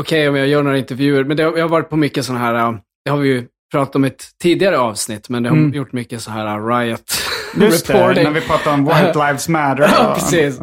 Okej, 0.00 0.28
om 0.28 0.36
jag 0.36 0.46
gör 0.48 0.62
några 0.62 0.78
intervjuer. 0.78 1.24
Men 1.24 1.36
det, 1.36 1.42
har- 1.42 1.56
jag 1.56 1.64
har 1.64 1.68
varit 1.68 1.88
på 1.90 1.96
mycket 1.96 2.24
sådana 2.24 2.44
här, 2.44 2.54
äh, 2.54 2.74
det 3.04 3.10
har 3.10 3.18
vi 3.18 3.28
ju 3.28 3.46
pratat 3.72 3.96
om 3.96 4.04
i 4.04 4.08
ett 4.08 4.24
tidigare 4.42 4.78
avsnitt, 4.78 5.28
men 5.28 5.42
det 5.42 5.48
har 5.48 5.56
Mm. 5.56 5.72
gjort 5.74 5.92
mycket 5.92 6.22
så 6.22 6.30
här 6.30 6.46
äh, 6.46 6.66
riot 6.66 7.02
Just 7.60 7.86
det, 7.86 7.94
reporting. 7.94 8.24
när 8.24 8.30
vi 8.30 8.40
pratar 8.40 8.74
om 8.74 8.84
White 8.84 9.12
Lives 9.26 9.48
Matter. 9.48 9.82
Ja, 9.82 10.14
precis. 10.14 10.60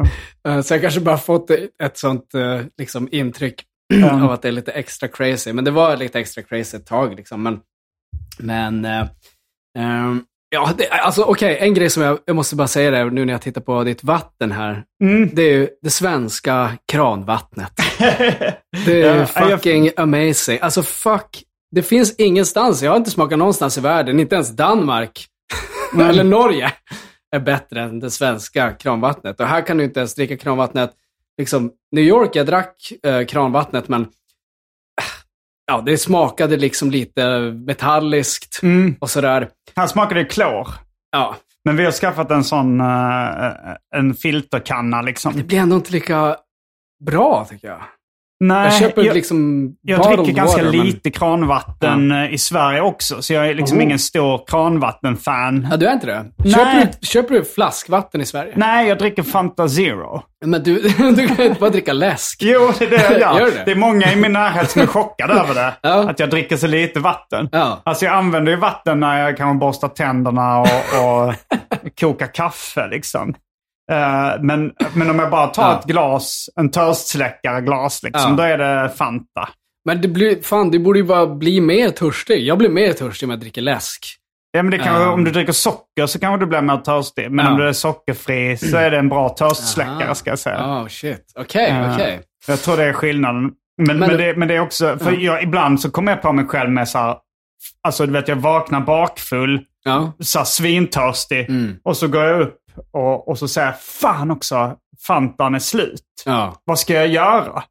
Eh, 0.48 0.60
Så 0.60 0.74
jag 0.74 0.80
kanske 0.80 1.00
bara 1.00 1.18
fått 1.18 1.50
ett 1.82 1.98
sånt 1.98 2.34
eh, 2.34 2.60
liksom, 2.78 3.08
intryck 3.12 3.64
Mm. 3.94 4.22
av 4.24 4.30
att 4.32 4.42
det 4.42 4.48
är 4.48 4.52
lite 4.52 4.72
extra 4.72 5.08
crazy. 5.08 5.52
Men 5.52 5.64
det 5.64 5.70
var 5.70 5.96
lite 5.96 6.20
extra 6.20 6.42
crazy 6.42 6.76
ett 6.76 6.86
tag. 6.86 7.16
Liksom. 7.16 7.42
Men, 7.42 7.60
men 8.38 8.84
eh, 8.84 9.06
ehm, 9.78 10.22
ja, 10.50 10.70
det, 10.78 10.88
alltså 10.88 11.22
okej, 11.22 11.58
en 11.60 11.74
grej 11.74 11.90
som 11.90 12.02
jag, 12.02 12.18
jag 12.24 12.36
måste 12.36 12.56
bara 12.56 12.68
säga 12.68 12.90
det 12.90 13.04
nu 13.10 13.24
när 13.24 13.32
jag 13.32 13.42
tittar 13.42 13.60
på 13.60 13.84
ditt 13.84 14.04
vatten 14.04 14.52
här. 14.52 14.84
Mm. 15.02 15.30
Det 15.34 15.42
är 15.42 15.52
ju 15.52 15.68
det 15.82 15.90
svenska 15.90 16.70
kranvattnet. 16.92 17.72
Det 18.86 19.02
är 19.02 19.06
Ja, 19.06 19.12
ju 19.14 19.18
jag- 19.18 19.28
fucking 19.28 19.90
amazing. 19.96 20.58
Alltså 20.62 20.82
fuck, 20.82 21.42
det 21.70 21.82
finns 21.82 22.14
ingenstans, 22.16 22.82
jag 22.82 22.90
har 22.90 22.96
inte 22.96 23.10
smakat 23.10 23.38
någonstans 23.38 23.78
i 23.78 23.80
världen, 23.80 24.20
inte 24.20 24.34
ens 24.34 24.56
Danmark 24.56 25.26
eller 26.00 26.24
Norge 26.24 26.72
är 27.36 27.40
bättre 27.40 27.80
än 27.82 28.00
det 28.00 28.10
svenska 28.10 28.70
kranvattnet. 28.70 29.40
Och 29.40 29.46
här 29.46 29.66
kan 29.66 29.76
du 29.78 29.84
inte 29.84 30.00
ens 30.00 30.14
dricka 30.14 30.36
kranvattnet. 30.36 30.90
Liksom, 31.38 31.70
New 31.92 32.04
York, 32.04 32.36
jag 32.36 32.46
drack 32.46 32.92
eh, 33.06 33.24
kranvattnet, 33.24 33.88
men 33.88 34.06
ja, 35.68 35.82
det 35.86 35.98
smakade 35.98 36.56
liksom 36.56 36.90
lite 36.90 37.40
metalliskt 37.66 38.62
Mm. 38.62 38.96
och 39.00 39.10
sådär. 39.10 39.48
Här 39.76 39.86
smakar 39.86 40.14
det 40.16 40.24
klor. 40.24 40.68
Ja, 41.12 41.36
Men 41.64 41.76
vi 41.76 41.84
har 41.84 41.92
skaffat 41.92 42.30
en 42.30 42.44
sån 42.44 42.80
eh, 42.80 43.52
en 43.96 44.14
filterkanna 44.14 45.02
liksom. 45.02 45.36
det 45.36 45.42
blir 45.42 45.58
ändå 45.58 45.76
inte 45.76 45.92
lika 45.92 46.36
bra 47.04 47.46
tycker 47.50 47.68
jag. 47.68 47.80
Nej, 48.40 48.64
Jag 48.64 48.74
köper 48.74 49.02
jag, 49.02 49.14
liksom 49.14 49.68
jag 49.82 50.06
dricker 50.08 50.32
ganska 50.32 50.64
water, 50.64 50.76
men- 50.78 50.86
lite 50.86 51.10
kranvatten 51.10 52.12
eh, 52.12 52.34
i 52.34 52.38
Sverige 52.38 52.80
också. 52.80 53.22
Så 53.22 53.32
jag 53.32 53.48
är 53.48 53.54
liksom 53.54 53.78
Oh. 53.78 53.84
ingen 53.84 53.98
stor 53.98 54.40
kranvattenfan. 54.46 55.66
Ja, 55.70 55.76
du 55.76 55.86
är 55.86 55.92
inte 55.92 56.06
det? 56.06 56.24
Nej. 56.36 56.52
Köper 56.54 56.86
du, 57.00 57.06
köper 57.06 57.34
du 57.34 57.44
flaskvatten 57.44 58.20
i 58.20 58.26
Sverige? 58.26 58.52
Nej, 58.56 58.88
jag 58.88 58.98
dricker 58.98 59.22
Fanta 59.22 59.68
Zero. 59.68 60.22
Men 60.44 60.62
du, 60.62 60.74
du 61.16 61.28
kan 61.28 61.40
inte 61.46 61.60
bara 61.60 61.70
dricka 61.70 61.92
läsk. 61.92 62.38
Jo, 62.42 62.70
det 62.78 62.84
är 62.84 62.90
det 62.90 62.96
jag 63.02 63.20
gör. 63.20 63.38
Gör 63.40 63.46
det? 63.46 63.62
det 63.64 63.70
är 63.70 63.76
många 63.76 64.12
i 64.12 64.16
min 64.16 64.32
närhet 64.32 64.70
som 64.70 64.82
är 64.82 64.86
chockade 64.86 65.32
över 65.32 65.54
det. 65.54 65.74
Ja. 65.82 66.10
Att 66.10 66.20
jag 66.20 66.30
dricker 66.30 66.56
så 66.56 66.66
lite 66.66 67.00
vatten. 67.00 67.48
Ja. 67.52 67.82
Alltså 67.84 68.04
jag 68.04 68.14
använder 68.14 68.52
ju 68.52 68.58
vatten 68.58 69.00
när 69.00 69.20
jag 69.24 69.36
kan 69.36 69.58
borsta 69.58 69.88
tänderna 69.88 70.58
och, 70.60 70.66
och 70.66 71.34
koka 72.00 72.26
kaffe 72.26 72.88
liksom. 72.90 73.34
Eh, 73.92 74.42
men, 74.42 74.72
men 74.94 75.10
om 75.10 75.18
jag 75.18 75.30
bara 75.30 75.46
tar 75.46 75.62
Ja. 75.62 75.78
ett 75.78 75.84
glas, 75.86 76.50
en 76.56 76.70
törstsläckare-glas, 76.70 78.02
liksom, 78.02 78.30
Ja. 78.30 78.36
då 78.36 78.42
är 78.42 78.58
det 78.58 78.88
Fanta. 78.88 79.48
Men 79.84 80.00
det 80.00 80.08
blir, 80.08 80.42
fan, 80.42 80.70
du 80.70 80.78
borde 80.78 80.98
ju 80.98 81.04
bara 81.04 81.26
bli 81.26 81.60
mer 81.60 81.90
törstig. 81.90 82.46
Jag 82.46 82.58
blir 82.58 82.68
mer 82.68 82.92
törstig 82.92 83.26
om 83.26 83.30
jag 83.30 83.40
dricker 83.40 83.62
läsk. 83.62 84.06
Ja, 84.52 84.62
men 84.62 84.70
det 84.70 84.78
kan, 84.78 85.02
Um. 85.02 85.08
Om 85.08 85.24
du 85.24 85.30
dricker 85.30 85.52
socker 85.52 86.06
så 86.06 86.18
kanske 86.18 86.44
du 86.44 86.48
blir 86.48 86.60
mer 86.60 86.76
törstig. 86.76 87.30
Men 87.30 87.44
Ja. 87.46 87.52
om 87.52 87.58
du 87.58 87.68
är 87.68 87.72
sockerfri 87.72 88.56
så 88.56 88.76
är 88.76 88.90
det 88.90 88.98
en 88.98 89.08
bra 89.08 89.28
törstsläckare 89.28 90.04
Aha. 90.04 90.14
ska 90.14 90.30
jag 90.30 90.38
säga. 90.38 90.64
Oh 90.66 90.86
shit. 90.88 91.32
Okej, 91.38 91.70
Eh, 91.70 91.94
okej. 91.94 92.20
Jag 92.46 92.62
tror 92.62 92.76
det 92.76 92.84
är 92.84 92.92
skillnaden. 92.92 93.42
Men, 93.42 93.98
men, 93.98 93.98
Men- 93.98 94.16
det, 94.18 94.36
men 94.36 94.48
det 94.48 94.54
är 94.54 94.60
också, 94.60 94.98
för 94.98 95.12
Ja. 95.12 95.18
jag, 95.18 95.42
ibland 95.42 95.80
så 95.80 95.90
kommer 95.90 96.12
jag 96.12 96.22
på 96.22 96.32
mig 96.32 96.46
själv 96.46 96.70
med 96.70 96.88
så 96.88 96.98
här, 96.98 97.16
alltså 97.82 98.06
du 98.06 98.12
vet 98.12 98.28
jag 98.28 98.36
vaknar 98.36 98.80
bakfull, 98.80 99.60
Ja. 99.84 100.12
så 100.20 100.38
här, 100.38 100.44
svintörstig. 100.46 101.48
Mm. 101.48 101.76
Och 101.84 101.96
så 101.96 102.08
går 102.08 102.24
jag 102.24 102.40
upp 102.40 102.56
och, 102.92 103.28
och 103.28 103.38
så 103.38 103.48
säger 103.48 103.66
jag, 103.68 103.80
fan 103.80 104.30
också, 104.30 104.76
Fantan 105.06 105.54
är 105.54 105.58
slut. 105.58 106.02
ja. 106.24 106.54
Vad 106.64 106.78
ska 106.78 106.94
jag 106.94 107.08
göra? 107.08 107.62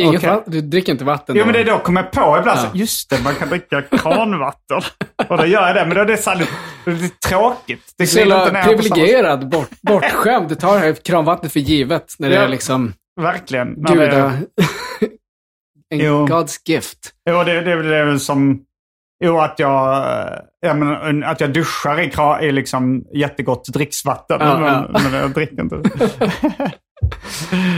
Ingen 0.00 0.16
Okej. 0.16 0.28
fan, 0.28 0.42
du 0.46 0.60
dricker 0.60 0.92
inte 0.92 1.04
vatten 1.04 1.36
Jo 1.36 1.44
men 1.44 1.52
det 1.54 1.60
är 1.60 1.64
då 1.64 1.78
kommer 1.78 2.02
jag 2.02 2.12
på 2.12 2.38
ibland, 2.38 2.58
Ja. 2.58 2.70
så, 2.72 2.76
just 2.78 3.10
det, 3.10 3.22
man 3.24 3.34
kan 3.34 3.48
dricka 3.48 3.82
kranvatten. 3.82 4.80
och 5.28 5.36
då 5.36 5.46
gör 5.46 5.66
jag 5.66 5.76
det, 5.76 5.86
men 5.86 5.94
då 5.96 6.00
är 6.02 6.06
det, 6.06 6.16
så 6.16 6.30
här, 6.30 6.46
det 6.84 6.90
är 6.90 7.28
tråkigt. 7.28 7.94
Är 7.98 8.04
Det 8.04 8.12
jävla 8.14 8.46
inte 8.48 8.62
privilegierad, 8.62 9.48
bort, 9.48 9.70
bortskämd. 9.82 10.48
Du 10.48 10.54
tar 10.54 10.78
här 10.78 10.92
kranvattnet 10.92 11.52
för 11.52 11.60
givet 11.60 12.14
när 12.18 12.28
det 12.28 12.34
Ja. 12.34 12.42
är 12.42 12.48
liksom 12.48 12.92
Verkligen. 13.20 13.82
Det- 13.82 13.92
guda... 13.94 14.32
en. 15.94 16.00
God's 16.00 16.56
gift. 16.64 16.98
Jo, 17.30 17.44
det, 17.44 17.60
det, 17.60 17.82
det 17.82 17.96
är 17.96 18.04
väl 18.04 18.20
som... 18.20 18.60
Jo, 19.24 19.38
att 19.38 19.58
jag, 19.58 19.96
eh, 19.96 20.38
ja, 20.60 20.74
men, 20.74 21.24
att 21.24 21.40
jag 21.40 21.52
duschar 21.52 22.00
i, 22.00 22.10
kra, 22.10 22.42
i 22.42 22.52
liksom 22.52 23.04
jättegott 23.14 23.64
dricksvatten. 23.72 24.36
Ja, 24.40 24.58
men, 24.60 24.86
ja. 24.92 25.00
men 25.10 25.20
jag 25.20 25.30
dricker 25.30 25.60
inte. 25.62 25.76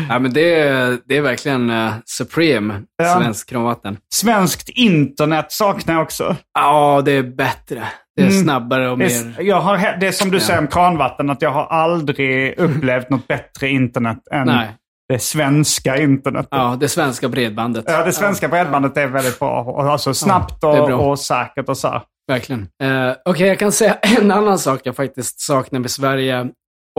Ja, 0.09 0.19
men 0.19 0.33
det, 0.33 0.55
är- 0.61 0.99
det 1.09 1.17
är 1.17 1.21
verkligen 1.23 1.71
uh, 1.71 1.93
supreme, 2.05 2.83
Ja. 3.03 3.19
svensk 3.21 3.49
kranvatten. 3.49 3.97
Svenskt 4.15 4.69
internet 4.69 5.47
saknar 5.49 5.95
jag 5.95 6.03
också. 6.03 6.37
Ja, 6.59 7.03
det 7.05 7.13
är 7.13 7.23
bättre. 7.23 7.83
Det 8.17 8.23
är 8.23 8.27
Mm. 8.31 8.43
snabbare 8.43 8.91
och 8.91 8.99
Det 8.99 9.05
mer... 9.25 9.43
jag 9.43 9.61
har, 9.61 9.97
det 10.01 10.07
är 10.07 10.13
som 10.13 10.31
du 10.31 10.41
säger 10.41 10.59
om 10.59 10.67
kranvatten, 10.67 11.31
att 11.31 11.43
jag 11.43 11.51
har 11.51 11.67
aldrig 11.67 12.59
upplevt 12.59 13.11
något 13.11 13.29
bättre 13.29 13.69
internet 13.69 14.19
än 14.33 14.47
Nej. 14.47 14.69
Det 15.11 15.19
svenska 15.19 15.97
internet. 15.97 16.49
Ja, 16.51 16.77
det 16.81 16.89
svenska 16.89 17.29
bredbandet. 17.29 17.85
Ja, 17.89 18.05
det 18.05 18.13
svenska 18.13 18.49
bredbandet 18.49 18.97
är 18.97 19.07
väldigt 19.07 19.39
bra. 19.39 19.83
Alltså 19.91 20.15
snabbt 20.15 20.65
och, 20.65 20.87
bra. 20.87 20.97
och 20.97 21.19
säkert 21.19 21.69
och 21.69 21.79
så. 21.79 21.89
här. 21.89 22.03
Verkligen. 22.29 22.69
Eh, 22.83 23.13
Okej, 23.25 23.49
jag 23.49 23.59
kan 23.59 23.73
säga 23.73 23.95
en 24.21 24.31
annan 24.31 24.59
sak 24.59 24.81
jag 24.85 24.97
faktiskt 24.97 25.41
saknar 25.41 25.81
med 25.81 25.91
Sverige. 25.91 26.49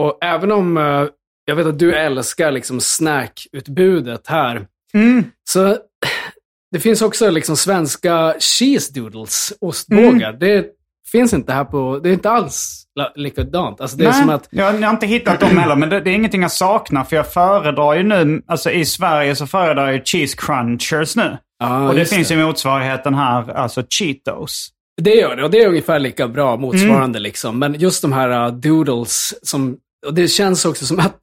Och 0.02 0.18
även 0.24 0.52
om 0.52 0.76
eh, 0.76 1.04
jag 1.44 1.56
vet 1.56 1.66
att 1.66 1.78
du 1.78 1.94
älskar 1.94 2.50
liksom 2.52 2.80
snackutbudet 2.80 4.26
här, 4.26 4.66
Mm. 4.94 5.24
så 5.50 5.76
det 6.72 6.80
finns 6.80 7.02
också 7.02 7.30
liksom 7.30 7.56
svenska 7.56 8.34
cheese 8.38 8.92
doodles, 8.94 9.52
ostbågar. 9.60 10.28
Mm. 10.28 10.38
Det 10.38 10.66
finns 11.12 11.32
inte 11.32 11.52
här 11.52 11.64
på, 11.64 11.98
det 12.02 12.08
är 12.08 12.12
inte 12.12 12.30
alls 12.30 12.81
likadant. 13.14 13.80
Alltså 13.80 13.96
det 13.96 14.04
är 14.04 14.10
Nej, 14.10 14.20
som 14.20 14.30
att, 14.30 14.48
jag, 14.50 14.80
jag 14.80 14.86
har 14.86 14.90
inte 14.90 15.06
hittat 15.06 15.40
dem 15.40 15.56
heller, 15.58 15.76
men 15.76 15.88
det, 15.88 16.00
det 16.00 16.10
är 16.10 16.14
ingenting 16.14 16.42
jag 16.42 16.52
saknar. 16.52 17.04
För 17.04 17.16
jag 17.16 17.32
föredrar 17.32 17.94
ju 17.94 18.02
nu, 18.02 18.42
alltså 18.46 18.70
i 18.70 18.84
Sverige 18.84 19.36
så 19.36 19.46
föredrar 19.46 19.90
jag 19.90 20.06
cheese 20.06 20.36
crunchers 20.38 21.16
nu. 21.16 21.36
ja, 21.58 21.88
och 21.88 21.94
det 21.94 22.04
finns 22.04 22.30
ju 22.32 22.46
motsvarigheten 22.46 23.14
här, 23.14 23.50
alltså 23.50 23.82
Cheetos. 23.88 24.68
Det 25.02 25.14
gör 25.14 25.36
det, 25.36 25.44
och 25.44 25.50
det 25.50 25.62
är 25.62 25.68
ungefär 25.68 25.98
lika 25.98 26.28
bra 26.28 26.56
motsvarande 26.56 27.18
liksom. 27.18 27.58
Men 27.58 27.74
just 27.74 28.02
de 28.02 28.12
här 28.12 28.46
uh, 28.46 28.54
doodles, 28.54 29.34
som, 29.42 29.76
och 30.06 30.14
det 30.14 30.28
känns 30.28 30.64
också 30.64 30.86
som 30.86 30.98
att, 30.98 31.20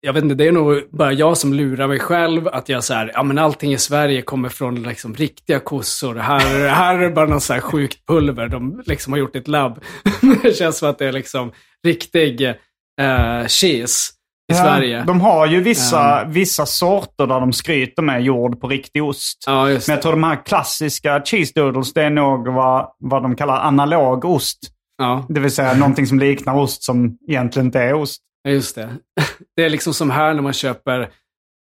jag 0.00 0.12
vet 0.12 0.22
inte, 0.22 0.34
det 0.34 0.48
är 0.48 0.52
nog 0.52 0.82
bara 0.90 1.12
jag 1.12 1.36
som 1.36 1.54
lurar 1.54 1.88
mig 1.88 1.98
själv, 1.98 2.48
att 2.48 2.68
jag 2.68 2.84
så 2.84 2.94
här, 2.94 3.10
ja 3.14 3.22
men 3.22 3.38
allting 3.38 3.72
i 3.72 3.78
Sverige 3.78 4.22
kommer 4.22 4.48
från 4.48 4.82
liksom 4.82 5.14
riktiga 5.14 5.60
kossor. 5.60 6.14
Här, 6.14 6.68
här 6.68 6.98
är 6.98 7.10
bara 7.10 7.26
någon 7.26 7.40
så 7.40 7.52
här 7.52 7.60
sjukt 7.60 8.06
pulver 8.06 8.48
de 8.48 8.82
liksom 8.86 9.12
har 9.12 9.20
gjort 9.20 9.36
ett 9.36 9.48
labb. 9.48 9.84
det 10.42 10.56
känns 10.56 10.78
som 10.78 10.90
att 10.90 10.98
det 10.98 11.06
är 11.06 11.12
liksom 11.12 11.52
riktig 11.86 12.46
uh, 12.46 13.46
cheese 13.48 14.12
i 14.52 14.54
Sverige. 14.54 15.04
De 15.06 15.20
har 15.20 15.46
ju 15.46 15.60
vissa, 15.60 16.24
vissa 16.24 16.66
sorter 16.66 17.26
där 17.26 17.40
de 17.40 17.52
skryter 17.52 18.02
med 18.02 18.22
gjord 18.22 18.60
på 18.60 18.68
riktig 18.68 19.04
ost. 19.04 19.44
Ja, 19.46 19.64
Men 19.64 19.80
jag 19.86 20.02
tror 20.02 20.12
de 20.12 20.24
här 20.24 20.44
klassiska 20.44 21.22
cheese 21.24 21.52
doodles, 21.54 21.92
det 21.92 22.02
är 22.02 22.10
nog 22.10 22.48
vad, 22.48 22.88
vad 22.98 23.22
de 23.22 23.36
kallar 23.36 23.66
analog 23.66 24.24
ost. 24.24 24.58
Ja, 24.98 25.26
Det 25.28 25.40
vill 25.40 25.50
säga 25.50 25.74
någonting 25.74 26.06
som 26.06 26.18
liknar 26.18 26.54
ost 26.54 26.82
som 26.82 27.18
egentligen 27.28 27.66
inte 27.66 27.80
är 27.80 27.94
ost. 27.94 28.22
Ja, 28.42 28.50
just 28.50 28.74
det. 28.74 28.96
Det 29.56 29.64
är 29.64 29.70
liksom 29.70 29.94
som 29.94 30.10
här 30.10 30.34
när 30.34 30.42
man 30.42 30.52
köper 30.52 31.10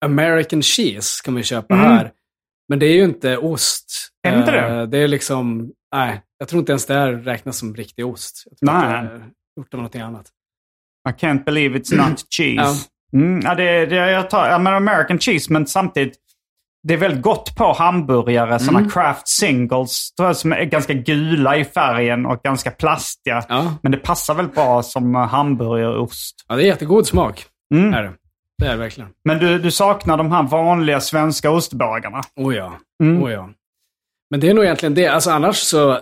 American 0.05 0.63
cheese, 0.63 1.23
kan 1.25 1.35
man 1.35 1.39
ju 1.41 1.45
köpa 1.45 1.75
Mm. 1.75 1.87
här. 1.87 2.13
Men 2.69 2.79
det 2.79 2.87
är 2.87 2.93
ju 2.95 3.05
inte 3.05 3.37
ost. 3.39 4.09
Är 4.27 4.33
det 4.33 4.39
inte 4.39 4.51
det? 4.51 4.67
Eh, 4.67 4.83
Det 4.83 4.99
är 4.99 5.09
liksom, 5.09 5.73
nej, 5.95 6.23
jag 6.39 6.49
tror 6.49 6.61
inte 6.61 6.73
ens 6.73 6.87
det 6.87 6.95
här 6.95 7.13
räknas 7.13 7.59
som 7.59 7.75
riktig 7.75 8.07
ost. 8.07 8.43
Jag 8.51 8.59
tror 8.59 8.81
Nej. 8.81 8.97
att 8.99 9.11
det 9.11 9.15
är 9.17 9.31
gjort 9.57 9.75
av 9.75 9.79
någonting 9.79 10.01
annat. 10.01 10.27
I 11.09 11.13
can't 11.13 11.45
believe 11.45 11.79
it's 11.79 12.09
not 12.09 12.25
cheese. 12.31 12.89
Mm, 13.13 13.41
ja, 13.45 13.55
det, 13.55 13.87
det, 13.87 13.97
jag 13.97 14.31
tar 14.31 14.47
ja, 14.49 14.59
men 14.59 14.75
American 14.75 15.19
cheese, 15.19 15.53
men 15.53 15.67
samtidigt. 15.67 16.19
Det 16.87 16.95
är 16.95 16.99
väldigt 16.99 17.23
gott 17.23 17.57
på 17.57 17.73
hamburgare, 17.73 18.47
Mm. 18.49 18.59
sådana 18.59 18.91
craft 18.91 19.29
singles. 19.29 20.09
Jag, 20.17 20.37
som 20.37 20.53
är 20.53 20.65
ganska 20.65 20.93
gula 20.95 21.57
i 21.57 21.65
färgen 21.65 22.27
och 22.27 22.43
ganska 22.43 22.71
plastiga. 22.71 23.45
Ja. 23.49 23.75
Men 23.83 23.93
det 23.93 23.99
passar 23.99 24.35
väl 24.35 24.49
bra 24.49 24.83
som 24.83 25.15
eh, 25.15 25.21
hamburgerost. 25.27 26.45
ja, 26.49 26.57
det 26.57 26.63
är 26.63 26.67
jättegod 26.67 27.07
smak. 27.07 27.47
Mm. 27.75 27.95
Är 27.95 28.03
det. 28.03 28.13
det 28.59 28.67
är 28.67 28.71
det 28.71 28.77
verkligen. 28.77 29.11
Men 29.25 29.39
du, 29.39 29.59
du 29.59 29.71
saknar 29.71 30.17
de 30.17 30.33
här 30.33 30.43
vanliga 30.43 31.01
svenska 31.01 31.51
ostbågarna. 31.51 32.21
Oh 32.37 32.57
ja. 32.57 32.73
Mm. 33.03 33.23
Oh 33.23 33.33
ja. 33.33 33.51
Men 34.31 34.41
det 34.41 34.51
är 34.51 34.55
nog 34.55 34.65
egentligen 34.65 34.95
det. 34.95 35.07
Alltså 35.07 35.31
annars 35.31 35.57
så, 35.57 35.99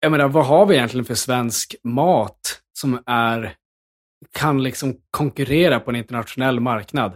jag 0.00 0.12
menar, 0.12 0.28
vad 0.28 0.46
har 0.46 0.66
vi 0.66 0.74
egentligen 0.76 1.04
för 1.04 1.14
svensk 1.14 1.74
mat 1.84 2.60
som 2.78 3.02
är, 3.06 3.52
kan 4.38 4.62
liksom 4.62 4.94
konkurrera 5.10 5.80
på 5.80 5.90
en 5.90 5.96
internationell 5.96 6.60
marknad? 6.60 7.12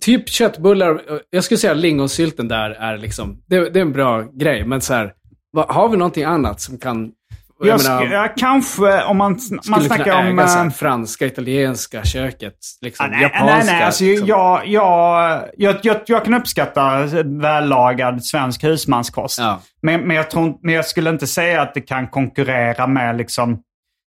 Typ 0.00 0.28
köttbullar, 0.28 1.00
jag 1.30 1.44
skulle 1.44 1.58
säga 1.58 1.74
lingonsylten 1.74 2.48
där 2.48 2.70
är 2.70 2.98
liksom, 2.98 3.42
det, 3.46 3.70
det 3.70 3.78
är 3.78 3.82
en 3.82 3.92
bra 3.92 4.22
grej, 4.22 4.64
men 4.66 4.80
så 4.80 4.94
här, 4.94 5.12
vad, 5.52 5.68
har 5.68 5.88
vi 5.88 5.96
någonting 5.96 6.24
annat 6.24 6.60
som 6.60 6.78
kan 6.78 7.12
Jag, 7.60 7.80
jag 7.80 8.08
menar, 8.08 8.32
kanske 8.36 9.02
om 9.02 9.16
man, 9.16 9.30
man 9.30 9.62
skulle 9.62 9.80
snackar 9.80 10.04
kunna 10.04 10.42
om... 10.42 10.48
så 10.48 10.58
här, 10.58 10.66
eh, 10.66 10.70
franska, 10.70 11.26
italienska 11.26 12.04
köket, 12.04 12.58
liksom, 12.80 13.10
nej, 13.10 13.22
japanska. 13.22 13.56
nej, 13.56 13.64
nej. 13.66 13.82
Alltså, 13.82 14.04
liksom. 14.04 14.28
jag, 14.28 14.66
jag, 14.66 15.42
jag, 15.56 15.76
jag, 15.82 15.96
jag 16.06 16.24
kan 16.24 16.34
uppskatta 16.34 17.06
vällagad 17.24 18.24
svensk 18.24 18.64
husmanskost. 18.64 19.38
Ja. 19.38 19.60
Men, 19.82 20.00
men, 20.00 20.16
jag 20.16 20.30
tror, 20.30 20.58
men 20.62 20.74
jag 20.74 20.84
skulle 20.84 21.10
inte 21.10 21.26
säga 21.26 21.62
att 21.62 21.74
det 21.74 21.80
kan 21.80 22.06
konkurrera 22.06 22.86
med 22.86 23.16
liksom, 23.16 23.52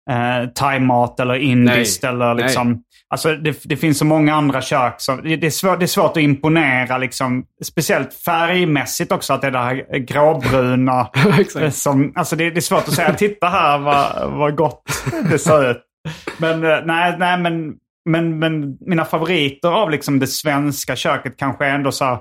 eh, 0.10 0.50
thaimat 0.56 1.20
eller 1.20 1.36
indiskt. 1.36 2.04
Eller, 2.04 2.34
nej. 2.34 2.44
Alltså, 3.14 3.36
det, 3.36 3.62
det 3.64 3.78
finns 3.78 3.98
så 3.98 4.06
många 4.06 4.36
andra 4.36 4.62
kök. 4.62 4.96
Som, 4.98 5.22
det, 5.24 5.44
är 5.44 5.50
svårt, 5.50 5.80
det 5.80 5.86
är 5.86 5.88
svårt 5.88 6.18
att 6.18 6.24
imponera. 6.24 6.98
Liksom, 6.98 7.46
speciellt 7.64 8.14
färgmässigt 8.14 9.12
också. 9.12 9.34
Att 9.34 9.42
det 9.42 9.48
är 9.48 9.52
det 9.52 9.58
här 9.58 9.98
gråbruna. 9.98 11.10
Som, 11.72 12.14
alltså 12.16 12.36
det, 12.36 12.50
det 12.50 12.60
är 12.60 12.62
svårt 12.62 12.88
att 12.88 12.94
säga, 12.94 13.14
titta 13.14 13.48
här 13.48 13.78
vad, 13.78 14.32
vad 14.32 14.56
gott 14.56 14.84
det 15.32 15.40
ser 15.40 15.72
ut. 15.72 15.82
Men 16.38 16.64
eh, 16.64 16.78
nej, 16.86 17.16
nej 17.20 17.40
men, 17.40 17.74
men, 18.06 18.40
men 18.40 18.78
mina 18.82 19.06
favoriter 19.06 19.70
av 19.70 19.92
liksom 19.92 20.20
det 20.20 20.28
svenska 20.28 20.96
köket 20.96 21.38
kanske 21.38 21.66
är 21.66 21.76
ändå 21.76 21.92
så 21.92 22.06
här, 22.06 22.20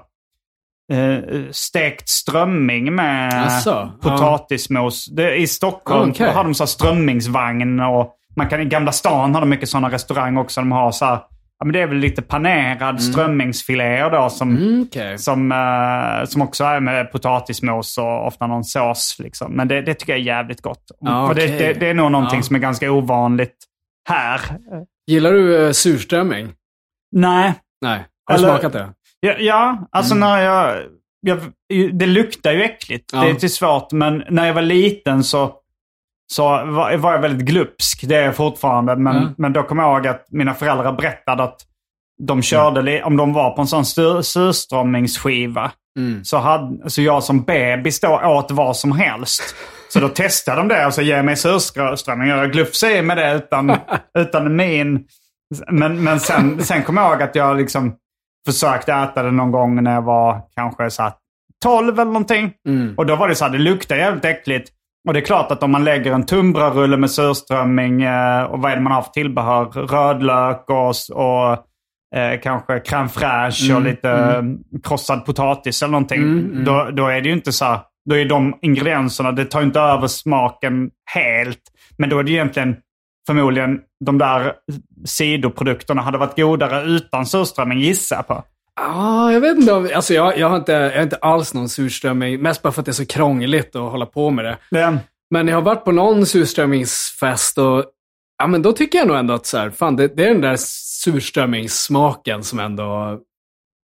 eh, 0.93 1.21
stekt 1.51 2.09
strömming 2.09 2.95
med 2.95 3.33
Jaså? 3.33 3.93
potatismos. 4.03 5.07
Det, 5.07 5.37
I 5.37 5.47
Stockholm 5.47 6.11
Okej. 6.11 6.33
har 6.33 6.45
de 6.45 6.55
så 6.55 6.67
strömmingsvagn 6.67 7.81
och 7.81 8.19
man 8.37 8.49
kan, 8.49 8.61
i 8.61 8.65
Gamla 8.65 8.93
stan 8.93 9.35
har 9.35 9.41
de 9.41 9.49
mycket 9.51 9.69
sådana 9.69 9.91
restauranger 9.91 10.41
också. 10.41 10.61
De 10.61 10.73
har 10.73 10.93
så 10.93 11.05
här, 11.05 11.15
ja, 11.59 11.65
men 11.65 11.73
det 11.73 11.81
är 11.81 11.87
väl 11.87 11.97
lite 11.99 12.23
panerad 12.23 13.03
strömmingsfiléer 13.03 14.11
då 14.11 14.31
som, 14.31 14.57
Mm, 14.57 14.83
okej. 14.89 15.19
som, 15.19 15.53
eh, 15.53 16.25
som 16.29 16.43
också 16.43 16.65
är 16.65 16.81
med 16.81 17.13
potatismos 17.13 17.99
och 17.99 18.27
ofta 18.27 18.47
någon 18.47 18.65
sås. 18.65 19.17
Liksom. 19.19 19.53
Men 19.53 19.69
det, 19.69 19.81
det 19.83 19.95
tycker 19.95 20.13
jag 20.13 20.21
är 20.21 20.25
jävligt 20.25 20.61
gott. 20.61 20.85
Ja, 21.01 21.29
och 21.29 21.35
det, 21.35 21.47
det, 21.47 21.73
det 21.73 21.87
är 21.91 21.95
nog 21.95 22.13
någonting 22.13 22.39
Ja. 22.39 22.43
som 22.43 22.57
är 22.57 22.61
ganska 22.61 22.91
ovanligt 22.93 23.57
här. 24.09 24.41
Gillar 25.07 25.33
du 25.33 25.57
uh, 25.59 25.73
surströmming? 25.73 26.49
Nej. 27.13 27.55
Nej. 27.81 28.05
Har 28.25 28.35
du 28.39 28.45
Eller- 28.45 28.53
smakat 28.53 28.73
det? 28.73 28.89
Ja, 29.21 29.33
ja 29.39 29.89
alltså 29.93 30.15
när 30.15 30.43
jag, 30.43 30.77
jag... 31.21 31.39
Det 31.93 32.07
luktar 32.07 32.53
ju 32.53 32.63
äckligt. 32.63 33.11
Ja. 33.13 33.21
Det 33.21 33.27
är 33.27 33.31
inte 33.31 33.49
svårt. 33.49 33.93
Men 33.93 34.25
när 34.31 34.47
jag 34.47 34.55
var 34.55 34.63
liten 34.63 35.25
så, 35.25 35.53
så 36.33 36.43
var, 36.49 36.97
var 36.97 37.13
jag 37.13 37.19
väldigt 37.21 37.47
glupsk. 37.47 38.05
Det 38.09 38.17
är 38.17 38.23
jag 38.25 38.37
fortfarande. 38.37 38.97
Men, 38.97 39.17
Ja. 39.17 39.29
men 39.39 39.53
då 39.53 39.63
kommer 39.63 39.83
jag 39.83 39.93
ihåg 39.97 40.07
att 40.07 40.25
mina 40.31 40.55
föräldrar 40.55 40.93
berättade 40.93 41.43
att 41.43 41.57
de 42.23 42.43
körde, 42.43 42.83
li- 42.83 43.03
om 43.03 43.17
de 43.17 43.33
var 43.33 43.51
på 43.51 43.61
en 43.61 43.67
sån 43.67 43.85
sur, 43.85 44.23
surströmmingsskiva, 44.23 45.73
Mm. 45.99 46.25
så 46.25 46.39
hade 46.39 46.91
så 46.91 47.03
jag 47.03 47.23
som 47.23 47.43
bebis 47.43 48.01
då 48.01 48.21
åt 48.25 48.51
vad 48.51 48.77
som 48.77 48.93
helst. 48.93 49.43
Så 49.93 50.01
då 50.01 50.09
testade 50.09 50.57
de 50.61 50.69
det 50.69 50.87
och 50.87 50.95
så 50.95 51.03
ge 51.03 51.23
mig 51.23 51.37
surströmming. 51.37 52.29
Jag 52.29 52.53
glufsade 52.53 52.97
i 52.97 53.03
med 53.03 53.17
det 53.17 53.35
utan, 53.35 53.77
utan 54.19 54.57
min. 54.57 55.05
Men, 55.71 56.05
men 56.05 56.21
sen, 56.21 56.65
sen 56.65 56.83
kom 56.83 56.97
jag 56.97 57.11
ihåg 57.13 57.23
att 57.23 57.35
jag 57.35 57.57
liksom 57.57 57.95
försökte 58.47 58.93
äta 58.93 59.23
det 59.23 59.31
någon 59.31 59.51
gång 59.51 59.83
när 59.83 59.95
jag 59.95 60.03
var 60.03 60.41
kanske 60.57 60.91
så 60.91 61.03
här 61.03 61.13
12 61.65 61.95
eller 61.95 62.05
någonting. 62.05 62.53
Mm. 62.69 62.95
Och 62.97 63.07
då 63.07 63.17
var 63.17 63.29
det 63.29 63.35
så 63.35 63.45
här, 63.45 63.53
det 63.53 63.59
luktar 63.59 63.97
jävligt 63.97 64.25
äckligt. 64.25 64.71
Och 65.09 65.13
det 65.15 65.19
är 65.21 65.25
klart 65.25 65.51
att 65.51 65.63
om 65.63 65.71
man 65.71 65.85
lägger 65.85 66.13
en 66.13 66.27
tunnbrödsrulle 66.27 66.97
med 66.97 67.11
surströmming 67.11 68.03
eh, 68.03 68.43
och 68.43 68.59
vad 68.63 68.73
är 68.73 68.77
det 68.77 68.83
man 68.83 68.93
har 68.93 69.03
för 69.03 69.11
tillbehör? 69.11 69.65
Rödlök 69.65 70.65
och, 70.71 70.95
och 71.13 71.53
eh, 72.19 72.41
kanske 72.43 72.79
crème 72.79 73.09
fraîche 73.09 73.75
och 73.75 73.83
lite 73.83 74.11
eh, 74.11 74.43
krossad 74.85 75.25
potatis 75.27 75.83
eller 75.83 75.93
någonting. 75.93 76.23
Mm, 76.23 76.65
Då, 76.65 76.89
då 76.93 77.07
är 77.07 77.21
det 77.21 77.29
ju 77.29 77.35
inte 77.35 77.53
så 77.53 77.65
här, 77.65 77.81
då 78.11 78.17
är 78.17 78.25
de 78.25 78.59
ingredienserna, 78.63 79.33
det 79.33 79.45
tar 79.45 79.63
inte 79.63 79.81
över 79.81 80.07
smaken 80.07 80.91
helt. 81.15 81.61
Men 81.99 82.09
då 82.11 82.19
är 82.19 82.23
det 82.23 82.33
egentligen 82.33 82.77
förmodligen 83.27 83.81
de 84.05 84.19
där 84.19 84.53
sidoprodukterna 85.05 86.03
hade 86.03 86.19
varit 86.19 86.37
godare 86.37 86.83
utan 86.83 87.27
surströmming 87.27 87.79
gissar 87.79 88.17
jag 88.17 88.27
på. 88.27 88.45
Ja, 88.81 89.33
jag 89.33 89.41
vet 89.41 89.59
inte. 89.59 89.73
om- 89.73 89.91
Alltså 89.95 90.15
jag, 90.15 90.39
jag, 90.39 90.49
har 90.49 90.57
inte, 90.57 90.73
jag 90.73 90.93
har 90.97 91.03
inte 91.03 91.17
alls 91.17 91.55
någon 91.55 91.69
surströmming. 91.69 92.43
Mest 92.43 92.63
bara 92.63 92.73
för 92.73 92.81
att 92.83 92.87
det 92.87 92.91
är 92.91 92.95
så 92.95 93.07
krångligt 93.07 93.77
att 93.77 93.91
hålla 93.91 94.07
på 94.07 94.31
med 94.31 94.45
det. 94.45 94.59
Det, 94.71 94.99
Men 95.31 95.49
jag 95.49 95.55
har 95.57 95.63
varit 95.63 95.85
på 95.85 95.93
någon 95.93 96.27
surströmmingsfest 96.27 97.59
och 97.59 97.85
ja, 98.39 98.47
men 98.47 98.63
då 98.63 98.73
tycker 98.73 98.99
jag 98.99 99.09
nog 99.09 99.17
ändå 99.17 99.35
att 99.35 99.47
så 99.47 99.59
här, 99.59 99.71
fan, 99.71 99.97
det, 99.97 100.17
det 100.17 100.25
är 100.25 100.29
den 100.33 100.41
där 100.41 100.57
surströmmingssmaken 101.43 102.43
som 102.45 102.61
ändå... 102.61 103.19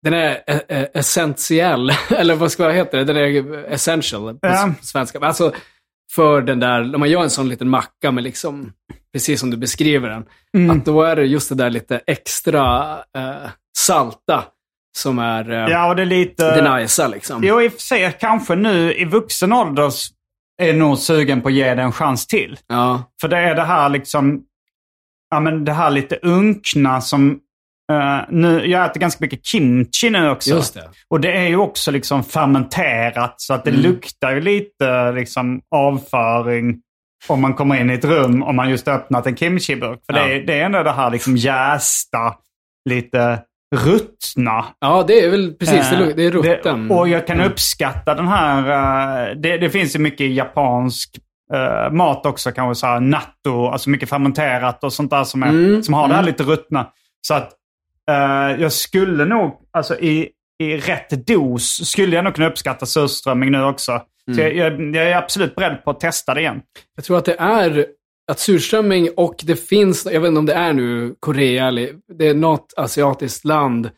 Den 0.03 0.13
är 0.13 0.30
ä- 0.47 0.61
ä- 0.67 0.89
essentiell, 0.93 1.91
eller 2.09 2.36
vad 2.36 2.51
ska 2.51 2.63
jag 2.63 2.73
heta 2.73 2.97
det? 2.97 3.03
Den 3.03 3.17
är 3.17 3.53
essential 3.71 4.34
på 4.34 4.47
Ja. 4.47 4.73
svenska. 4.82 5.19
Men 5.19 5.27
Alltså, 5.27 5.53
för 6.15 6.41
den 6.41 6.59
där, 6.59 6.93
om 6.95 6.99
man 6.99 7.09
gör 7.09 7.21
en 7.23 7.30
sån 7.30 7.49
liten 7.49 7.69
macka 7.69 8.11
med 8.11 8.23
liksom, 8.23 8.73
precis 9.13 9.39
som 9.39 9.49
du 9.51 9.57
beskriver 9.57 10.09
den, 10.09 10.25
Mm. 10.57 10.77
att 10.77 10.86
då 10.86 11.01
är 11.01 11.15
det 11.15 11.23
just 11.25 11.49
det 11.49 11.55
där 11.55 11.69
lite 11.69 12.01
extra 12.07 12.91
eh, 13.17 13.49
salta 13.77 14.43
som 14.98 15.20
är 15.20 15.52
eh, 15.52 15.72
ja, 15.72 15.90
och 15.90 15.96
det 15.96 16.02
är 16.02 16.06
lite... 16.06 16.56
det 16.56 16.62
najsa 16.62 17.08
liksom. 17.08 17.42
Jo, 17.44 17.62
i 17.62 17.68
och 17.68 17.72
för 17.72 17.80
sig 17.80 18.18
kanske 18.20 18.56
nu 18.56 18.94
i 18.94 19.06
vuxen 19.06 19.54
ålder 19.54 19.92
är 20.62 20.74
nog 20.74 20.98
sugen 20.98 21.42
på 21.42 21.48
att 21.48 21.54
ge 21.54 21.76
det 21.76 21.82
en 21.82 21.92
chans 21.92 22.28
till. 22.28 22.58
Ja, 22.68 23.04
För 23.22 23.28
det 23.28 23.38
är 23.38 23.56
det 23.56 23.64
här 23.64 23.90
liksom, 23.90 24.42
ja 25.32 25.40
men 25.40 25.66
det 25.66 25.74
här 25.74 25.90
lite 25.90 26.20
unkna 26.22 27.02
som, 27.02 27.40
eh, 27.92 28.20
nu, 28.30 28.66
jag 28.66 28.86
äter 28.86 29.00
ganska 29.00 29.24
mycket 29.24 29.46
kimchi 29.46 30.10
nu 30.10 30.30
också. 30.30 30.62
det. 30.74 30.90
Och 31.10 31.20
det 31.22 31.32
är 31.32 31.48
ju 31.48 31.58
också 31.58 31.92
liksom 31.92 32.24
fermenterat 32.24 33.34
så 33.38 33.54
att 33.54 33.64
det 33.66 33.72
luktar 33.72 34.32
ju 34.32 34.42
lite 34.42 35.12
liksom 35.12 35.62
avföring 35.76 36.82
om 37.28 37.42
man 37.42 37.54
kommer 37.54 37.82
in 37.82 37.90
i 37.90 37.94
ett 37.94 38.06
rum 38.06 38.44
om 38.44 38.56
man 38.56 38.70
just 38.70 38.88
öppnat 38.88 39.28
en 39.28 39.36
kimchiburk. 39.38 40.00
För 40.06 40.14
Ja. 40.14 40.24
det, 40.28 40.34
är, 40.34 40.42
det 40.42 40.60
är 40.60 40.66
ändå 40.66 40.84
det 40.84 40.92
här 40.92 41.10
liksom 41.12 41.38
jästa, 41.38 42.36
lite 42.90 43.44
ruttna. 43.76 44.65
Ja, 44.80 45.03
det 45.07 45.20
är 45.20 45.30
väl 45.30 45.53
precis, 45.53 45.91
Eh, 45.91 46.07
det 46.15 46.24
är 46.26 46.32
rutten. 46.32 46.88
Det, 46.88 46.95
och 46.95 47.09
jag 47.09 47.28
kan 47.28 47.41
uppskatta 47.41 48.15
den 48.15 48.28
här... 48.28 48.59
eh, 49.30 49.36
det, 49.36 49.57
det 49.57 49.70
finns 49.70 49.95
ju 49.95 49.99
mycket 49.99 50.32
japansk 50.32 51.09
eh, 51.53 51.91
mat 51.91 52.26
också. 52.26 52.51
Kanske 52.51 52.80
så 52.80 52.88
här 52.88 52.99
natto, 52.99 53.67
alltså 53.67 53.89
mycket 53.89 54.09
fermenterat 54.09 54.84
och 54.84 54.93
sånt 54.93 55.11
där 55.11 55.24
som, 55.24 55.43
är, 55.43 55.49
Mm, 55.49 55.84
som 55.84 55.93
har 55.93 56.07
det 56.07 56.13
här 56.13 56.22
mm. 56.22 56.32
lite 56.32 56.43
ruttna. 56.43 56.88
Så 57.28 57.34
att 57.34 57.51
eh, 58.11 58.61
jag 58.61 58.72
skulle 58.74 59.26
nog, 59.26 59.53
alltså 59.72 59.99
i, 59.99 60.30
i 60.63 60.78
rätt 60.78 61.28
dos, 61.28 61.63
skulle 61.88 62.15
jag 62.15 62.24
nog 62.26 62.36
kunna 62.36 62.47
uppskatta 62.47 62.86
surströmming 62.86 63.51
nu 63.51 63.63
också. 63.63 64.01
Så 64.36 64.41
Mm. 64.41 64.57
jag, 64.57 64.74
jag, 64.74 64.95
jag 64.95 65.05
är 65.11 65.15
absolut 65.17 65.55
beredd 65.55 65.84
på 65.84 65.91
att 65.91 65.99
testa 65.99 66.34
det 66.34 66.41
igen. 66.41 66.61
Jag 66.95 67.05
tror 67.05 67.17
att 67.17 67.26
det 67.26 67.36
är 67.39 67.86
att 68.30 68.39
surströmming 68.39 69.09
och 69.17 69.36
det 69.43 69.55
finns, 69.55 70.05
jag 70.05 70.21
vet 70.21 70.27
inte 70.27 70.39
om 70.39 70.45
det 70.45 70.53
är 70.53 70.73
nu 70.73 71.15
Korea 71.19 71.67
eller 71.67 71.89
det 72.17 72.27
är 72.27 72.34
något 72.34 72.73
asiatiskt 72.77 73.45
land. 73.45 73.89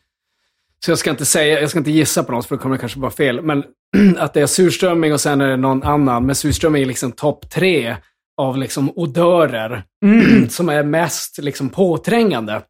Så 0.84 0.90
jag 0.90 0.98
ska 0.98 1.10
inte 1.10 1.24
säga, 1.24 1.60
jag 1.60 1.70
ska 1.70 1.78
inte 1.78 1.90
gissa 1.90 2.24
på 2.24 2.32
något 2.32 2.46
för 2.46 2.56
då 2.56 2.62
kommer 2.62 2.76
det 2.76 2.80
kanske 2.80 3.00
vara 3.00 3.10
fel. 3.10 3.42
Men 3.42 3.64
att 4.16 4.34
det 4.34 4.40
är 4.40 4.46
surströmming 4.46 5.12
och 5.12 5.20
sen 5.20 5.40
är 5.40 5.48
det 5.48 5.56
någon 5.56 5.82
annan. 5.82 6.26
Men 6.26 6.34
surströmming 6.34 6.82
är 6.82 6.86
liksom 6.86 7.12
topp 7.12 7.50
tre 7.50 7.96
av 8.36 8.56
liksom 8.56 8.92
odörer 8.98 9.84
som 10.48 10.68
är 10.68 10.82
mest 10.82 11.38
liksom 11.38 11.68
påträngande. 11.68 12.62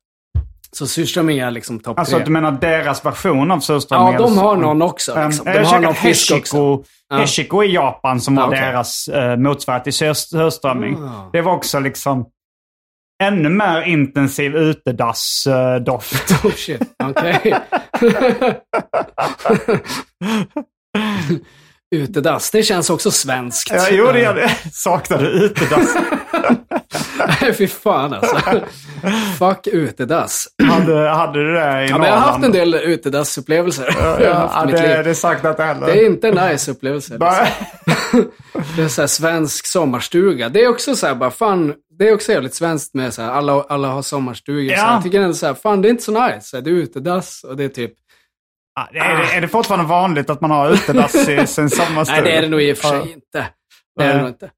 Så 0.77 0.87
surströmming 0.87 1.39
är 1.39 1.51
liksom 1.51 1.81
topp 1.81 1.99
Alltså 1.99 2.13
tre. 2.15 2.21
att 2.21 2.27
du 2.27 2.33
menar 2.33 2.53
deras 2.53 3.05
version 3.05 3.51
av 3.51 3.61
surströmming? 3.61 4.13
Ja, 4.13 4.19
de 4.19 4.39
har 4.39 4.57
någon 4.57 4.83
också. 4.83 5.13
Um, 5.13 5.27
Liksom. 5.27 5.47
jag 5.47 5.55
De 5.57 5.59
har 5.59 5.65
har 5.65 5.71
käkat 5.71 5.83
någon 5.83 5.95
fisk 5.95 6.33
också. 6.33 6.37
heshiko, 6.57 6.85
Ja. 7.11 7.17
heshiko 7.17 7.63
i 7.63 7.73
Japan 7.75 8.21
som 8.21 8.35
var 8.37 8.47
okej. 8.47 8.61
deras 8.61 9.09
uh, 9.09 9.37
motsvarighet 9.37 9.85
till 9.85 9.93
sur- 9.93 10.15
surströmming. 10.15 10.97
Ah. 11.03 11.31
Det 11.33 11.41
var 11.41 11.53
också 11.53 11.81
liksom 11.81 12.25
ännu 13.23 13.49
mer 13.49 13.83
intensiv 13.83 14.57
utedassdoft. 14.57 16.45
Oh 16.45 16.51
shit, 16.53 16.83
okej. 17.05 17.55
Utedass, 21.93 22.51
det 22.51 22.63
känns 22.63 22.91
också 22.91 23.11
svenskt. 23.11 23.71
ja, 23.71 23.87
jo, 23.91 24.13
det 24.13 24.21
gör 24.21 24.35
det. 24.35 24.51
Saknade 24.73 25.27
utedass. 25.29 25.95
Nej, 27.41 27.53
fy 27.55 27.69
fan 27.69 28.15
alltså. 28.15 28.37
Fuck 29.39 29.67
utedass. 29.67 30.49
hade, 30.71 31.09
hade 31.09 31.39
du 31.45 31.53
det 31.55 31.85
i 31.85 31.89
Ja, 31.89 31.99
men 31.99 32.07
jag 32.09 32.15
har 32.15 32.33
haft 32.33 32.45
en 32.45 32.53
del 32.53 32.75
utedassupplevelser. 32.75 33.97
Ja, 34.01 34.21
ja, 34.21 34.65
mitt 34.67 34.77
det, 34.77 35.03
det 35.03 35.15
saknar 35.15 35.51
inte 35.51 35.63
heller. 35.65 35.87
Det 35.87 35.93
är 36.03 36.07
inte 36.07 36.29
en 36.29 36.35
nice 36.51 36.71
upplevelse. 36.71 37.13
Liksom. 37.13 38.27
Det 38.77 38.83
är 38.83 38.89
så 38.89 39.01
här 39.03 39.07
svensk 39.09 39.67
sommarstuga. 39.67 40.49
Det 40.49 40.63
är 40.65 40.69
också 40.69 40.97
så 40.97 41.07
här 41.07 41.15
bara, 41.15 41.31
fan, 41.31 41.75
det 41.99 42.09
är 42.09 42.15
också 42.15 42.33
jävligt 42.33 42.55
svenskt 42.55 42.95
med 42.95 43.15
så 43.15 43.23
här, 43.23 43.31
alla, 43.31 43.63
alla 43.69 43.89
har 43.89 44.03
sommarstugor. 44.03 44.75
Så 44.75 44.81
Ja. 44.81 44.85
här, 44.87 44.95
jag 44.95 45.03
tycker 45.03 45.21
ändå 45.21 45.35
så 45.35 45.47
här, 45.47 45.55
fan 45.55 45.83
det 45.83 45.89
är 45.89 45.91
inte 45.91 46.03
så 46.03 46.27
nice. 46.27 46.41
Så 46.41 46.61
det 46.61 46.71
är 46.71 46.75
utedass 46.75 47.45
och 47.45 47.57
det 47.57 47.65
är 47.65 47.69
typ, 47.69 47.93
Det 48.93 48.99
är, 48.99 49.17
det, 49.19 49.25
är 49.37 49.41
det 49.41 49.49
fortfarande 49.49 49.87
vanligt 49.87 50.31
att 50.31 50.41
man 50.41 50.51
har 50.51 50.71
utedass 50.71 51.15
i 51.29 51.47
sin 51.47 51.71
sommarstuga? 51.71 52.21
nej 52.23 52.31
det 52.33 52.37
är 52.39 52.43
det 52.43 52.49
nog 52.49 52.63
i 52.63 52.73
och 52.73 52.77
för 52.79 52.89
sig 52.89 53.13
inte. 53.13 53.47
Det 53.99 54.05
är 54.05 54.15
det 54.15 54.21
nog 54.21 54.29
inte. 54.29 54.51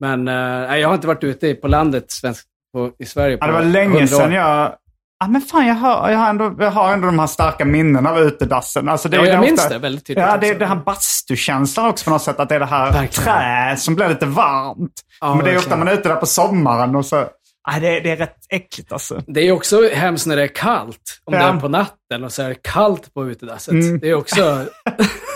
Men 0.00 0.28
eh, 0.28 0.76
jag 0.78 0.88
har 0.88 0.94
inte 0.94 1.06
varit 1.06 1.24
ute 1.24 1.54
på 1.54 1.68
landet 1.68 2.10
svensk, 2.10 2.46
på, 2.74 2.90
i 2.98 3.06
Sverige 3.06 3.36
på 3.36 3.42
Ja, 3.42 3.46
det 3.46 3.52
var 3.52 3.60
100 3.60 3.78
länge 3.80 4.06
sedan 4.08 4.32
jag... 4.32 4.72
Ja, 5.18 5.26
men 5.28 5.40
fan, 5.40 5.66
jag 5.66 5.74
har, 5.74 6.10
jag, 6.10 6.18
har 6.18 6.30
ändå, 6.30 6.54
jag 6.58 6.70
har 6.70 6.92
ändå 6.92 7.06
de 7.06 7.18
här 7.18 7.26
starka 7.26 7.64
minnena 7.64 8.10
av 8.10 8.18
utedassen. 8.18 8.88
Alltså, 8.88 9.08
det, 9.08 9.16
Ja, 9.16 9.22
är 9.22 9.26
jag 9.26 9.34
ofta- 9.38 9.46
minns 9.46 9.68
det 9.68 9.78
väldigt 9.78 10.06
tydligt 10.06 10.24
Ja, 10.24 10.36
det 10.36 10.48
är 10.48 10.58
det 10.58 10.66
här 10.66 10.76
bastukänslan 10.76 11.86
också 11.86 12.04
på 12.04 12.10
något 12.10 12.22
sätt. 12.22 12.40
Att 12.40 12.48
det 12.48 12.54
är 12.54 12.60
det 12.60 12.66
här 12.66 12.92
Verkligen. 12.92 13.24
trä 13.24 13.76
som 13.76 13.94
blir 13.94 14.08
lite 14.08 14.26
varmt. 14.26 14.92
Ja, 15.20 15.34
men 15.34 15.44
det 15.44 15.50
är 15.50 15.54
verkligen. 15.54 15.58
ofta 15.58 15.76
man 15.76 15.88
är 15.88 15.92
ute 15.92 16.08
där 16.08 16.16
på 16.16 16.26
sommaren 16.26 16.96
och 16.96 17.06
så... 17.06 17.24
Nej, 17.70 17.80
det, 17.80 17.96
är- 17.96 18.00
det 18.00 18.10
är 18.10 18.16
rätt 18.16 18.36
äckligt 18.50 18.92
alltså. 18.92 19.22
Det 19.26 19.40
är 19.40 19.52
också 19.52 19.88
hemskt 19.94 20.26
när 20.26 20.36
det 20.36 20.42
är 20.42 20.54
kallt. 20.54 21.20
Om 21.24 21.34
Ja. 21.34 21.40
det 21.40 21.44
är 21.56 21.60
på 21.60 21.68
natten 21.68 22.24
och 22.24 22.32
så 22.32 22.42
är 22.42 22.48
det 22.48 22.62
kallt 22.62 23.14
på 23.14 23.26
utedasset. 23.28 23.72
Mm. 23.74 23.98
Det 23.98 24.08
är 24.10 24.14
också 24.14 24.64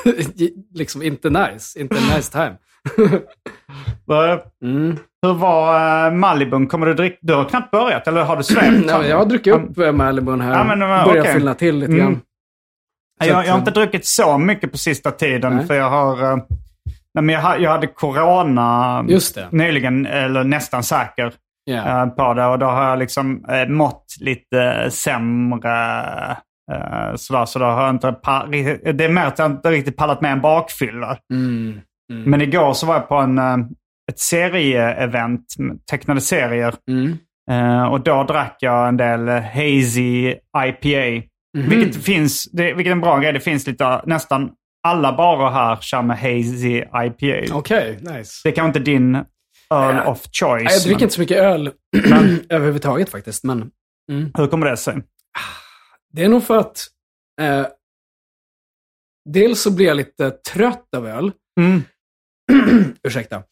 liksom 0.74 1.02
inte 1.02 1.30
nice. 1.30 1.80
Inte 1.80 1.94
nice 1.94 2.32
time. 2.32 2.56
Mm. 4.64 4.96
Hur 5.26 5.34
var 5.34 6.06
uh, 6.10 6.14
Malibun? 6.14 6.66
Kommer 6.66 6.86
du 6.86 6.94
dricka? 6.94 7.16
Du 7.20 7.34
har 7.34 7.44
knappt 7.44 7.70
börjat, 7.70 8.08
eller 8.08 8.22
har 8.24 8.36
du? 8.36 8.42
Nej, 8.54 8.70
men 8.98 9.08
jag 9.08 9.18
har 9.18 9.24
druckit 9.26 9.54
upp 9.54 9.78
mm. 9.78 9.96
Malibun 9.96 10.40
här. 10.40 10.52
Ja, 10.58 10.64
men, 10.64 10.78
men, 10.78 11.04
Börjar 11.04 11.22
okej. 11.22 11.34
fylla 11.34 11.54
till 11.54 11.76
lite 11.78 11.92
Mm. 11.92 12.04
grann. 12.04 12.20
Jag, 13.18 13.28
Så 13.28 13.32
jag 13.34 13.40
att, 13.40 13.48
har 13.48 13.58
inte 13.58 13.70
druckit 13.70 14.06
så 14.06 14.38
mycket 14.38 14.72
på 14.72 14.78
sista 14.78 15.10
tiden 15.10 15.56
Nej. 15.56 15.66
för 15.66 15.74
jag 15.74 15.90
har... 15.90 16.22
eh, 16.32 16.36
nej, 17.14 17.24
men 17.24 17.28
jag, 17.28 17.60
jag 17.60 17.70
hade 17.70 17.86
corona 17.86 19.02
nyligen, 19.50 20.06
eller 20.06 20.44
nästan 20.44 20.82
säker 20.82 21.32
Eh, 21.76 22.06
på 22.06 22.34
det. 22.34 22.46
Och 22.46 22.58
då 22.58 22.66
har 22.66 22.88
jag 22.88 22.98
liksom 22.98 23.44
uh, 23.50 23.68
mått 23.68 24.04
lite 24.20 24.90
sämre. 24.90 26.36
Uh, 26.72 27.14
sådär, 27.16 27.44
så 27.44 27.58
då 27.58 27.64
har 27.64 27.82
jag 27.82 27.94
inte... 27.94 28.10
Det 28.92 29.04
är 29.04 29.08
mer 29.08 29.26
att 29.26 29.38
jag 29.38 29.50
inte 29.50 29.70
riktigt 29.70 29.96
pallat 29.96 30.20
med 30.20 30.32
en 30.32 30.40
bakfylla. 30.40 31.16
Mm. 31.32 31.80
Men 32.30 32.40
igår 32.40 32.72
så 32.72 32.86
var 32.86 32.94
jag 32.94 33.08
på 33.08 33.14
en, 33.14 33.38
eh, 33.38 33.56
ett 34.10 34.18
serieevent, 34.18 35.46
tecknade 35.90 36.20
serier. 36.20 36.74
Mm. 36.90 37.18
Eh, 37.50 37.84
och 37.84 38.00
då 38.00 38.24
drack 38.24 38.56
jag 38.60 38.88
en 38.88 38.96
del 38.96 39.28
eh, 39.28 39.42
hazy 39.42 40.34
IPA. 40.66 41.26
Mhm. 41.58 41.68
Vilket, 41.68 42.04
finns, 42.04 42.50
det, 42.52 42.72
vilket 42.74 42.90
är 42.90 42.92
en 42.92 43.00
bra 43.00 43.18
grej. 43.18 43.32
Det 43.32 43.40
finns 43.40 43.66
lite, 43.66 44.02
nästan 44.06 44.50
alla 44.88 45.12
barer 45.12 45.50
här 45.50 45.76
kör 45.80 46.02
med 46.02 46.18
hazy 46.18 46.76
IPA. 46.78 47.54
Okej, 47.54 47.98
nice. 48.00 48.40
Det 48.44 48.48
är 48.48 48.54
kanske 48.54 48.78
inte 48.78 48.90
din 48.90 49.24
öl 49.74 49.94
Ja. 49.96 50.10
of 50.10 50.22
choice. 50.32 50.72
Jag 50.72 50.82
dricker 50.82 50.90
men 50.94 51.02
inte 51.02 51.14
så 51.14 51.20
mycket 51.20 51.36
öl 51.36 51.70
överhuvudtaget 52.48 53.08
faktiskt. 53.08 53.44
Men 53.44 53.70
Hur 54.34 54.46
kommer 54.46 54.70
det 54.70 54.76
sig? 54.76 55.02
det 56.12 56.24
är 56.24 56.28
nog 56.28 56.44
för 56.44 56.56
att 56.56 56.86
eh, 57.40 57.66
dels 59.30 59.60
så 59.62 59.70
blir 59.70 59.86
jag 59.86 59.96
lite 59.96 60.30
trött 60.30 60.94
av 60.96 61.06
öl. 61.06 61.32
Mm. 61.60 61.82
Ursäkta. 63.02 63.42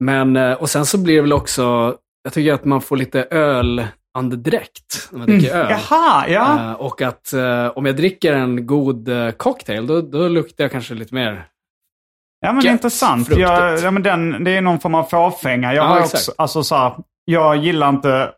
Men, 0.00 0.36
eh, 0.36 0.52
och 0.52 0.70
sen 0.70 0.86
så 0.86 0.98
blir 0.98 1.14
det 1.14 1.20
väl 1.20 1.32
också, 1.32 1.96
jag 2.22 2.32
tycker 2.32 2.52
att 2.52 2.64
man 2.64 2.80
får 2.80 2.96
lite 2.96 3.22
ölandedräkt 3.30 5.08
när 5.10 5.18
man 5.18 5.26
dricker 5.28 5.54
öl. 5.56 5.66
Jaha, 5.70 6.28
ja. 6.28 6.70
Eh, 6.70 6.72
och 6.72 7.02
att 7.02 7.32
eh, 7.32 7.66
om 7.66 7.86
jag 7.86 7.96
dricker 7.96 8.32
en 8.32 8.66
god 8.66 9.08
cocktail, 9.36 9.86
då, 9.86 10.00
då 10.00 10.28
luktar 10.28 10.64
jag 10.64 10.70
kanske 10.72 10.94
lite 10.94 11.14
mer. 11.14 11.46
Ja, 12.44 12.52
men 12.52 12.64
Gött, 12.64 12.72
intressant. 12.72 13.28
Jag, 13.28 13.78
ja, 13.78 13.90
men 13.90 14.02
den, 14.02 14.44
det 14.44 14.50
är 14.50 14.60
någon 14.60 14.80
form 14.80 14.94
av 14.94 15.04
fåfänga. 15.04 15.74
Jag, 15.74 15.82
har 15.82 16.00
också, 16.00 16.32
alltså, 16.38 16.62
så 16.62 16.76
här, 16.76 16.92
jag 17.24 17.56
gillar 17.56 17.88
inte... 17.88 18.30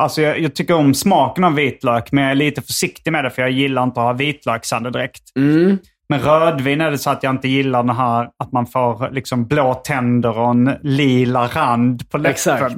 Alltså, 0.00 0.22
jag, 0.22 0.40
jag 0.40 0.54
tycker 0.54 0.74
om 0.74 0.94
smaken 0.94 1.44
av 1.44 1.54
vitlök, 1.54 2.12
men 2.12 2.24
jag 2.24 2.30
är 2.30 2.34
lite 2.34 2.62
försiktig 2.62 3.12
med 3.12 3.24
det 3.24 3.30
för 3.30 3.42
jag 3.42 3.50
gillar 3.50 3.82
inte 3.82 4.00
att 4.00 4.06
ha 4.06 4.12
vitlöksandedräkt. 4.12 5.22
Mm. 5.36 5.78
Men 6.08 6.20
rödvin 6.20 6.80
är 6.80 6.90
det 6.90 6.98
så 6.98 7.10
att 7.10 7.22
jag 7.22 7.30
inte 7.30 7.48
gillar 7.48 7.82
den 7.82 7.96
här 7.96 8.28
att 8.38 8.52
man 8.52 8.66
får 8.66 9.10
liksom 9.10 9.46
blå 9.46 9.74
tänder 9.74 10.38
och 10.38 10.50
en 10.50 10.74
lila 10.82 11.46
rand 11.46 12.10
på 12.10 12.18
läppen. 12.18 12.30
Exakt. 12.30 12.74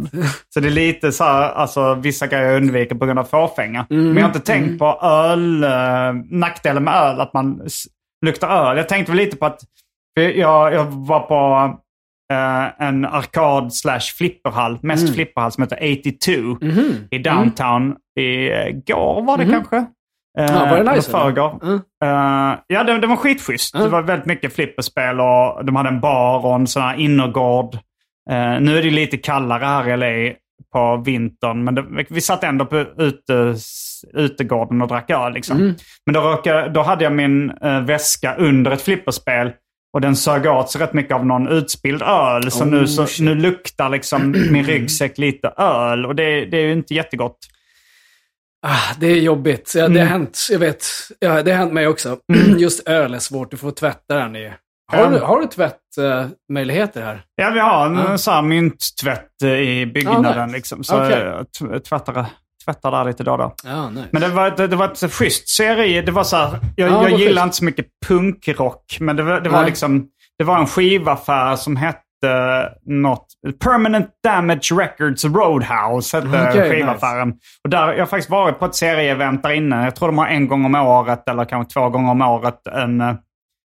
Så 0.55 0.61
det 0.61 0.69
är 0.69 0.71
lite 0.71 1.13
så 1.13 1.25
här, 1.25 1.51
alltså 1.53 1.95
vissa 1.95 2.27
grejer 2.27 2.45
jag 2.45 2.57
undviker 2.57 2.95
på 2.95 3.07
grund 3.07 3.19
av 3.19 3.25
fåfänga. 3.25 3.87
Mm, 3.91 4.05
Men 4.07 4.17
jag 4.17 4.23
har 4.23 4.29
inte 4.29 4.41
tänkt 4.41 4.79
på 4.79 5.01
öl, 5.03 5.65
eh, 5.65 5.71
nackdelen 6.31 6.85
med 6.85 6.95
öl, 6.95 7.21
att 7.21 7.35
man 7.35 7.61
luktar 8.27 8.49
öl. 8.49 8.77
Jag 8.77 8.89
tänkte 8.89 9.13
väl 9.13 9.17
lite 9.17 9.37
på 9.37 9.47
att, 9.47 9.61
jag, 10.15 10.75
jag 10.75 10.85
var 10.85 11.21
på 11.21 11.75
eh, 12.33 12.87
en 12.89 13.05
arkad 13.05 13.75
slash 13.75 14.01
flipperhall, 14.19 14.79
mest 14.83 15.03
Mm. 15.03 15.15
flipperhall 15.15 15.53
som 15.53 15.63
heter 15.63 15.79
82 16.01 16.33
Mhm. 16.61 16.95
i 17.11 17.19
downtown. 17.19 17.97
I 18.21 18.51
eh, 18.51 18.71
går 18.87 19.23
var 19.27 19.39
det 19.39 19.45
Mhm. 19.45 19.53
kanske? 19.53 19.85
Ja, 20.39 20.67
var 20.71 20.83
det 20.85 20.93
nice, 20.93 21.11
förrgår. 21.11 21.61
Mm. 21.63 21.75
Eh, 22.05 22.59
ja, 22.67 22.85
det, 22.85 22.99
det 22.99 23.07
var 23.07 23.17
skitschysst. 23.17 23.75
Mm. 23.75 23.85
Det 23.87 23.91
var 23.93 24.03
väldigt 24.03 24.27
mycket 24.27 24.55
flipperspel 24.55 25.21
och 25.21 25.65
de 25.65 25.77
hade 25.77 25.89
en 25.89 26.01
bar 26.01 26.47
och 26.47 26.55
en 26.55 26.67
sån 26.67 26.83
här 26.83 26.95
innergård. 26.97 27.75
Eh, 28.31 28.61
nu 28.61 28.79
är 28.79 28.83
det 28.83 28.91
lite 28.91 29.17
kallare 29.17 29.65
här 29.65 29.89
i 29.89 29.97
LA 29.97 30.35
på 30.73 30.97
vintern, 30.97 31.65
men 31.65 31.75
det, 31.75 31.85
vi 32.11 32.21
satt 32.21 32.45
ändå 32.45 32.65
på 32.65 32.77
ute, 32.79 33.55
utegården 34.15 34.83
och 34.83 34.89
drack 34.89 35.11
öl. 35.11 35.33
Liksom. 35.33 35.57
Mm. 35.57 35.75
Men 36.07 36.15
då, 36.15 36.21
råkade, 36.21 36.69
då 36.69 36.83
hade 36.83 37.05
jag 37.05 37.13
min 37.13 37.51
eh, 37.51 37.81
väska 37.81 38.35
under 38.35 38.71
ett 38.71 38.83
flipperspel 38.83 39.53
och 39.93 40.01
den 40.01 40.17
sög 40.17 40.47
åt 40.47 40.71
sig 40.71 40.81
rätt 40.81 40.93
mycket 40.93 41.15
av 41.15 41.27
någon 41.27 41.49
utspilld 41.49 42.03
öl. 42.03 42.51
Så, 42.51 42.65
Oh, 42.65 42.69
nu, 42.71 42.87
så 42.87 43.07
shit. 43.07 43.25
nu 43.25 43.35
luktar 43.35 43.89
liksom 43.89 44.31
min 44.51 44.65
ryggsäck 44.65 45.19
lite 45.19 45.49
öl 45.49 46.07
och 46.07 46.15
det, 46.15 46.45
det 46.45 46.57
är 46.57 46.63
ju 46.67 46.73
inte 46.73 46.95
jättegott. 46.95 47.39
Ah, 48.67 48.95
det 49.01 49.07
är 49.07 49.17
jobbigt. 49.21 49.73
Ja, 49.77 49.81
det 49.89 50.01
har 50.01 50.07
Mm. 50.07 50.09
hänt, 50.09 50.39
jag 50.51 50.59
vet. 50.59 50.87
Ja, 51.19 51.43
det 51.43 51.51
har 51.51 51.59
hänt 51.59 51.73
mig 51.73 51.87
också. 51.87 52.19
Just 52.59 52.89
öl 52.89 53.15
är 53.15 53.19
svårt. 53.19 53.51
Du 53.51 53.57
får 53.57 53.71
tvätta 53.71 54.15
den 54.15 54.37
i. 54.37 54.53
Har, 54.93 54.99
Ja. 54.99 55.11
du, 55.11 55.19
har 55.19 55.41
du 55.41 55.47
tvättmöjligheter 55.47 57.03
här? 57.03 57.23
Ja, 57.35 57.51
vi 57.51 57.61
har 57.61 57.87
en 57.87 57.95
Ja. 57.97 58.19
sån 58.19 58.35
här 58.35 58.43
mynttvätt 58.43 59.43
eh, 59.45 59.51
i 59.51 59.87
byggnaden. 59.87 60.39
Ja, 60.39 60.47
nice. 60.47 60.57
liksom, 60.57 60.85
så 60.85 61.05
Okej. 61.05 61.19
jag 61.21 61.53
t- 61.53 61.81
tvättar, 62.73 62.91
där 62.91 63.05
lite 63.05 63.25
då 63.25 63.33
och 63.33 63.39
då. 63.39 63.55
Ja, 63.65 63.91
nice. 63.91 64.09
Men 64.13 64.23
det 64.23 64.29
var, 64.29 64.51
det, 64.51 64.67
det 64.67 64.77
var 64.77 64.85
ett 64.87 65.13
schysst 65.13 65.49
serie. 65.49 66.03
Det 66.03 66.13
var 66.13 66.25
så 66.25 66.37
här, 66.37 66.59
jag, 66.77 66.91
Ja, 66.91 67.09
jag 67.09 67.19
gillar 67.19 67.33
schysst. 67.43 67.45
inte 67.45 67.57
så 67.57 67.65
mycket 67.65 67.87
punkrock, 68.07 68.97
men 69.01 69.17
det 69.17 69.23
var, 69.23 69.41
det 69.41 69.49
var 69.51 69.59
Nej. 69.59 69.67
liksom... 69.67 70.07
Det 70.39 70.45
var 70.45 70.59
en 70.59 70.67
skivaffär 70.67 71.57
som 71.57 71.77
hette 71.77 72.01
något... 72.87 73.27
Permanent 73.65 74.09
Damage 74.25 74.73
Records 74.73 75.25
Roadhouse 75.25 76.17
hette 76.17 76.49
Okej, 76.51 76.71
skivaffären. 76.71 77.31
Och 77.65 77.71
där, 77.71 77.93
jag 77.93 77.99
har 77.99 78.07
faktiskt 78.07 78.31
varit 78.31 78.59
på 78.59 78.65
ett 78.65 78.75
serieevent 78.75 79.43
där 79.43 79.51
inne. 79.51 79.85
Jag 79.85 79.97
tror 79.97 80.09
de 80.09 80.19
har 80.19 80.27
en 80.27 80.49
gång 80.49 80.65
om 80.65 80.75
året, 80.75 81.29
eller 81.29 81.45
kanske 81.45 81.73
två 81.73 81.89
gånger 81.89 82.11
om 82.11 82.23
året, 82.23 82.67
en, 82.67 83.01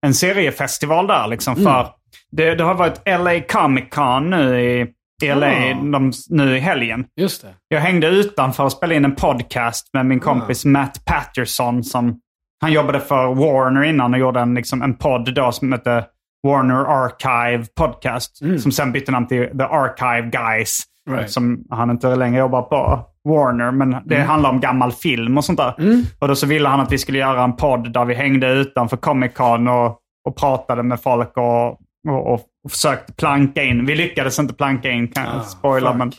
en 0.05 0.13
seriefestival 0.13 1.07
där. 1.07 1.27
Liksom, 1.27 1.53
Mm. 1.53 1.63
för 1.65 1.87
det, 2.31 2.55
det 2.55 2.63
har 2.63 2.73
varit 2.73 3.01
LA 3.05 3.39
Comic 3.61 3.85
Con 3.91 4.29
nu 4.29 4.61
i, 4.61 4.87
i 5.23 5.27
LA 5.27 5.47
Ah. 5.47 5.73
de, 5.73 6.11
nu 6.29 6.57
i 6.57 6.59
helgen. 6.59 7.05
Just 7.15 7.41
det. 7.41 7.47
Jag 7.67 7.79
hängde 7.79 8.07
utanför 8.07 8.63
och 8.63 8.71
spelade 8.71 8.95
in 8.95 9.05
en 9.05 9.15
podcast 9.15 9.89
med 9.93 10.05
min 10.05 10.19
kompis 10.19 10.65
Matt 10.65 11.05
Patterson. 11.05 11.83
Som, 11.83 12.19
han 12.61 12.71
jobbade 12.71 12.99
för 12.99 13.35
Warner 13.35 13.83
innan 13.83 14.13
och 14.13 14.19
gjorde 14.19 14.39
en, 14.39 14.53
liksom, 14.55 14.81
en 14.81 14.93
podd 14.93 15.33
då 15.35 15.51
som 15.51 15.71
hette 15.71 16.05
Warner 16.47 17.03
Archive 17.05 17.65
Podcast. 17.75 18.37
Som 18.61 18.71
sen 18.71 18.91
bytte 18.91 19.11
namn 19.11 19.27
till 19.27 19.45
The 19.57 19.63
Archive 19.63 20.29
Guys. 20.29 20.79
Right. 21.09 21.31
Som 21.31 21.63
han 21.69 21.89
inte 21.89 22.15
längre 22.15 22.39
jobbar 22.39 22.61
på 22.61 23.05
Warner. 23.29 23.71
Men 23.71 23.95
det 24.05 24.21
handlar 24.21 24.49
om 24.49 24.59
gammal 24.59 24.91
film 24.91 25.37
och 25.37 25.45
sånt 25.45 25.57
där. 25.59 25.73
Och 26.19 26.27
då 26.27 26.35
så 26.35 26.47
ville 26.47 26.69
han 26.69 26.79
att 26.79 26.91
vi 26.91 26.97
skulle 26.97 27.17
göra 27.19 27.43
en 27.43 27.55
podd 27.55 27.93
där 27.93 28.05
vi 28.05 28.13
hängde 28.13 28.49
utanför 28.49 28.97
Comic 28.97 29.33
Con 29.33 29.67
och, 29.67 29.97
och 30.29 30.35
pratade 30.37 30.83
med 30.83 31.01
folk 31.01 31.37
och, 31.37 31.67
och, 32.09 32.33
och, 32.33 32.41
försökte 32.69 33.13
planka 33.13 33.63
in. 33.63 33.85
Vi 33.85 33.95
lyckades 33.95 34.39
inte 34.39 34.53
planka 34.53 34.89
in, 34.91 35.07
kan 35.07 35.23
jag 35.25 35.35
Ah, 35.35 35.43
spoila. 35.43 35.93
Men, 35.93 36.11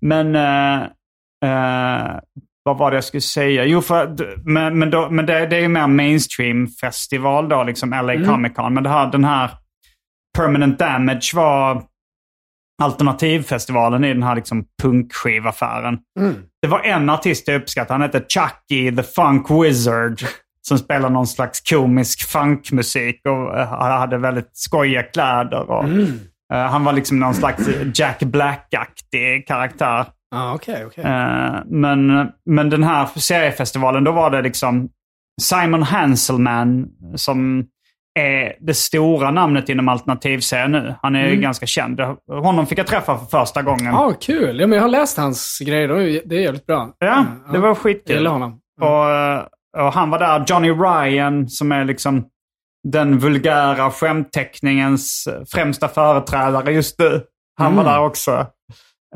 men 0.00 0.34
eh, 0.36 0.82
eh, 1.44 2.18
vad 2.62 2.78
var 2.78 2.90
det 2.90 2.96
jag 2.96 3.04
skulle 3.04 3.20
säga? 3.20 3.64
Jo, 3.64 3.80
för, 3.82 4.16
men, 4.44 4.78
men, 4.78 4.90
då, 4.90 5.10
men 5.10 5.26
det, 5.26 5.46
det 5.46 5.56
är 5.56 5.60
ju 5.60 5.68
mer 5.68 5.86
mainstream-festival 5.86 7.48
då, 7.48 7.64
liksom 7.64 7.90
LA 7.90 8.12
Mm. 8.14 8.28
Comic 8.28 8.54
Con. 8.54 8.74
Men 8.74 8.82
det 8.82 8.90
här, 8.90 9.12
den 9.12 9.24
här 9.24 9.50
Permanent 10.38 10.78
Damage 10.78 11.30
var 11.34 11.82
alternativfestivalen 12.82 14.04
i 14.04 14.14
den 14.14 14.22
här 14.22 14.34
liksom 14.34 14.64
punkskivaffären. 14.82 15.98
Mm. 16.20 16.34
Det 16.62 16.68
var 16.68 16.80
en 16.80 17.10
artist 17.10 17.48
jag 17.48 17.60
uppskattade. 17.62 17.94
Han 17.94 18.02
hette 18.02 18.24
Chucky 18.28 18.96
the 18.96 19.02
Funk 19.02 19.50
Wizard. 19.50 20.22
Som 20.68 20.78
spelar 20.78 21.10
någon 21.10 21.26
slags 21.26 21.60
komisk 21.70 22.28
funkmusik 22.28 23.20
och 23.26 23.58
eh, 23.58 23.68
hade 23.68 24.18
väldigt 24.18 24.50
skojiga 24.52 25.02
kläder. 25.02 25.70
Och, 25.70 25.84
eh, 26.54 26.66
han 26.70 26.84
var 26.84 26.92
liksom 26.92 27.20
någon 27.20 27.34
slags 27.34 27.68
Jack 27.94 28.22
Black-aktig 28.22 29.46
karaktär. 29.46 30.06
Ja, 30.30 30.54
okej, 30.54 30.84
okej. 30.86 31.04
Eh, 31.04 31.54
men, 31.66 32.28
men 32.46 32.70
den 32.70 32.82
här 32.82 33.06
seriefestivalen, 33.16 34.04
då 34.04 34.12
var 34.12 34.30
det 34.30 34.42
liksom 34.42 34.88
Simon 35.42 35.82
Hanselman 35.82 36.86
som 37.16 37.64
är 38.18 38.52
det 38.60 38.74
stora 38.74 39.30
namnet 39.30 39.68
inom 39.68 39.88
alternativserien 39.88 40.72
nu. 40.72 40.94
Han 41.02 41.16
är 41.16 41.28
ju 41.28 41.36
ganska 41.36 41.66
känd. 41.66 42.00
Honom 42.28 42.66
fick 42.66 42.78
jag 42.78 42.86
träffa 42.86 43.18
för 43.18 43.26
första 43.26 43.62
gången. 43.62 43.84
Ja, 43.86 44.12
kul. 44.20 44.60
Ja, 44.60 44.66
men 44.66 44.76
jag 44.76 44.82
har 44.82 44.88
läst 44.88 45.16
hans 45.18 45.58
grejer. 45.66 45.90
och 45.90 45.98
Det 45.98 46.36
är 46.36 46.40
jävligt 46.40 46.66
bra. 46.66 46.90
Ja, 46.98 47.24
det 47.52 47.58
var 47.58 47.68
Jag 47.68 47.78
skitkul. 47.78 48.16
gillar 48.16 48.30
honom. 48.30 48.58
Och, 48.80 49.10
eh, 49.10 49.42
och 49.76 49.92
han 49.92 50.10
var 50.10 50.18
där. 50.18 50.44
Johnny 50.46 50.70
Ryan 50.70 51.48
som 51.48 51.72
är 51.72 51.84
liksom 51.84 52.24
den 52.88 53.18
vulgära 53.18 53.90
skämtteckningens 53.90 55.28
främsta 55.54 55.88
företrädare 55.88 56.72
just 56.72 56.98
nu. 56.98 57.22
Han 57.58 57.76
var 57.76 57.84
där 57.84 58.00
också. 58.00 58.46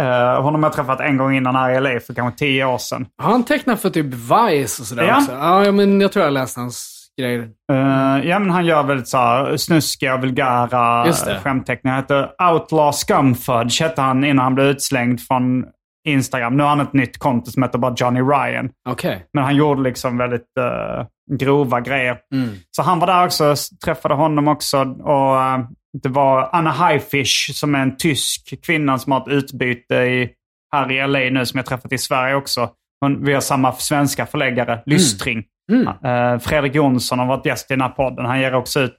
Uh, 0.01 0.41
honom 0.43 0.63
har 0.63 0.71
jag 0.71 0.77
träffat 0.77 1.01
en 1.01 1.17
gång 1.17 1.37
innan 1.37 1.57
här 1.57 1.71
i 1.71 1.81
LA 1.81 2.01
för 2.01 2.15
kanske 2.15 2.39
tio 2.39 2.65
år 2.65 2.79
sedan. 2.79 3.07
Har 3.23 3.31
han 3.31 3.45
tecknat 3.45 3.81
för 3.81 3.91
typ 3.91 4.07
Vice 4.07 4.83
och 4.83 4.87
sådär 4.87 5.03
Ja. 5.05 5.17
också? 5.17 5.33
Ja, 5.33 5.73
men 5.73 6.01
jag 6.01 6.13
tror 6.13 6.21
jag 6.21 6.27
har 6.27 6.33
läst 6.41 6.57
hans 6.57 6.95
grejer. 7.21 7.41
Uh, 7.73 8.27
ja, 8.29 8.39
men 8.39 8.51
han 8.51 8.67
gör 8.67 8.83
väldigt 8.83 9.09
så 9.09 9.19
här 9.19 9.57
snuskiga 9.57 10.17
vulgära 10.17 11.13
skämtteckningar. 11.43 11.95
Han 11.95 12.03
heter 12.03 12.53
Outlaw 12.53 12.93
Scumfudge 12.93 13.83
hette 13.83 14.01
han 14.03 14.25
innan 14.25 14.45
han 14.45 14.55
blev 14.55 14.67
utslängd 14.67 15.21
från 15.21 15.65
Instagram. 16.09 16.57
Nu 16.57 16.63
har 16.63 16.71
han 16.71 16.81
ett 16.81 16.93
nytt 16.93 17.19
konto 17.19 17.51
som 17.51 17.63
heter 17.63 17.79
bara 17.79 17.95
Johnny 17.97 18.21
Ryan. 18.21 18.71
Okej. 18.89 19.27
Men 19.33 19.45
han 19.45 19.57
gjorde 19.57 19.83
liksom 19.83 20.19
väldigt 20.19 20.47
uh, 20.61 21.07
grova 21.37 21.81
grejer. 21.81 22.19
Mm. 22.35 22.49
Så 22.71 22.83
han 22.83 22.99
var 22.99 23.07
där 23.07 23.25
också, 23.25 23.55
träffade 23.85 24.15
honom 24.15 24.49
också. 24.49 24.79
Och 24.85 25.43
eh, 25.43 25.61
det 26.03 26.09
var 26.09 26.49
Anna 26.53 26.73
Highfish 26.73 27.51
som 27.55 27.75
är 27.75 27.79
en 27.79 27.97
tysk 27.97 28.65
kvinna 28.67 28.99
som 28.99 29.13
har 29.13 29.21
ett 29.21 29.29
utbyte 29.29 29.95
i, 29.95 30.31
här 30.73 30.93
i 30.93 31.07
LA 31.07 31.39
nu 31.39 31.47
som 31.47 31.59
jag 31.59 31.67
träffat 31.67 31.93
i 31.93 31.99
Sverige 31.99 32.35
också. 32.35 32.71
Hon, 33.01 33.25
vi 33.25 33.35
har 33.35 33.41
samma 33.41 33.73
svenska 33.73 34.27
förläggare, 34.27 34.83
Lystring. 34.87 35.45
Mm. 35.73 35.89
Eh, 35.89 36.39
Fredrik 36.39 36.75
Jonsson 36.75 37.19
har 37.19 37.27
varit 37.27 37.47
gäst 37.47 37.71
i 37.71 37.75
den 37.75 37.81
här 37.81 37.89
podden. 37.89 38.25
Han 38.25 38.41
ger 38.41 38.55
också 38.55 38.81
ut 38.81 38.97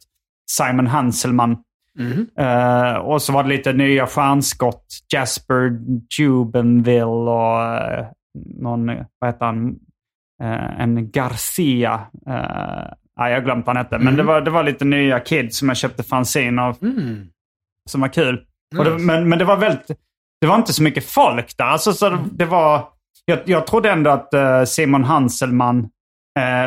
Simon 0.51 0.87
Hanselman. 0.87 1.57
Mhm. 1.97 2.27
Eh, 2.37 2.93
och 2.93 3.21
så 3.21 3.33
var 3.33 3.43
det 3.43 3.49
lite 3.49 3.73
nya 3.73 4.07
stjärnskott. 4.07 4.85
Jasper 5.13 5.79
Jubenville 6.19 7.03
och 7.03 7.63
eh, 7.63 8.05
någon, 8.59 8.87
vad 9.19 9.29
heter 9.29 9.45
han, 9.45 9.79
Eh, 10.43 10.81
en 10.81 11.11
Garcia. 11.11 11.93
Uh, 12.27 12.93
jag 13.15 13.35
har 13.35 13.41
glömt 13.41 13.65
vad 13.65 13.75
han 13.75 13.85
hette. 13.85 13.99
Men 13.99 14.15
det 14.15 14.23
var, 14.23 14.41
det 14.41 14.51
var 14.51 14.63
lite 14.63 14.85
nya 14.85 15.19
kids 15.19 15.57
som 15.57 15.67
jag 15.67 15.77
köpte 15.77 16.03
fanzine 16.03 16.61
av. 16.61 16.77
Mm. 16.81 17.27
Som 17.89 18.01
var 18.01 18.07
kul. 18.07 18.43
Det, 18.75 18.97
men, 18.97 19.29
men 19.29 19.39
det 19.39 19.45
var 19.45 19.57
väldigt, 19.57 19.87
det 20.41 20.47
var 20.47 20.55
inte 20.55 20.73
så 20.73 20.83
mycket 20.83 21.05
folk 21.05 21.57
där. 21.57 21.65
Alltså, 21.65 21.93
så 21.93 22.09
det, 22.09 22.19
det 22.31 22.45
var, 22.45 22.87
jag, 23.25 23.39
jag 23.45 23.67
trodde 23.67 23.91
ändå 23.91 24.09
att 24.09 24.29
Simon 24.69 25.03
Hanselman 25.03 25.89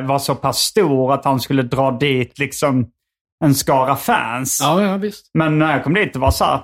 var 0.03 0.19
så 0.19 0.35
pass 0.35 0.59
stor 0.59 1.15
att 1.15 1.25
han 1.25 1.41
skulle 1.41 1.63
dra 1.63 1.91
dit 1.91 2.39
liksom 2.39 2.91
en 3.43 3.55
skara 3.55 3.97
fans. 3.97 4.59
Ja, 4.63 4.83
ja, 4.83 4.97
visst. 4.97 5.31
Men 5.35 5.59
när 5.59 5.73
jag 5.73 5.85
kom 5.85 5.95
dit 5.95 6.13
det 6.13 6.19
var 6.19 6.31
så 6.31 6.45
här, 6.45 6.61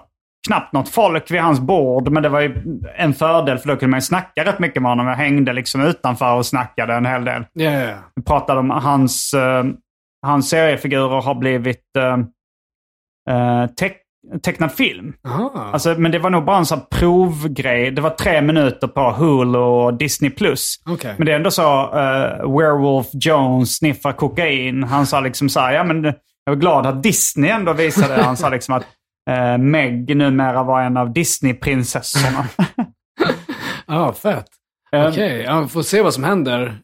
knappt 0.48 0.72
något 0.72 0.88
folk 0.88 1.30
vid 1.30 1.40
hans 1.40 1.60
bord. 1.60 2.08
Men 2.08 2.22
det 2.22 2.28
var 2.28 2.40
ju 2.40 2.80
en 2.96 3.14
fördel 3.14 3.58
för 3.58 3.68
då 3.68 3.76
kunde 3.76 3.90
man 3.90 3.98
ju 3.98 4.02
snacka 4.02 4.44
rätt 4.44 4.58
mycket 4.58 4.82
med 4.82 4.90
honom. 4.90 5.06
Jag 5.06 5.14
hängde 5.14 5.52
liksom 5.52 5.80
utanför 5.80 6.34
och 6.34 6.46
snackade 6.46 6.94
en 6.94 7.06
hel 7.06 7.24
del. 7.24 7.44
Ja, 7.52 7.70
ja, 7.70 7.80
ja. 7.80 7.96
Vi 8.16 8.22
pratade 8.22 8.60
om 8.60 8.70
hans, 8.70 9.34
eh, 9.34 9.64
hans 10.26 10.48
seriefigurer 10.48 11.20
har 11.20 11.34
blivit 11.34 11.84
uh, 11.98 13.66
teck, 13.66 13.96
tecknad 14.42 14.72
film. 14.72 15.14
Aha. 15.26 15.70
Alltså, 15.72 15.94
men 15.98 16.12
det 16.12 16.18
var 16.18 16.30
nog 16.30 16.44
bara 16.44 16.56
en 16.56 16.66
sån 16.66 16.80
provgrej. 16.90 17.90
Det 17.90 18.00
var 18.02 18.10
tre 18.10 18.42
minuter 18.42 18.88
på 18.88 19.10
Hulu 19.10 19.58
och 19.58 19.94
Disney+. 19.94 20.30
Plus. 20.30 20.76
Okej. 20.86 21.14
Men 21.16 21.26
det 21.26 21.32
är 21.32 21.36
ändå 21.36 21.50
så, 21.50 21.80
eh, 21.82 22.56
Werewolf 22.58 23.06
Jones 23.12 23.76
sniffar 23.76 24.12
kokain. 24.12 24.84
Han 24.84 25.06
sa 25.06 25.20
liksom 25.20 25.48
så 25.48 25.60
här, 25.60 25.72
ja 25.72 25.84
men 25.84 26.14
jag 26.48 26.54
var 26.54 26.60
glad 26.60 26.86
att 26.86 27.02
Disney 27.02 27.50
ändå 27.50 27.72
visade. 27.72 28.22
Han 28.22 28.36
sa 28.36 28.48
liksom 28.48 28.74
att 28.74 28.86
eh, 29.30 29.58
Meg 29.58 30.16
numera 30.16 30.62
var 30.62 30.82
en 30.82 30.96
av 30.96 31.12
Disney-prinsessorna. 31.12 32.44
Ja, 33.86 34.12
fett. 34.12 34.46
Eh, 34.92 35.06
Okej, 35.08 35.42
ja, 35.46 35.60
vi 35.60 35.68
får 35.68 35.82
se 35.82 36.02
vad 36.02 36.14
som 36.14 36.24
händer 36.24 36.78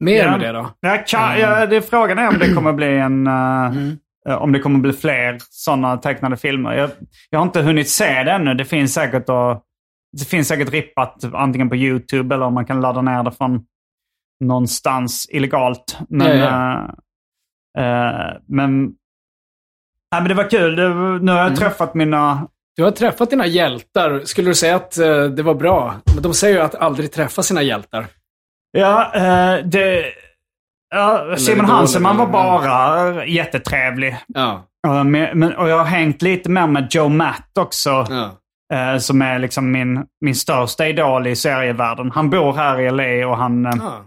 mer 0.00 0.24
Ja. 0.24 0.30
med 0.30 0.40
det 0.40 0.52
då. 0.52 0.70
Jag 0.80 1.06
kan, 1.06 1.38
ja, 1.40 1.66
det, 1.66 1.82
frågan 1.82 2.18
är 2.18 2.28
om 2.28 2.38
det 2.38 2.54
kommer 2.54 2.72
bli 2.72 2.98
en... 2.98 3.26
eh, 3.26 3.66
eh, 4.28 4.34
Om 4.42 4.52
det 4.52 4.58
kommer 4.58 4.78
bli 4.78 4.92
fler 4.92 5.38
sådana 5.50 5.96
tecknade 5.96 6.36
filmer. 6.36 6.72
Jag, 6.72 6.90
jag 7.30 7.38
har 7.38 7.46
inte 7.46 7.62
hunnit 7.62 7.88
se 7.90 8.22
det 8.22 8.32
ännu. 8.32 8.54
Det 8.54 8.64
finns 8.64 8.94
säkert 8.94 9.28
att, 9.28 9.62
det 10.18 10.24
finns 10.24 10.48
säkert 10.48 10.70
rippat 10.70 11.24
antingen 11.34 11.68
på 11.68 11.76
YouTube 11.76 12.34
eller 12.34 12.46
om 12.46 12.54
man 12.54 12.66
kan 12.66 12.80
ladda 12.80 13.02
ner 13.02 13.22
det 13.22 13.32
från 13.32 13.64
någonstans 14.44 15.26
illegalt. 15.30 15.98
Men, 16.08 16.38
Ja, 16.38 16.88
eh, 17.78 17.84
eh, 17.84 18.32
men, 18.48 18.92
nej, 20.12 20.20
men 20.20 20.28
det 20.28 20.34
var 20.34 20.50
kul. 20.50 20.76
Det, 20.76 20.88
nu 21.24 21.32
har 21.32 21.38
jag 21.38 21.56
träffat 21.56 21.94
mina... 21.94 22.46
Du 22.76 22.84
har 22.84 22.90
träffat 22.90 23.30
dina 23.30 23.46
hjältar. 23.46 24.20
Skulle 24.24 24.50
du 24.50 24.54
säga 24.54 24.76
att 24.76 24.98
eh, 24.98 25.22
det 25.24 25.42
var 25.42 25.54
bra? 25.54 25.94
Men 26.14 26.22
de 26.22 26.34
säger 26.34 26.54
ju 26.56 26.60
att 26.60 26.74
aldrig 26.74 27.12
träffa 27.12 27.42
sina 27.42 27.62
hjältar. 27.62 28.06
Ja, 28.72 29.12
eh, 29.14 29.64
det... 29.64 30.04
Ja, 30.94 31.36
Simon 31.36 31.66
det 31.66 31.72
var- 32.18 32.26
bara 32.32 33.26
jättetrevlig. 33.26 34.16
Ja. 34.26 34.62
Ja, 34.82 35.04
men, 35.04 35.38
men, 35.38 35.52
och 35.56 35.68
jag 35.68 35.78
har 35.78 35.84
hängt 35.84 36.22
lite 36.22 36.50
mer 36.50 36.66
med 36.66 36.86
Joe 36.90 37.08
Matt 37.08 37.58
också. 37.58 38.06
ja. 38.10 38.30
eh, 38.74 38.98
som 38.98 39.22
är 39.22 39.38
liksom 39.38 39.72
min, 39.72 40.04
min 40.20 40.34
största 40.34 40.86
idol 40.86 41.26
i 41.26 41.36
serievärlden. 41.36 42.10
Han 42.10 42.30
bor 42.30 42.52
här 42.52 42.80
i 42.80 42.90
LA 42.90 43.28
och 43.28 43.36
han... 43.36 43.66
eh, 43.66 43.72
Ah. 43.86 44.00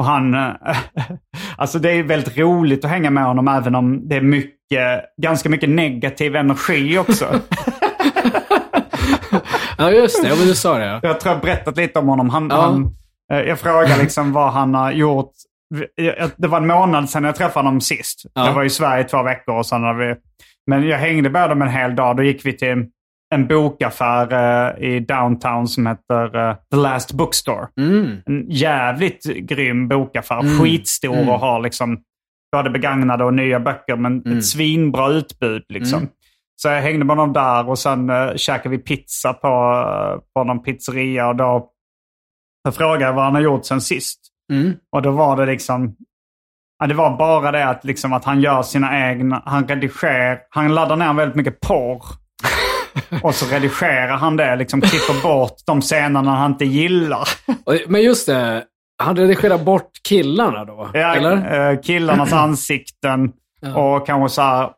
Och 0.00 0.06
han 0.06 0.34
eh, 0.34 0.50
alltså 1.56 1.78
det 1.78 1.90
är 1.90 2.02
väldigt 2.02 2.38
roligt 2.38 2.84
att 2.84 2.90
hänga 2.90 3.10
med 3.10 3.24
honom 3.24 3.48
även 3.48 3.74
om 3.74 4.08
det 4.08 4.16
är 4.16 4.20
mycket, 4.20 5.04
ganska 5.22 5.48
mycket 5.48 5.68
negativ 5.68 6.36
energi 6.36 6.98
också. 6.98 7.24
ja, 9.78 9.90
just 9.90 10.22
det. 10.22 10.28
Ja, 10.28 10.34
men 10.38 10.46
du 10.46 10.54
sa 10.54 10.78
det. 10.78 10.84
Ja. 10.86 11.00
jag 11.02 11.20
tror 11.20 11.34
jag 11.34 11.42
berättat 11.42 11.76
lite 11.76 11.98
om 11.98 12.08
honom. 12.08 12.30
Han, 12.30 12.48
Ja. 12.50 12.60
han, 12.62 12.96
eh, 13.32 13.48
jag 13.48 13.58
frågar 13.60 13.98
liksom 13.98 14.32
vad 14.32 14.52
han 14.52 14.74
har 14.74 14.92
gjort. 14.92 15.32
Det 16.36 16.48
var 16.48 16.58
en 16.58 16.66
månad 16.66 17.10
sedan 17.10 17.24
jag 17.24 17.36
träffade 17.36 17.68
honom 17.68 17.80
sist. 17.80 18.22
Ja. 18.34 18.46
Jag 18.46 18.52
var 18.52 18.64
i 18.64 18.70
Sverige 18.70 19.04
i 19.04 19.08
två 19.08 19.22
veckor 19.22 19.54
och 19.58 19.66
sen 19.66 19.98
vi... 19.98 20.14
Men 20.66 20.88
jag 20.88 20.98
hängde 20.98 21.30
med 21.30 21.50
dem 21.50 21.62
en 21.62 21.68
hel 21.68 21.96
dag. 21.96 22.16
Då 22.16 22.22
gick 22.22 22.46
vi 22.46 22.56
till 22.56 22.86
en 23.34 23.48
bokaffär 23.48 24.32
eh, 24.32 24.88
i 24.88 25.00
downtown 25.00 25.68
som 25.68 25.86
heter 25.86 26.48
eh, 26.48 26.56
The 26.70 26.76
Last 26.76 27.12
Bookstore. 27.12 27.68
Mm. 27.80 28.22
En 28.26 28.50
jävligt 28.50 29.24
grym 29.24 29.88
bokaffär. 29.88 30.58
Skitstor 30.58 31.28
och 31.28 31.40
har 31.40 31.60
liksom 31.60 32.02
både 32.56 32.70
begagnade 32.70 33.24
och 33.24 33.34
nya 33.34 33.60
böcker. 33.60 33.96
Men 33.96 34.38
ett 34.38 34.46
svinbra 34.46 35.08
utbud 35.08 35.64
liksom. 35.68 36.08
Så 36.62 36.68
jag 36.68 36.82
hängde 36.82 37.04
med 37.04 37.16
honom 37.16 37.32
där 37.32 37.68
och 37.68 37.78
sen 37.78 38.10
uh, 38.10 38.36
käkade 38.36 38.76
vi 38.76 38.78
pizza 38.78 39.32
på, 39.32 39.48
uh, 39.48 40.20
på 40.34 40.44
någon 40.44 40.62
pizzeria. 40.62 41.28
Och 41.28 41.36
då 41.36 41.70
jag 42.62 42.74
frågade 42.74 43.04
jag 43.04 43.12
vad 43.12 43.24
han 43.24 43.34
har 43.34 43.42
gjort 43.42 43.64
sen 43.64 43.80
sist. 43.80 44.20
Mm. 44.52 44.72
Och 44.92 45.02
då 45.02 45.10
var 45.10 45.36
det 45.36 45.46
liksom... 45.46 45.96
Ja, 46.78 46.86
det 46.86 46.94
var 46.94 47.16
bara 47.16 47.52
det 47.52 47.68
att, 47.68 47.84
liksom, 47.84 48.12
att 48.12 48.24
han 48.24 48.40
gör 48.40 48.62
sina 48.62 49.10
egna... 49.10 49.42
Han 49.46 49.68
redigerar... 49.68 50.38
Han 50.50 50.74
laddar 50.74 50.96
ner 50.96 51.12
väldigt 51.12 51.36
mycket 51.36 51.60
porr. 51.60 52.02
Och 53.22 53.34
så 53.34 53.54
redigerar 53.54 54.16
han 54.16 54.36
det. 54.36 54.56
Liksom 54.56 54.80
klipper 54.80 55.22
bort 55.22 55.56
de 55.66 55.80
scenerna 55.80 56.30
han 56.36 56.50
inte 56.52 56.64
gillar. 56.64 57.28
Men 57.88 58.02
just 58.02 58.26
det. 58.26 58.64
Han 59.02 59.16
redigerar 59.16 59.58
bort 59.58 59.90
killarna 60.08 60.64
då? 60.64 60.90
Ja, 60.94 61.14
Eller? 61.14 61.70
eh, 61.72 61.80
killarnas 61.80 62.32
ansikten 62.32 63.32
och 63.74 64.06
kanske 64.06 64.34
så 64.34 64.42
här, 64.42 64.70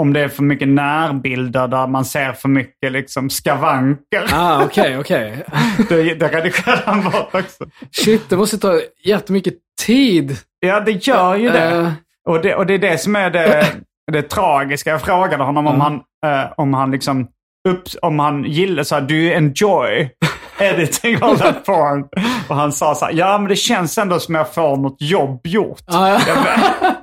om 0.00 0.12
det 0.12 0.20
är 0.20 0.28
för 0.28 0.42
mycket 0.42 0.68
närbilder 0.68 1.68
där 1.68 1.86
man 1.86 2.04
ser 2.04 2.32
för 2.32 2.48
mycket 2.48 2.92
liksom 2.92 3.30
skavanker. 3.30 4.26
Ah, 4.32 4.64
okej, 4.64 4.98
okej. 4.98 5.44
det, 5.88 6.14
det 6.14 6.28
redigerar 6.28 6.82
han 6.86 7.04
bort 7.04 7.34
också. 7.34 7.64
Shit, 7.90 8.30
det 8.30 8.36
måste 8.36 8.58
ta 8.58 8.80
jättemycket 9.04 9.54
tid. 9.86 10.36
Ja, 10.60 10.80
det 10.80 11.06
gör 11.06 11.34
ju 11.36 11.50
det. 11.50 11.70
Eh. 11.70 11.92
Och 12.28 12.42
det, 12.42 12.54
och 12.54 12.66
det 12.66 12.74
är 12.74 12.78
det 12.78 12.98
som 12.98 13.16
är 13.16 13.30
det, 13.30 13.66
det 14.12 14.22
tragiska. 14.22 14.90
Jag 14.90 15.02
frågade 15.02 15.44
honom 15.44 15.66
om 15.66 15.80
han, 15.80 15.94
eh, 16.26 16.52
om 16.56 16.74
han 16.74 16.90
liksom 16.90 17.28
upp, 17.68 17.82
om 18.02 18.18
han 18.18 18.44
gillar 18.44 18.82
så 18.82 18.94
här, 18.94 19.02
do 19.02 19.14
you 19.14 19.34
enjoy 19.34 20.10
editing 20.58 21.18
all 21.20 21.38
that 21.38 21.64
porn? 21.66 22.04
Och 22.48 22.56
han 22.56 22.72
sa 22.72 22.94
så 22.94 23.04
här, 23.04 23.12
ja 23.12 23.38
men 23.38 23.48
det 23.48 23.56
känns 23.56 23.98
ändå 23.98 24.18
som 24.20 24.34
jag 24.34 24.54
får 24.54 24.76
något 24.76 24.96
jobb 25.02 25.40
gjort. 25.46 25.82
Ah, 25.86 26.08
ja. 26.08 26.20
Jag, 26.26 26.38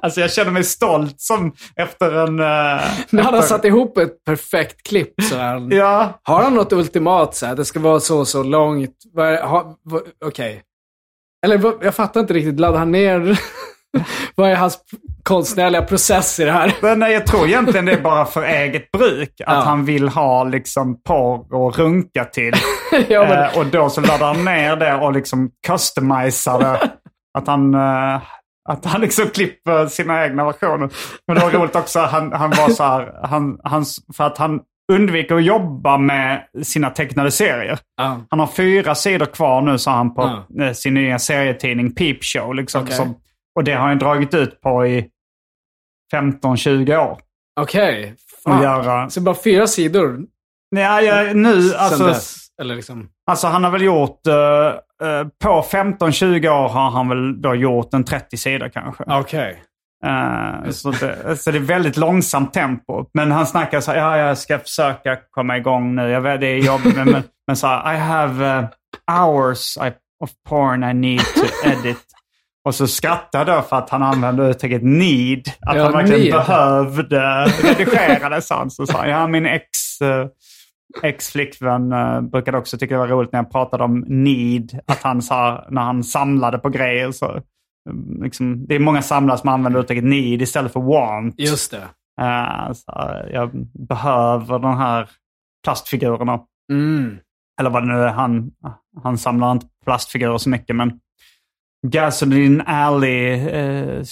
alltså 0.01 0.22
jag 0.22 0.32
känner 0.34 0.51
mig 0.51 0.64
stolt 0.64 1.22
som 1.22 1.53
efter 1.76 2.12
en... 2.12 2.39
Uh, 2.39 2.82
Nu 3.10 3.22
hade 3.22 3.38
han 3.38 3.47
satt 3.47 3.66
ihop 3.66 3.97
ett 3.97 4.24
perfekt 4.26 4.88
klipp. 4.88 5.14
Så 5.30 5.36
här. 5.38 5.68
Ja, 5.76 6.20
Har 6.24 6.43
han 6.43 6.53
något 6.56 6.74
ultimat 6.74 7.36
så 7.36 7.45
här? 7.45 7.56
Det 7.56 7.66
ska 7.66 7.80
vara 7.80 7.99
så 7.99 8.26
så 8.26 8.43
långt. 8.43 8.95
Okej. 10.26 10.62
Eller 11.45 11.58
vad- 11.58 11.78
jag 11.86 11.95
fattar 11.95 12.20
inte 12.20 12.34
riktigt. 12.34 12.60
Laddar 12.60 12.80
han 12.80 12.91
ner? 12.91 13.39
vad 14.36 14.52
är 14.52 14.56
hans 14.56 14.78
konstnärliga 15.24 15.82
process 15.82 16.39
i 16.39 16.43
det 16.46 16.52
här? 16.52 16.74
men 16.82 17.00
nej, 17.00 17.14
jag 17.14 17.26
tror 17.28 17.48
egentligen 17.48 17.86
det 17.86 17.91
är 17.91 18.02
bara 18.02 18.26
för 18.26 18.43
eget 18.43 18.91
bruk. 18.91 19.30
Att 19.46 19.54
Ja. 19.56 19.62
han 19.62 19.86
vill 19.86 20.10
ha 20.10 20.43
liksom 20.43 21.02
porr 21.04 21.54
och 21.56 21.78
runka 21.80 22.26
till. 22.26 22.54
ja, 23.08 23.24
men, 23.24 23.43
Eh, 23.43 23.58
och 23.58 23.66
då 23.66 23.89
så 23.89 24.02
laddar 24.02 24.34
han 24.34 24.46
ner 24.46 24.76
det 24.76 24.93
och 24.96 25.14
liksom 25.14 25.50
customisar 25.68 26.60
det. 26.60 26.91
Att 27.38 27.48
han, 27.48 27.74
eh, 27.74 28.22
att 28.70 28.86
han 28.86 29.02
liksom 29.02 29.26
klipper 29.30 29.88
sina 29.88 30.26
egna 30.26 30.46
versioner. 30.46 30.89
Men 31.28 31.36
det 31.38 31.41
var 31.43 31.52
roligt 31.52 31.76
också, 31.76 32.00
han, 32.00 32.34
han 32.34 32.50
var 32.50 32.70
så 32.70 32.84
här, 32.84 33.14
han, 33.24 33.60
hans, 33.64 34.00
för 34.18 34.24
att 34.24 34.38
han 34.38 34.60
undviker 34.91 35.36
att 35.36 35.43
jobba 35.43 35.98
med 35.98 36.41
sina 36.64 36.89
tecknade 36.89 37.32
serier. 37.32 37.80
ja. 37.98 38.18
Han 38.30 38.39
har 38.39 38.48
fyra 38.48 38.96
sidor 38.96 39.26
kvar 39.26 39.62
nu, 39.62 39.78
sa 39.78 39.91
han 39.91 40.16
på 40.16 40.39
eh, 40.62 40.72
sin 40.72 40.93
nya 40.93 41.20
serietidning 41.20 41.96
Peep 41.96 42.18
Show. 42.24 42.56
Liksom, 42.56 42.84
Okej. 42.84 42.96
som, 42.96 43.16
och 43.56 43.64
det 43.64 43.74
har 43.74 43.88
han 43.88 43.99
dragit 43.99 44.34
ut 44.34 44.62
på 44.62 44.86
i 44.86 45.10
15-20 46.14 46.97
år. 46.97 47.20
Okej. 47.60 48.16
Fan. 48.43 48.64
göra, 48.64 49.10
Så 49.10 49.22
bara 49.22 49.36
fyra 49.36 49.68
sidor. 49.68 50.20
Ja, 50.70 51.01
ja, 51.01 51.34
nu, 51.34 51.74
alltså, 51.76 52.06
dess? 52.06 52.45
Eller 52.62 52.76
liksom... 52.76 53.10
alltså 53.32 53.47
han 53.47 53.64
har 53.64 53.72
väl 53.72 53.82
gjort, 53.82 54.28
eh, 54.28 55.08
eh, 55.10 55.28
på 55.43 55.62
15-20 55.72 56.49
år 56.49 56.70
har 56.70 56.89
han 56.89 57.10
väl 57.10 57.41
då 57.41 57.56
gjort 57.56 57.93
en 57.93 58.03
30 58.03 58.38
sidor 58.38 58.70
kanske. 58.70 59.03
Okej. 59.08 59.64
Eh, 60.06 60.70
så, 60.70 60.91
det, 60.91 61.38
så 61.38 61.51
det 61.51 61.58
är 61.58 61.62
väldigt 61.62 61.97
långsamt 61.97 62.53
tempo. 62.53 63.06
Men 63.14 63.32
han 63.32 63.47
snackar 63.47 63.80
så 63.80 63.91
här, 63.91 63.97
ja 63.97 64.18
jag 64.18 64.38
ska 64.38 64.60
försöka 64.60 65.18
komma 65.32 65.58
igång 65.58 65.95
nu. 65.95 66.10
Jag 66.10 66.22
vet 66.22 66.39
det 66.39 66.47
är 66.47 66.58
jobbigt. 66.58 66.95
men, 66.95 67.12
men, 67.12 67.24
men 67.47 67.56
så 67.56 67.68
här, 67.68 67.93
I 67.93 67.97
have 67.97 68.60
uh, 68.60 68.68
hours 69.22 69.78
I, 69.78 69.91
of 70.24 70.30
porn 70.49 70.84
I 70.84 70.93
need 70.93 71.20
to 71.20 71.68
edit. 71.70 72.06
Och 72.66 72.76
så 72.76 72.88
skrattar 72.88 73.47
jag 73.47 73.68
för 73.70 73.76
att 73.76 73.89
han 73.89 74.03
använde 74.03 74.47
uttrycket 74.49 74.84
need. 74.84 75.47
Att 75.61 75.76
Ja, 75.78 75.84
han 75.84 75.91
verkligen 75.93 76.22
need. 76.22 76.34
behövde 76.34 77.45
redigera 77.63 78.30
det. 78.30 78.41
Så 78.41 78.86
sa, 78.88 79.05
ja 79.07 79.28
min 79.28 79.45
ex... 79.45 79.66
eh, 80.01 80.28
Ex-flickvän 81.03 81.93
uh, 81.93 82.22
brukade 82.22 82.57
också 82.57 82.78
tycka 82.78 82.93
det 82.93 82.99
var 82.99 83.07
roligt 83.07 83.32
när 83.32 83.39
jag 83.39 83.51
pratade 83.51 83.84
om 83.84 83.99
need. 84.07 84.80
Att 84.88 85.03
han 85.03 85.22
sa, 85.22 85.66
när 85.70 85.82
han 85.82 86.03
samlade 86.03 86.57
på 86.57 86.70
grejer 86.70 87.11
så... 87.11 87.41
um, 87.89 88.20
Liksom, 88.24 88.66
det 88.68 88.76
är 88.76 88.80
många 88.80 89.01
samlare 89.01 89.38
som 89.38 89.49
använder 89.49 89.80
uttrycket 89.80 90.03
need 90.03 90.41
istället 90.41 90.74
för 90.74 90.80
want. 90.80 91.39
Just 91.39 91.72
det. 91.72 91.84
Eh, 92.22 92.72
så 92.74 93.22
jag 93.34 93.51
behöver 93.88 94.59
de 94.59 94.78
här 94.78 95.09
plastfigurerna. 95.63 96.39
Mm. 96.72 97.18
Eller 97.59 97.70
vad 97.70 97.84
det 97.84 97.88
nu 97.93 98.01
är. 98.03 98.07
Han, 98.11 98.51
han 99.03 99.18
samlar 99.18 99.51
inte 99.51 99.66
plastfigurer 99.86 100.38
så 100.38 100.49
mycket, 100.49 100.76
men 100.76 100.99
Gasoline 101.90 102.62
Alley 102.66 103.34
eh, 103.34 104.04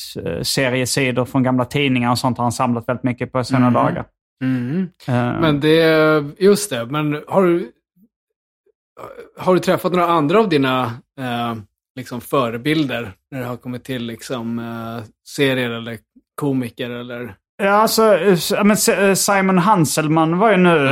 från 1.25 1.43
gamla 1.43 1.65
tidningar 1.65 2.11
och 2.11 2.17
sånt 2.19 2.37
har 2.37 2.45
han 2.45 2.51
samlat 2.51 2.87
väldigt 2.89 3.03
mycket 3.03 3.31
på 3.31 3.43
sina 3.43 3.59
Mm. 3.59 3.73
dagar. 3.73 4.05
Mm. 4.43 4.89
Eh, 5.07 5.41
Men 5.41 5.59
det, 5.59 6.23
just 6.39 6.69
det, 6.69 6.85
men 6.85 7.21
har 7.27 7.43
du, 7.43 7.71
har 9.39 9.53
du 9.53 9.59
träffat 9.59 9.91
några 9.91 10.07
andra 10.07 10.39
av 10.39 10.49
dina 10.49 10.83
eh, 11.19 11.55
liksom 11.95 12.21
förebilder 12.21 13.11
när 13.31 13.39
det 13.39 13.45
har 13.45 13.57
kommit 13.57 13.83
till 13.83 14.05
liksom, 14.05 14.59
eh, 14.59 15.03
serier 15.27 15.69
eller 15.69 15.97
komiker 16.35 16.89
eller? 16.89 17.35
Ja, 17.57 17.69
alltså, 17.69 18.17
men 18.63 18.77
eh, 19.09 19.13
Simon 19.13 19.57
Hanselman 19.57 20.37
var 20.37 20.51
ju 20.51 20.57
nu... 20.57 20.89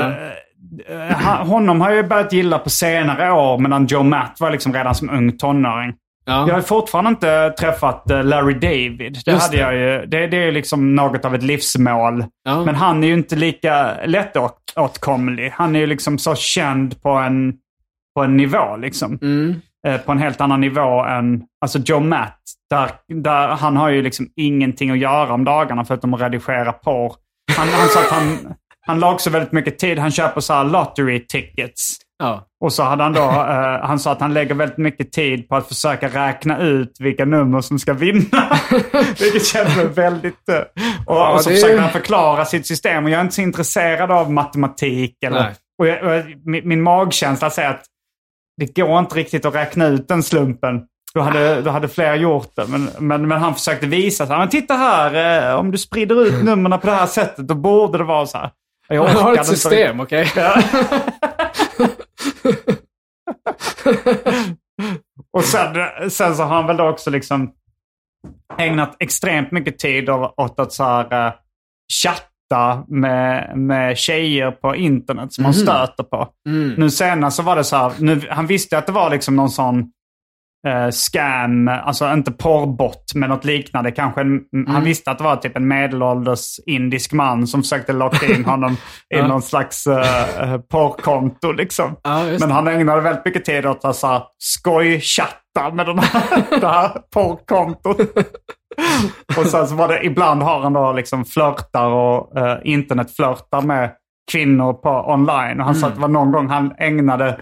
Ja. 0.88 0.94
eh, 0.96 1.48
Honom 1.48 1.82
har 1.82 1.90
jag 1.90 1.98
ju 1.98 2.04
börjat 2.10 2.34
gilla 2.34 2.60
på 2.60 2.70
senare 2.70 3.32
år, 3.32 3.58
medan 3.58 3.86
Joe 3.86 4.04
Matt 4.04 4.38
var 4.40 4.52
liksom 4.52 4.74
redan 4.74 4.96
som 4.96 5.10
ung 5.10 5.38
tonåring. 5.38 5.94
Ja. 6.26 6.48
Jag 6.48 6.56
har 6.56 6.62
fortfarande 6.62 7.10
inte 7.10 7.54
träffat 7.60 8.12
eh, 8.12 8.24
Larry 8.24 8.54
David. 8.54 9.20
Det, 9.26 9.32
Just 9.32 9.44
hade 9.44 9.58
det. 9.58 9.62
jag 9.62 9.76
ju, 9.76 10.06
det, 10.06 10.28
det 10.28 10.38
är 10.38 10.46
ju 10.46 10.52
liksom 10.52 10.96
något 10.96 11.26
av 11.26 11.36
ett 11.36 11.44
livsmål. 11.44 12.26
Ja. 12.44 12.66
Men 12.66 12.76
han 12.76 13.04
är 13.04 13.08
ju 13.08 13.14
inte 13.14 13.36
lika 13.36 13.98
lättåtkomlig. 14.06 15.50
Han 15.50 15.76
är 15.76 15.80
ju 15.80 15.86
liksom 15.86 16.18
så 16.18 16.36
känd 16.36 17.02
på 17.02 17.10
en, 17.10 17.54
på 18.16 18.24
en 18.24 18.38
nivå 18.38 18.78
liksom. 18.78 19.20
Mm. 19.22 19.62
Eh, 19.88 19.98
på 19.98 20.12
en 20.12 20.18
helt 20.18 20.42
annan 20.42 20.62
nivå 20.62 21.06
än 21.06 21.44
alltså 21.62 21.80
Joe 21.80 22.00
Matt. 22.00 22.38
Där, 22.70 22.90
där 23.22 23.48
han 23.48 23.78
har 23.78 23.90
ju 23.90 24.02
liksom 24.02 24.28
ingenting 24.36 24.90
att 24.92 25.00
göra 25.00 25.34
om 25.34 25.44
dagarna 25.44 25.86
förutom 25.86 26.14
att 26.14 26.22
redigera 26.22 26.72
porr. 26.72 27.16
Han, 27.58 27.68
han 27.68 27.88
han, 28.10 28.54
han 28.88 29.00
la 29.00 29.14
också 29.14 29.30
väldigt 29.30 29.52
mycket 29.52 29.80
tid. 29.80 30.00
Han 30.00 30.12
köper 30.12 30.42
så 30.42 30.54
här 30.54 30.64
lottery 30.64 31.28
tickets. 31.28 31.98
Ja. 32.22 32.48
Och 32.64 32.74
så 32.74 32.84
hade 32.84 33.04
han 33.04 33.14
då, 33.14 33.22
eh, 33.22 33.86
han 33.88 34.00
sa 34.00 34.12
att 34.12 34.22
han 34.22 34.34
lägger 34.34 34.56
väldigt 34.56 34.78
mycket 34.78 35.12
tid 35.12 35.50
på 35.50 35.56
att 35.56 35.68
försöka 35.68 36.08
räkna 36.08 36.60
ut 36.60 36.92
vilka 37.00 37.26
nummer 37.26 37.62
som 37.62 37.80
ska 37.80 37.94
vinna. 37.94 38.58
Vilket 39.20 39.46
känns 39.46 39.78
väl 39.78 39.88
väldigt... 39.88 40.50
eh, 40.50 40.58
och, 40.58 40.66
Ja, 41.06 41.34
och 41.34 41.42
så 41.42 41.50
det- 41.50 41.56
försöker 41.56 41.80
han 41.80 41.90
förklara 41.92 42.46
sitt 42.46 42.68
system. 42.68 43.04
Och 43.04 43.10
jag 43.10 43.18
är 43.18 43.22
inte 43.22 43.36
så 43.36 43.42
intresserad 43.42 44.12
av 44.12 44.32
matematik. 44.32 45.24
Eller, 45.26 45.42
Nej. 45.44 45.54
och 45.80 45.88
jag, 45.88 46.04
och 46.04 46.12
jag, 46.14 46.24
min, 46.46 46.68
min 46.68 46.82
magkänsla 46.82 47.50
säger 47.50 47.70
att 47.70 47.84
det 48.58 48.76
går 48.82 49.00
inte 49.00 49.16
riktigt 49.16 49.46
att 49.46 49.56
räkna 49.56 49.88
ut 49.88 50.08
den 50.08 50.24
slumpen. 50.24 50.82
Då 51.14 51.22
hade, 51.22 51.62
då 51.62 51.70
hade 51.72 51.88
fler 51.88 52.16
gjort 52.16 52.52
det. 52.56 52.66
Men, 52.68 52.90
men, 53.00 53.28
men 53.28 53.42
han 53.42 53.54
försökte 53.54 53.86
visa 53.88 54.26
så 54.26 54.32
här, 54.32 54.40
men 54.40 54.50
titta 54.50 54.74
här, 54.74 55.50
eh, 55.52 55.60
om 55.60 55.72
du 55.72 55.78
sprider 55.78 56.22
ut 56.26 56.44
numren 56.44 56.80
på 56.80 56.88
det 56.88 56.94
här 56.94 57.06
sättet, 57.06 57.48
då 57.48 57.56
borde 57.56 57.98
det 57.98 58.04
vara 58.04 58.26
så 58.26 58.38
här. 58.38 58.50
Jag 58.88 59.10
Jag 59.10 59.14
har 59.14 59.34
ett 59.34 59.46
system, 59.46 60.00
okej? 60.00 60.32
Ja. 60.36 60.56
och 65.34 65.44
sen, 65.44 65.76
sen 66.10 66.36
så 66.36 66.44
har 66.44 66.56
han 66.56 66.68
väl 66.68 66.78
då 66.78 66.90
också 66.90 67.10
liksom 67.10 67.52
ägnat 68.58 68.96
extremt 69.00 69.52
mycket 69.52 69.80
tid 69.80 70.10
åt 70.10 70.60
att 70.60 70.74
så 70.74 70.84
här, 70.84 71.28
eh, 71.28 71.34
chatta 72.04 72.86
med, 72.88 73.58
med 73.58 73.98
tjejer 73.98 74.52
på 74.52 74.76
internet 74.76 75.34
som 75.34 75.46
han 75.46 75.54
stöter 75.54 76.04
på. 76.04 76.28
Mm. 76.50 76.74
Nu 76.74 76.90
senast 76.90 77.38
så 77.38 77.44
var 77.44 77.56
det 77.56 77.64
så 77.64 77.76
här, 77.76 77.94
nu, 78.00 78.22
han 78.30 78.48
visste 78.48 78.78
att 78.78 78.86
det 78.86 78.92
var 78.92 79.10
liksom 79.10 79.36
någon 79.36 79.50
sån 79.50 79.92
eh, 80.68 80.90
scam, 80.92 81.68
alltså 81.68 82.14
inte 82.14 82.32
porrbot 82.32 83.04
men 83.16 83.30
något 83.30 83.46
liknande. 83.46 83.92
Kanske 83.92 84.22
en, 84.22 84.42
Han 84.68 84.84
visste 84.84 85.12
att 85.12 85.18
det 85.18 85.24
var 85.24 85.36
typ 85.36 85.58
en 85.58 85.68
medelålders 85.68 86.60
indisk 86.66 87.14
man 87.14 87.48
som 87.48 87.62
försökte 87.62 87.94
locka 87.94 88.26
in 88.36 88.46
honom 88.46 88.74
i 88.74 88.78
Ja. 89.10 89.28
någon 89.28 89.42
slags 89.42 89.88
uh, 89.88 90.58
porrkonto. 90.72 91.52
Liksom. 91.52 91.96
Ja, 92.04 92.24
men 92.40 92.52
han 92.52 92.68
ägnade 92.68 93.02
väldigt 93.02 93.26
mycket 93.26 93.46
tid 93.46 93.66
åt 93.66 93.86
att 93.86 94.28
skojchatta 94.38 95.72
med 95.74 95.86
den 95.86 96.00
här, 96.00 96.44
det 96.60 96.68
här 96.68 96.90
porrkontot. 97.14 98.00
och 99.38 99.46
sen 99.46 99.68
så 99.68 99.76
var 99.76 99.88
det, 99.88 100.06
ibland 100.06 100.44
har 100.44 100.60
han 100.60 100.74
då 100.74 100.94
liksom 100.94 101.26
flörtar 101.26 101.88
och 101.88 102.38
uh, 102.38 102.56
internetflörtar 102.64 103.62
med 103.62 103.92
kvinnor 104.32 104.74
på 104.74 104.90
online. 104.90 105.60
Och 105.60 105.66
han 105.66 105.76
sa 105.76 105.88
att 105.88 105.96
det 105.96 106.02
var 106.02 106.08
någon 106.08 106.32
gång 106.32 106.50
han 106.50 106.74
ägnade 106.78 107.40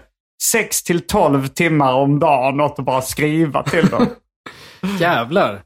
6 0.52 0.82
till 0.82 1.06
12 1.06 1.46
timmar 1.46 1.92
om 1.92 2.18
dagen 2.18 2.60
åt 2.60 2.78
att 2.78 2.84
bara 2.84 3.02
skriva 3.02 3.62
till 3.62 3.86
dem. 3.86 4.06
Jävlar. 4.98 5.62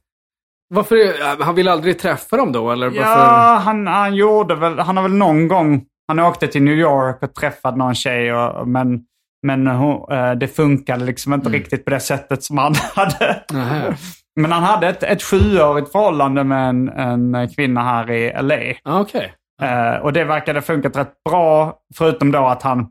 Varför, 0.74 1.42
han 1.44 1.54
vill 1.54 1.68
aldrig 1.68 1.98
träffa 1.98 2.36
dem 2.36 2.52
då, 2.52 2.70
eller 2.70 2.86
varför? 2.86 3.02
Ja, 3.02 3.60
han, 3.64 3.86
han 3.86 4.14
gjorde 4.14 4.54
väl, 4.54 4.78
han 4.78 4.96
har 4.96 5.02
väl 5.02 5.14
någon 5.14 5.48
gång, 5.48 5.84
han 6.08 6.20
åkte 6.20 6.46
till 6.46 6.62
New 6.62 6.74
York 6.74 7.22
och 7.22 7.34
träffade 7.34 7.76
någon 7.76 7.94
tjej, 7.94 8.34
och, 8.34 8.68
men, 8.68 9.00
men 9.46 9.66
eh, 9.66 10.32
det 10.40 10.48
funkade 10.48 11.04
liksom 11.04 11.34
inte 11.34 11.48
riktigt 11.48 11.84
på 11.84 11.90
det 11.90 12.00
sättet 12.00 12.44
som 12.44 12.58
han 12.58 12.74
hade. 12.94 13.42
Nähä. 13.52 13.96
Men 14.40 14.52
han 14.52 14.62
hade 14.62 14.88
ett, 14.88 15.02
ett 15.02 15.22
sjuårigt 15.22 15.92
förhållande 15.92 16.44
med 16.44 16.68
en, 16.68 16.88
en 16.88 17.48
kvinna 17.48 17.82
här 17.82 18.10
i 18.10 18.42
LA. 18.42 18.56
Ja, 18.84 19.00
okej. 19.00 19.34
Eh, 19.62 19.96
och 19.96 20.12
det 20.12 20.24
verkade 20.24 20.62
funkat 20.62 20.96
rätt 20.96 21.12
bra, 21.30 21.78
förutom 21.94 22.32
då 22.32 22.46
att 22.46 22.62
han, 22.62 22.88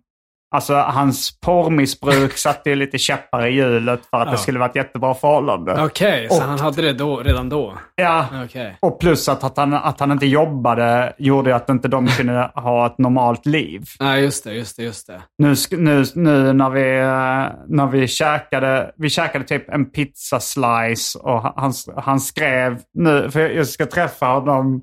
alltså 0.54 0.74
hans 0.76 1.40
porrmissbruk 1.40 2.38
satte 2.38 2.70
ju 2.70 2.76
lite 2.76 2.98
käppar 2.98 3.46
i 3.48 3.52
hjulet 3.54 4.00
för 4.10 4.18
att 4.18 4.26
Ja. 4.28 4.32
det 4.32 4.38
skulle 4.38 4.60
vara 4.60 4.70
ett 4.70 4.76
jättebra 4.76 5.14
förhållande. 5.14 5.84
Okej, 5.86 6.28
så 6.30 6.36
Och- 6.38 6.42
han 6.44 6.60
hade 6.60 6.82
det 6.82 6.94
då, 6.94 7.18
redan 7.18 7.50
då? 7.50 7.74
Ja, 7.96 8.26
Okej. 8.46 8.78
och 8.80 9.00
plus 9.00 9.30
att, 9.30 9.44
att, 9.44 9.58
han, 9.58 9.74
att 9.74 10.00
han 10.00 10.12
inte 10.12 10.26
jobbade 10.26 11.14
gjorde 11.18 11.56
att 11.56 11.70
inte 11.70 11.88
de 11.88 12.08
kunde 12.08 12.52
ha 12.56 12.86
ett 12.86 12.98
normalt 12.98 13.46
liv. 13.46 13.84
Nej, 14.00 14.24
just 14.24 14.44
det, 14.44 14.54
just 14.54 14.78
det, 14.78 14.84
just 14.84 15.08
det. 15.08 15.22
Nu, 15.38 15.56
nu, 15.72 16.04
nu 16.16 16.54
när 16.54 16.70
vi, 16.70 17.00
eh, 17.00 17.60
när 17.68 17.88
vi 17.88 18.08
käkade, 18.08 18.92
vi 18.98 19.10
käkade 19.10 19.46
typ 19.46 19.70
en 19.70 19.92
pizza 19.92 20.40
slice 20.40 21.20
och 21.20 21.42
han, 21.42 21.74
han 21.98 22.20
skrev 22.20 22.80
nu, 22.94 23.32
för 23.32 23.40
jag 23.50 23.68
ska 23.68 23.86
träffa 23.86 24.26
honom 24.26 24.82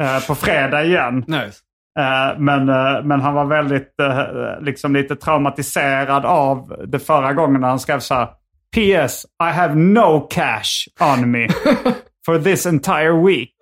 eh, 0.00 0.26
på 0.26 0.34
fredag 0.34 0.84
igen. 0.84 1.24
Nice. 1.26 1.58
Eh, 1.98 2.38
men, 2.38 2.68
eh, 2.68 3.04
men 3.04 3.20
han 3.20 3.34
var 3.34 3.44
väldigt, 3.44 4.00
eh, 4.00 4.60
liksom 4.60 4.94
lite 4.94 5.16
traumatiserad 5.16 6.24
av 6.24 6.84
det 6.86 6.98
förra 6.98 7.32
gången 7.32 7.60
när 7.60 7.68
han 7.68 7.80
skrev 7.80 8.00
så 8.00 8.14
här. 8.14 8.28
PS. 8.76 9.26
I 9.42 9.52
have 9.52 9.74
no 9.74 10.20
cash 10.30 10.88
on 11.00 11.30
me 11.30 11.48
for 12.26 12.38
this 12.38 12.66
entire 12.66 13.12
week. 13.12 13.54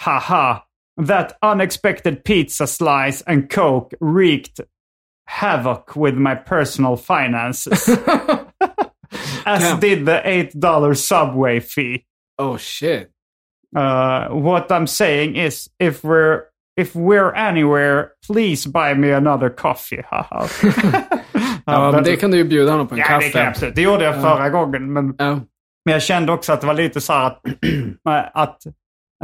Haha. 0.00 0.62
That 1.06 1.38
unexpected 1.42 2.24
pizza 2.24 2.66
slice 2.66 3.22
and 3.26 3.50
coke 3.50 3.96
wreaked 4.00 4.60
havoc 5.26 5.96
with 5.96 6.14
my 6.14 6.34
personal 6.34 6.96
finances. 6.96 7.88
As 9.46 9.62
Damn. 9.62 9.80
did 9.80 10.06
the 10.06 10.22
$8 10.24 10.96
subway 10.96 11.60
fee. 11.60 12.04
Oh 12.38 12.56
shit. 12.56 13.10
Uh, 13.74 14.28
what 14.28 14.70
I'm 14.70 14.86
saying 14.86 15.36
is, 15.36 15.68
if 15.80 16.04
we're 16.04 16.44
if 16.80 16.94
we're 16.94 17.32
anywhere, 17.34 18.06
please 18.26 18.68
buy 18.70 18.94
me 18.94 19.12
another 19.14 19.48
coffee. 19.48 20.02
Ja, 21.66 21.92
men 21.92 22.04
det 22.04 22.16
kan 22.16 22.30
du 22.30 22.36
ju 22.36 22.44
bjuda 22.44 22.70
honom 22.72 22.86
på 22.86 22.94
en 22.94 22.98
ja, 23.00 23.06
kaffe. 23.06 23.26
det 23.26 23.32
kan 23.32 23.40
jag 23.40 23.48
absolut. 23.50 23.74
Det 23.74 23.82
gjorde 23.82 24.04
jag 24.04 24.14
förra 24.22 24.48
gången. 24.48 24.92
Men, 24.92 25.14
Ja. 25.18 25.30
men 25.84 25.92
jag 25.92 26.02
kände 26.02 26.32
också 26.32 26.52
att 26.52 26.60
det 26.60 26.66
var 26.66 26.74
lite 26.74 27.00
så 27.00 27.12
här 27.12 27.26
att, 27.26 27.40
att, 28.34 28.58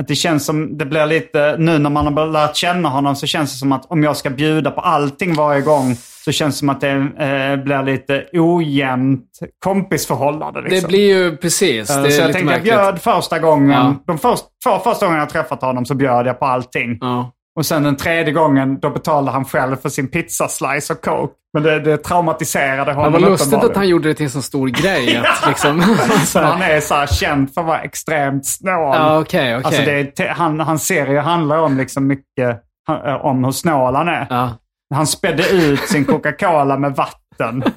att 0.00 0.08
det 0.08 0.14
känns 0.14 0.44
som, 0.46 0.78
det 0.78 0.84
blir 0.86 1.06
lite, 1.06 1.56
nu 1.58 1.78
när 1.78 1.90
man 1.90 2.16
har 2.16 2.26
lärt 2.26 2.56
känna 2.56 2.88
honom 2.88 3.16
så 3.16 3.26
känns 3.26 3.52
det 3.52 3.58
som 3.58 3.72
att 3.72 3.86
om 3.90 4.02
jag 4.02 4.16
ska 4.16 4.30
bjuda 4.30 4.70
på 4.70 4.80
allting 4.80 5.34
varje 5.34 5.60
gång 5.60 5.94
så 6.24 6.32
känns 6.32 6.54
det 6.54 6.58
som 6.58 6.68
att 6.68 6.80
det 6.80 6.90
eh, 6.90 7.64
blir 7.64 7.82
lite 7.82 8.24
ojämnt 8.32 9.26
kompisförhållande. 9.64 10.60
Liksom. 10.60 10.80
Det 10.80 10.88
blir 10.88 11.14
ju 11.14 11.36
precis. 11.36 11.90
Eh, 11.90 12.02
Det 12.02 12.10
så 12.10 12.16
är 12.16 12.20
jag 12.20 12.26
lite 12.28 12.38
tänkte 12.38 12.54
jag 12.54 12.62
bjöd 12.62 13.02
första 13.02 13.38
gången, 13.38 13.70
Ja. 13.70 13.94
de 14.06 14.18
först, 14.18 14.44
två 14.64 14.78
första 14.78 15.06
gångerna 15.06 15.22
jag 15.22 15.30
träffat 15.30 15.62
honom 15.62 15.86
så 15.86 15.94
bjöd 15.94 16.26
jag 16.26 16.38
på 16.38 16.46
allting. 16.46 16.98
Ja. 17.00 17.32
Och 17.56 17.66
sen 17.66 17.82
den 17.82 17.96
tredje 17.96 18.32
gången, 18.32 18.80
då 18.80 18.90
betalade 18.90 19.30
han 19.30 19.44
själv 19.44 19.76
för 19.76 19.88
sin 19.88 20.08
pizzaslice 20.08 20.92
och 20.92 21.00
coke. 21.00 21.34
Men 21.52 21.62
det, 21.62 21.80
det 21.80 21.96
traumatiserade 21.96 22.90
Det 22.90 22.94
honom 22.94 23.12
var 23.12 23.20
lustigt 23.20 23.64
att 23.64 23.76
han 23.76 23.88
gjorde 23.88 24.08
det 24.08 24.14
till 24.14 24.24
en 24.24 24.30
så 24.30 24.42
stor 24.42 24.68
grej. 24.68 25.16
Att 25.16 25.48
liksom, 25.48 25.82
Så 26.26 26.40
han 26.40 26.62
är 26.62 26.80
så 26.80 26.94
här 26.94 27.06
känd 27.06 27.54
för 27.54 27.60
att 27.60 27.66
vara 27.66 27.80
extremt 27.82 28.46
snål. 28.46 28.96
ja, 28.96 29.18
okej, 29.20 29.56
okej. 29.56 29.64
Alltså 29.64 29.82
det 29.82 30.20
är, 30.20 30.28
han, 30.28 30.60
hans 30.60 30.86
serie 30.86 31.20
handlar 31.20 31.58
om 31.58 31.76
liksom 31.76 32.06
mycket 32.06 32.62
eh, 32.90 33.14
om 33.26 33.44
hur 33.44 33.52
snål 33.52 33.94
han 33.94 34.08
är. 34.08 34.26
ja. 34.30 34.50
Han 34.94 35.06
spädde 35.06 35.48
ut 35.50 35.80
sin 35.80 36.04
Coca-Cola 36.04 36.78
med 36.78 36.96
vatten. 36.96 37.62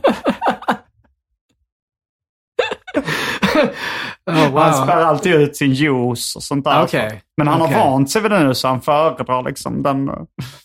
Oh, 4.32 4.52
wow. 4.52 4.60
Han 4.60 4.74
spär 4.74 5.02
alltid 5.02 5.34
ut 5.34 5.56
sin 5.56 5.74
juice 5.74 6.36
och 6.36 6.44
sånt 6.44 6.66
där. 6.66 6.84
Okej. 6.84 7.22
Men 7.38 7.48
han 7.48 7.62
Okej. 7.62 7.74
har 7.74 7.90
vant 7.90 8.12
sig 8.12 8.22
vid 8.22 8.32
det 8.32 8.44
nu 8.44 8.56
så 8.56 8.68
han 8.68 8.82
föredrar 8.82 9.44
liksom 9.44 9.84
den. 9.84 10.12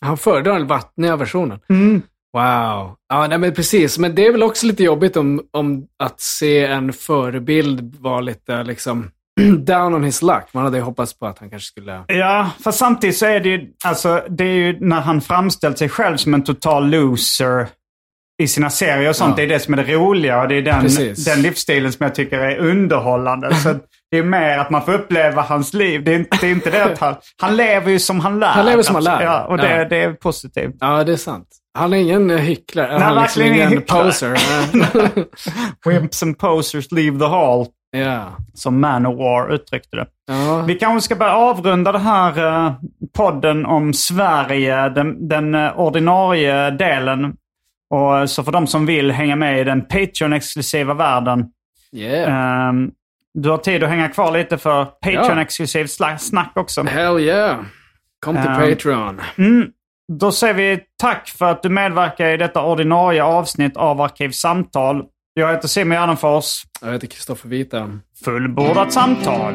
Han 0.00 0.16
föredrar 0.16 0.58
den 0.58 0.66
vattniga 0.66 1.16
versionen. 1.16 1.60
Mm. 1.68 2.02
Wow. 2.32 2.96
Ja, 3.08 3.26
nej, 3.28 3.38
men 3.38 3.54
precis. 3.54 3.98
Men 3.98 4.14
det 4.14 4.26
är 4.26 4.32
väl 4.32 4.42
också 4.42 4.66
lite 4.66 4.84
jobbigt 4.84 5.16
om, 5.16 5.40
om 5.50 5.86
att 5.98 6.20
se 6.20 6.66
en 6.66 6.92
förebild 6.92 7.96
vara 8.00 8.20
lite 8.20 8.62
liksom 8.62 9.10
down 9.58 9.94
on 9.94 10.04
his 10.04 10.22
luck. 10.22 10.44
Man 10.52 10.64
hade 10.64 10.76
ju 10.76 10.82
hoppats 10.82 11.18
på 11.18 11.26
att 11.26 11.38
han 11.38 11.50
kanske 11.50 11.66
skulle... 11.66 12.04
Ja, 12.06 12.50
fast 12.64 12.78
samtidigt 12.78 13.16
så 13.16 13.26
är 13.26 13.40
det 13.40 13.48
ju, 13.48 13.72
alltså, 13.84 14.22
det 14.28 14.44
är 14.44 14.54
ju 14.54 14.80
när 14.80 15.00
han 15.00 15.20
framställt 15.20 15.78
sig 15.78 15.88
själv 15.88 16.16
som 16.16 16.34
en 16.34 16.44
total 16.44 16.90
loser 16.90 17.68
i 18.42 18.48
sina 18.48 18.70
serier 18.70 19.08
och 19.08 19.16
sånt. 19.16 19.30
Ja. 19.30 19.36
Det 19.36 19.42
är 19.42 19.48
det 19.58 19.60
som 19.60 19.74
är 19.74 19.84
det 19.84 19.92
roliga 19.94 20.42
och 20.42 20.48
det 20.48 20.54
är 20.54 20.62
den, 20.62 20.80
Precis. 20.80 21.24
den 21.24 21.42
livsstilen 21.42 21.92
som 21.92 22.04
jag 22.04 22.14
tycker 22.14 22.38
är 22.38 22.58
underhållande. 22.58 23.54
Så 23.54 23.74
det 24.10 24.18
är 24.18 24.22
mer 24.22 24.58
att 24.58 24.70
man 24.70 24.82
får 24.84 24.92
uppleva 24.94 25.42
hans 25.42 25.74
liv. 25.74 26.04
Det 26.04 26.12
är 26.14 26.18
inte 26.18 26.38
det, 26.40 26.46
är 26.46 26.50
inte 26.50 26.70
det 26.70 26.84
att 26.84 26.98
han, 26.98 27.14
han 27.42 27.56
lever 27.56 27.90
ju 27.90 27.98
som 27.98 28.20
han 28.20 28.40
lär. 28.40 28.46
Han 28.48 28.66
lever 28.66 28.82
som 28.82 28.94
han 28.94 29.04
lär. 29.04 29.22
Ja, 29.22 29.44
och 29.44 29.56
det, 29.56 29.76
Ja. 29.78 29.84
det 29.88 29.96
är 30.02 30.12
positivt. 30.12 30.74
Ja, 30.80 31.04
det 31.04 31.12
är 31.12 31.16
sant. 31.16 31.48
Han 31.78 31.92
är 31.92 31.96
ingen 31.96 32.30
eh, 32.30 32.36
hycklare. 32.36 32.92
Nej, 32.92 33.00
han 33.02 33.18
är 33.18 33.22
liksom 33.22 33.42
ingen 33.42 33.68
hycklare. 33.68 34.04
poser. 34.04 34.38
Wimps 35.90 36.22
and 36.22 36.38
posers 36.38 36.92
leave 36.92 37.18
the 37.18 37.24
hall, 37.26 37.66
ja. 37.96 38.24
som 38.54 38.80
Manowar 38.80 39.54
uttryckte 39.54 39.96
det. 39.96 40.06
Ja. 40.26 40.62
Vi 40.66 40.74
kanske 40.74 41.04
ska 41.04 41.14
börja 41.16 41.32
avrunda 41.36 41.92
den 41.92 42.00
här 42.00 42.64
eh, 42.66 42.72
podden 43.16 43.66
om 43.66 43.92
Sverige, 43.92 44.88
den, 44.88 45.28
den 45.28 45.54
eh, 45.54 45.78
ordinarie 45.80 46.70
delen. 46.70 47.34
Och 47.90 48.18
eh, 48.18 48.26
så 48.26 48.44
för 48.44 48.52
de 48.52 48.66
som 48.66 48.86
vill 48.86 49.10
hänga 49.10 49.36
med 49.36 49.60
i 49.60 49.64
den 49.64 49.82
Patreon-exklusiva 49.82 50.94
världen. 50.94 51.44
Yeah. 51.92 52.68
ehm, 52.68 52.90
du 53.34 53.50
har 53.50 53.58
tid 53.58 53.82
att 53.82 53.88
hänga 53.90 54.08
kvar 54.08 54.32
lite 54.32 54.58
för 54.58 54.84
Patreon-exklusiv 54.84 55.84
sla- 55.84 56.16
snack 56.18 56.52
också. 56.56 56.82
Hell 56.82 57.18
yeah. 57.20 57.56
Kom 58.20 58.36
till 58.36 58.46
Ehm, 58.50 58.60
Patreon. 58.70 59.20
Mm. 59.38 59.68
Då 60.12 60.32
säger 60.32 60.54
vi 60.54 60.80
tack 61.00 61.28
för 61.28 61.46
att 61.50 61.62
du 61.62 61.68
medverkar 61.68 62.26
i 62.28 62.36
detta 62.36 62.62
ordinarie 62.64 63.22
avsnitt 63.24 63.76
av 63.76 64.00
Arkivsamtal. 64.00 65.02
Jag 65.34 65.52
heter 65.52 65.68
Simon 65.68 65.96
Gärdenfors. 65.96 66.62
Jag 66.82 66.92
heter 66.92 67.06
Kristoffer 67.06 67.48
Vita. 67.48 67.90
Fullbordat 68.24 68.92
samtal. 68.92 69.54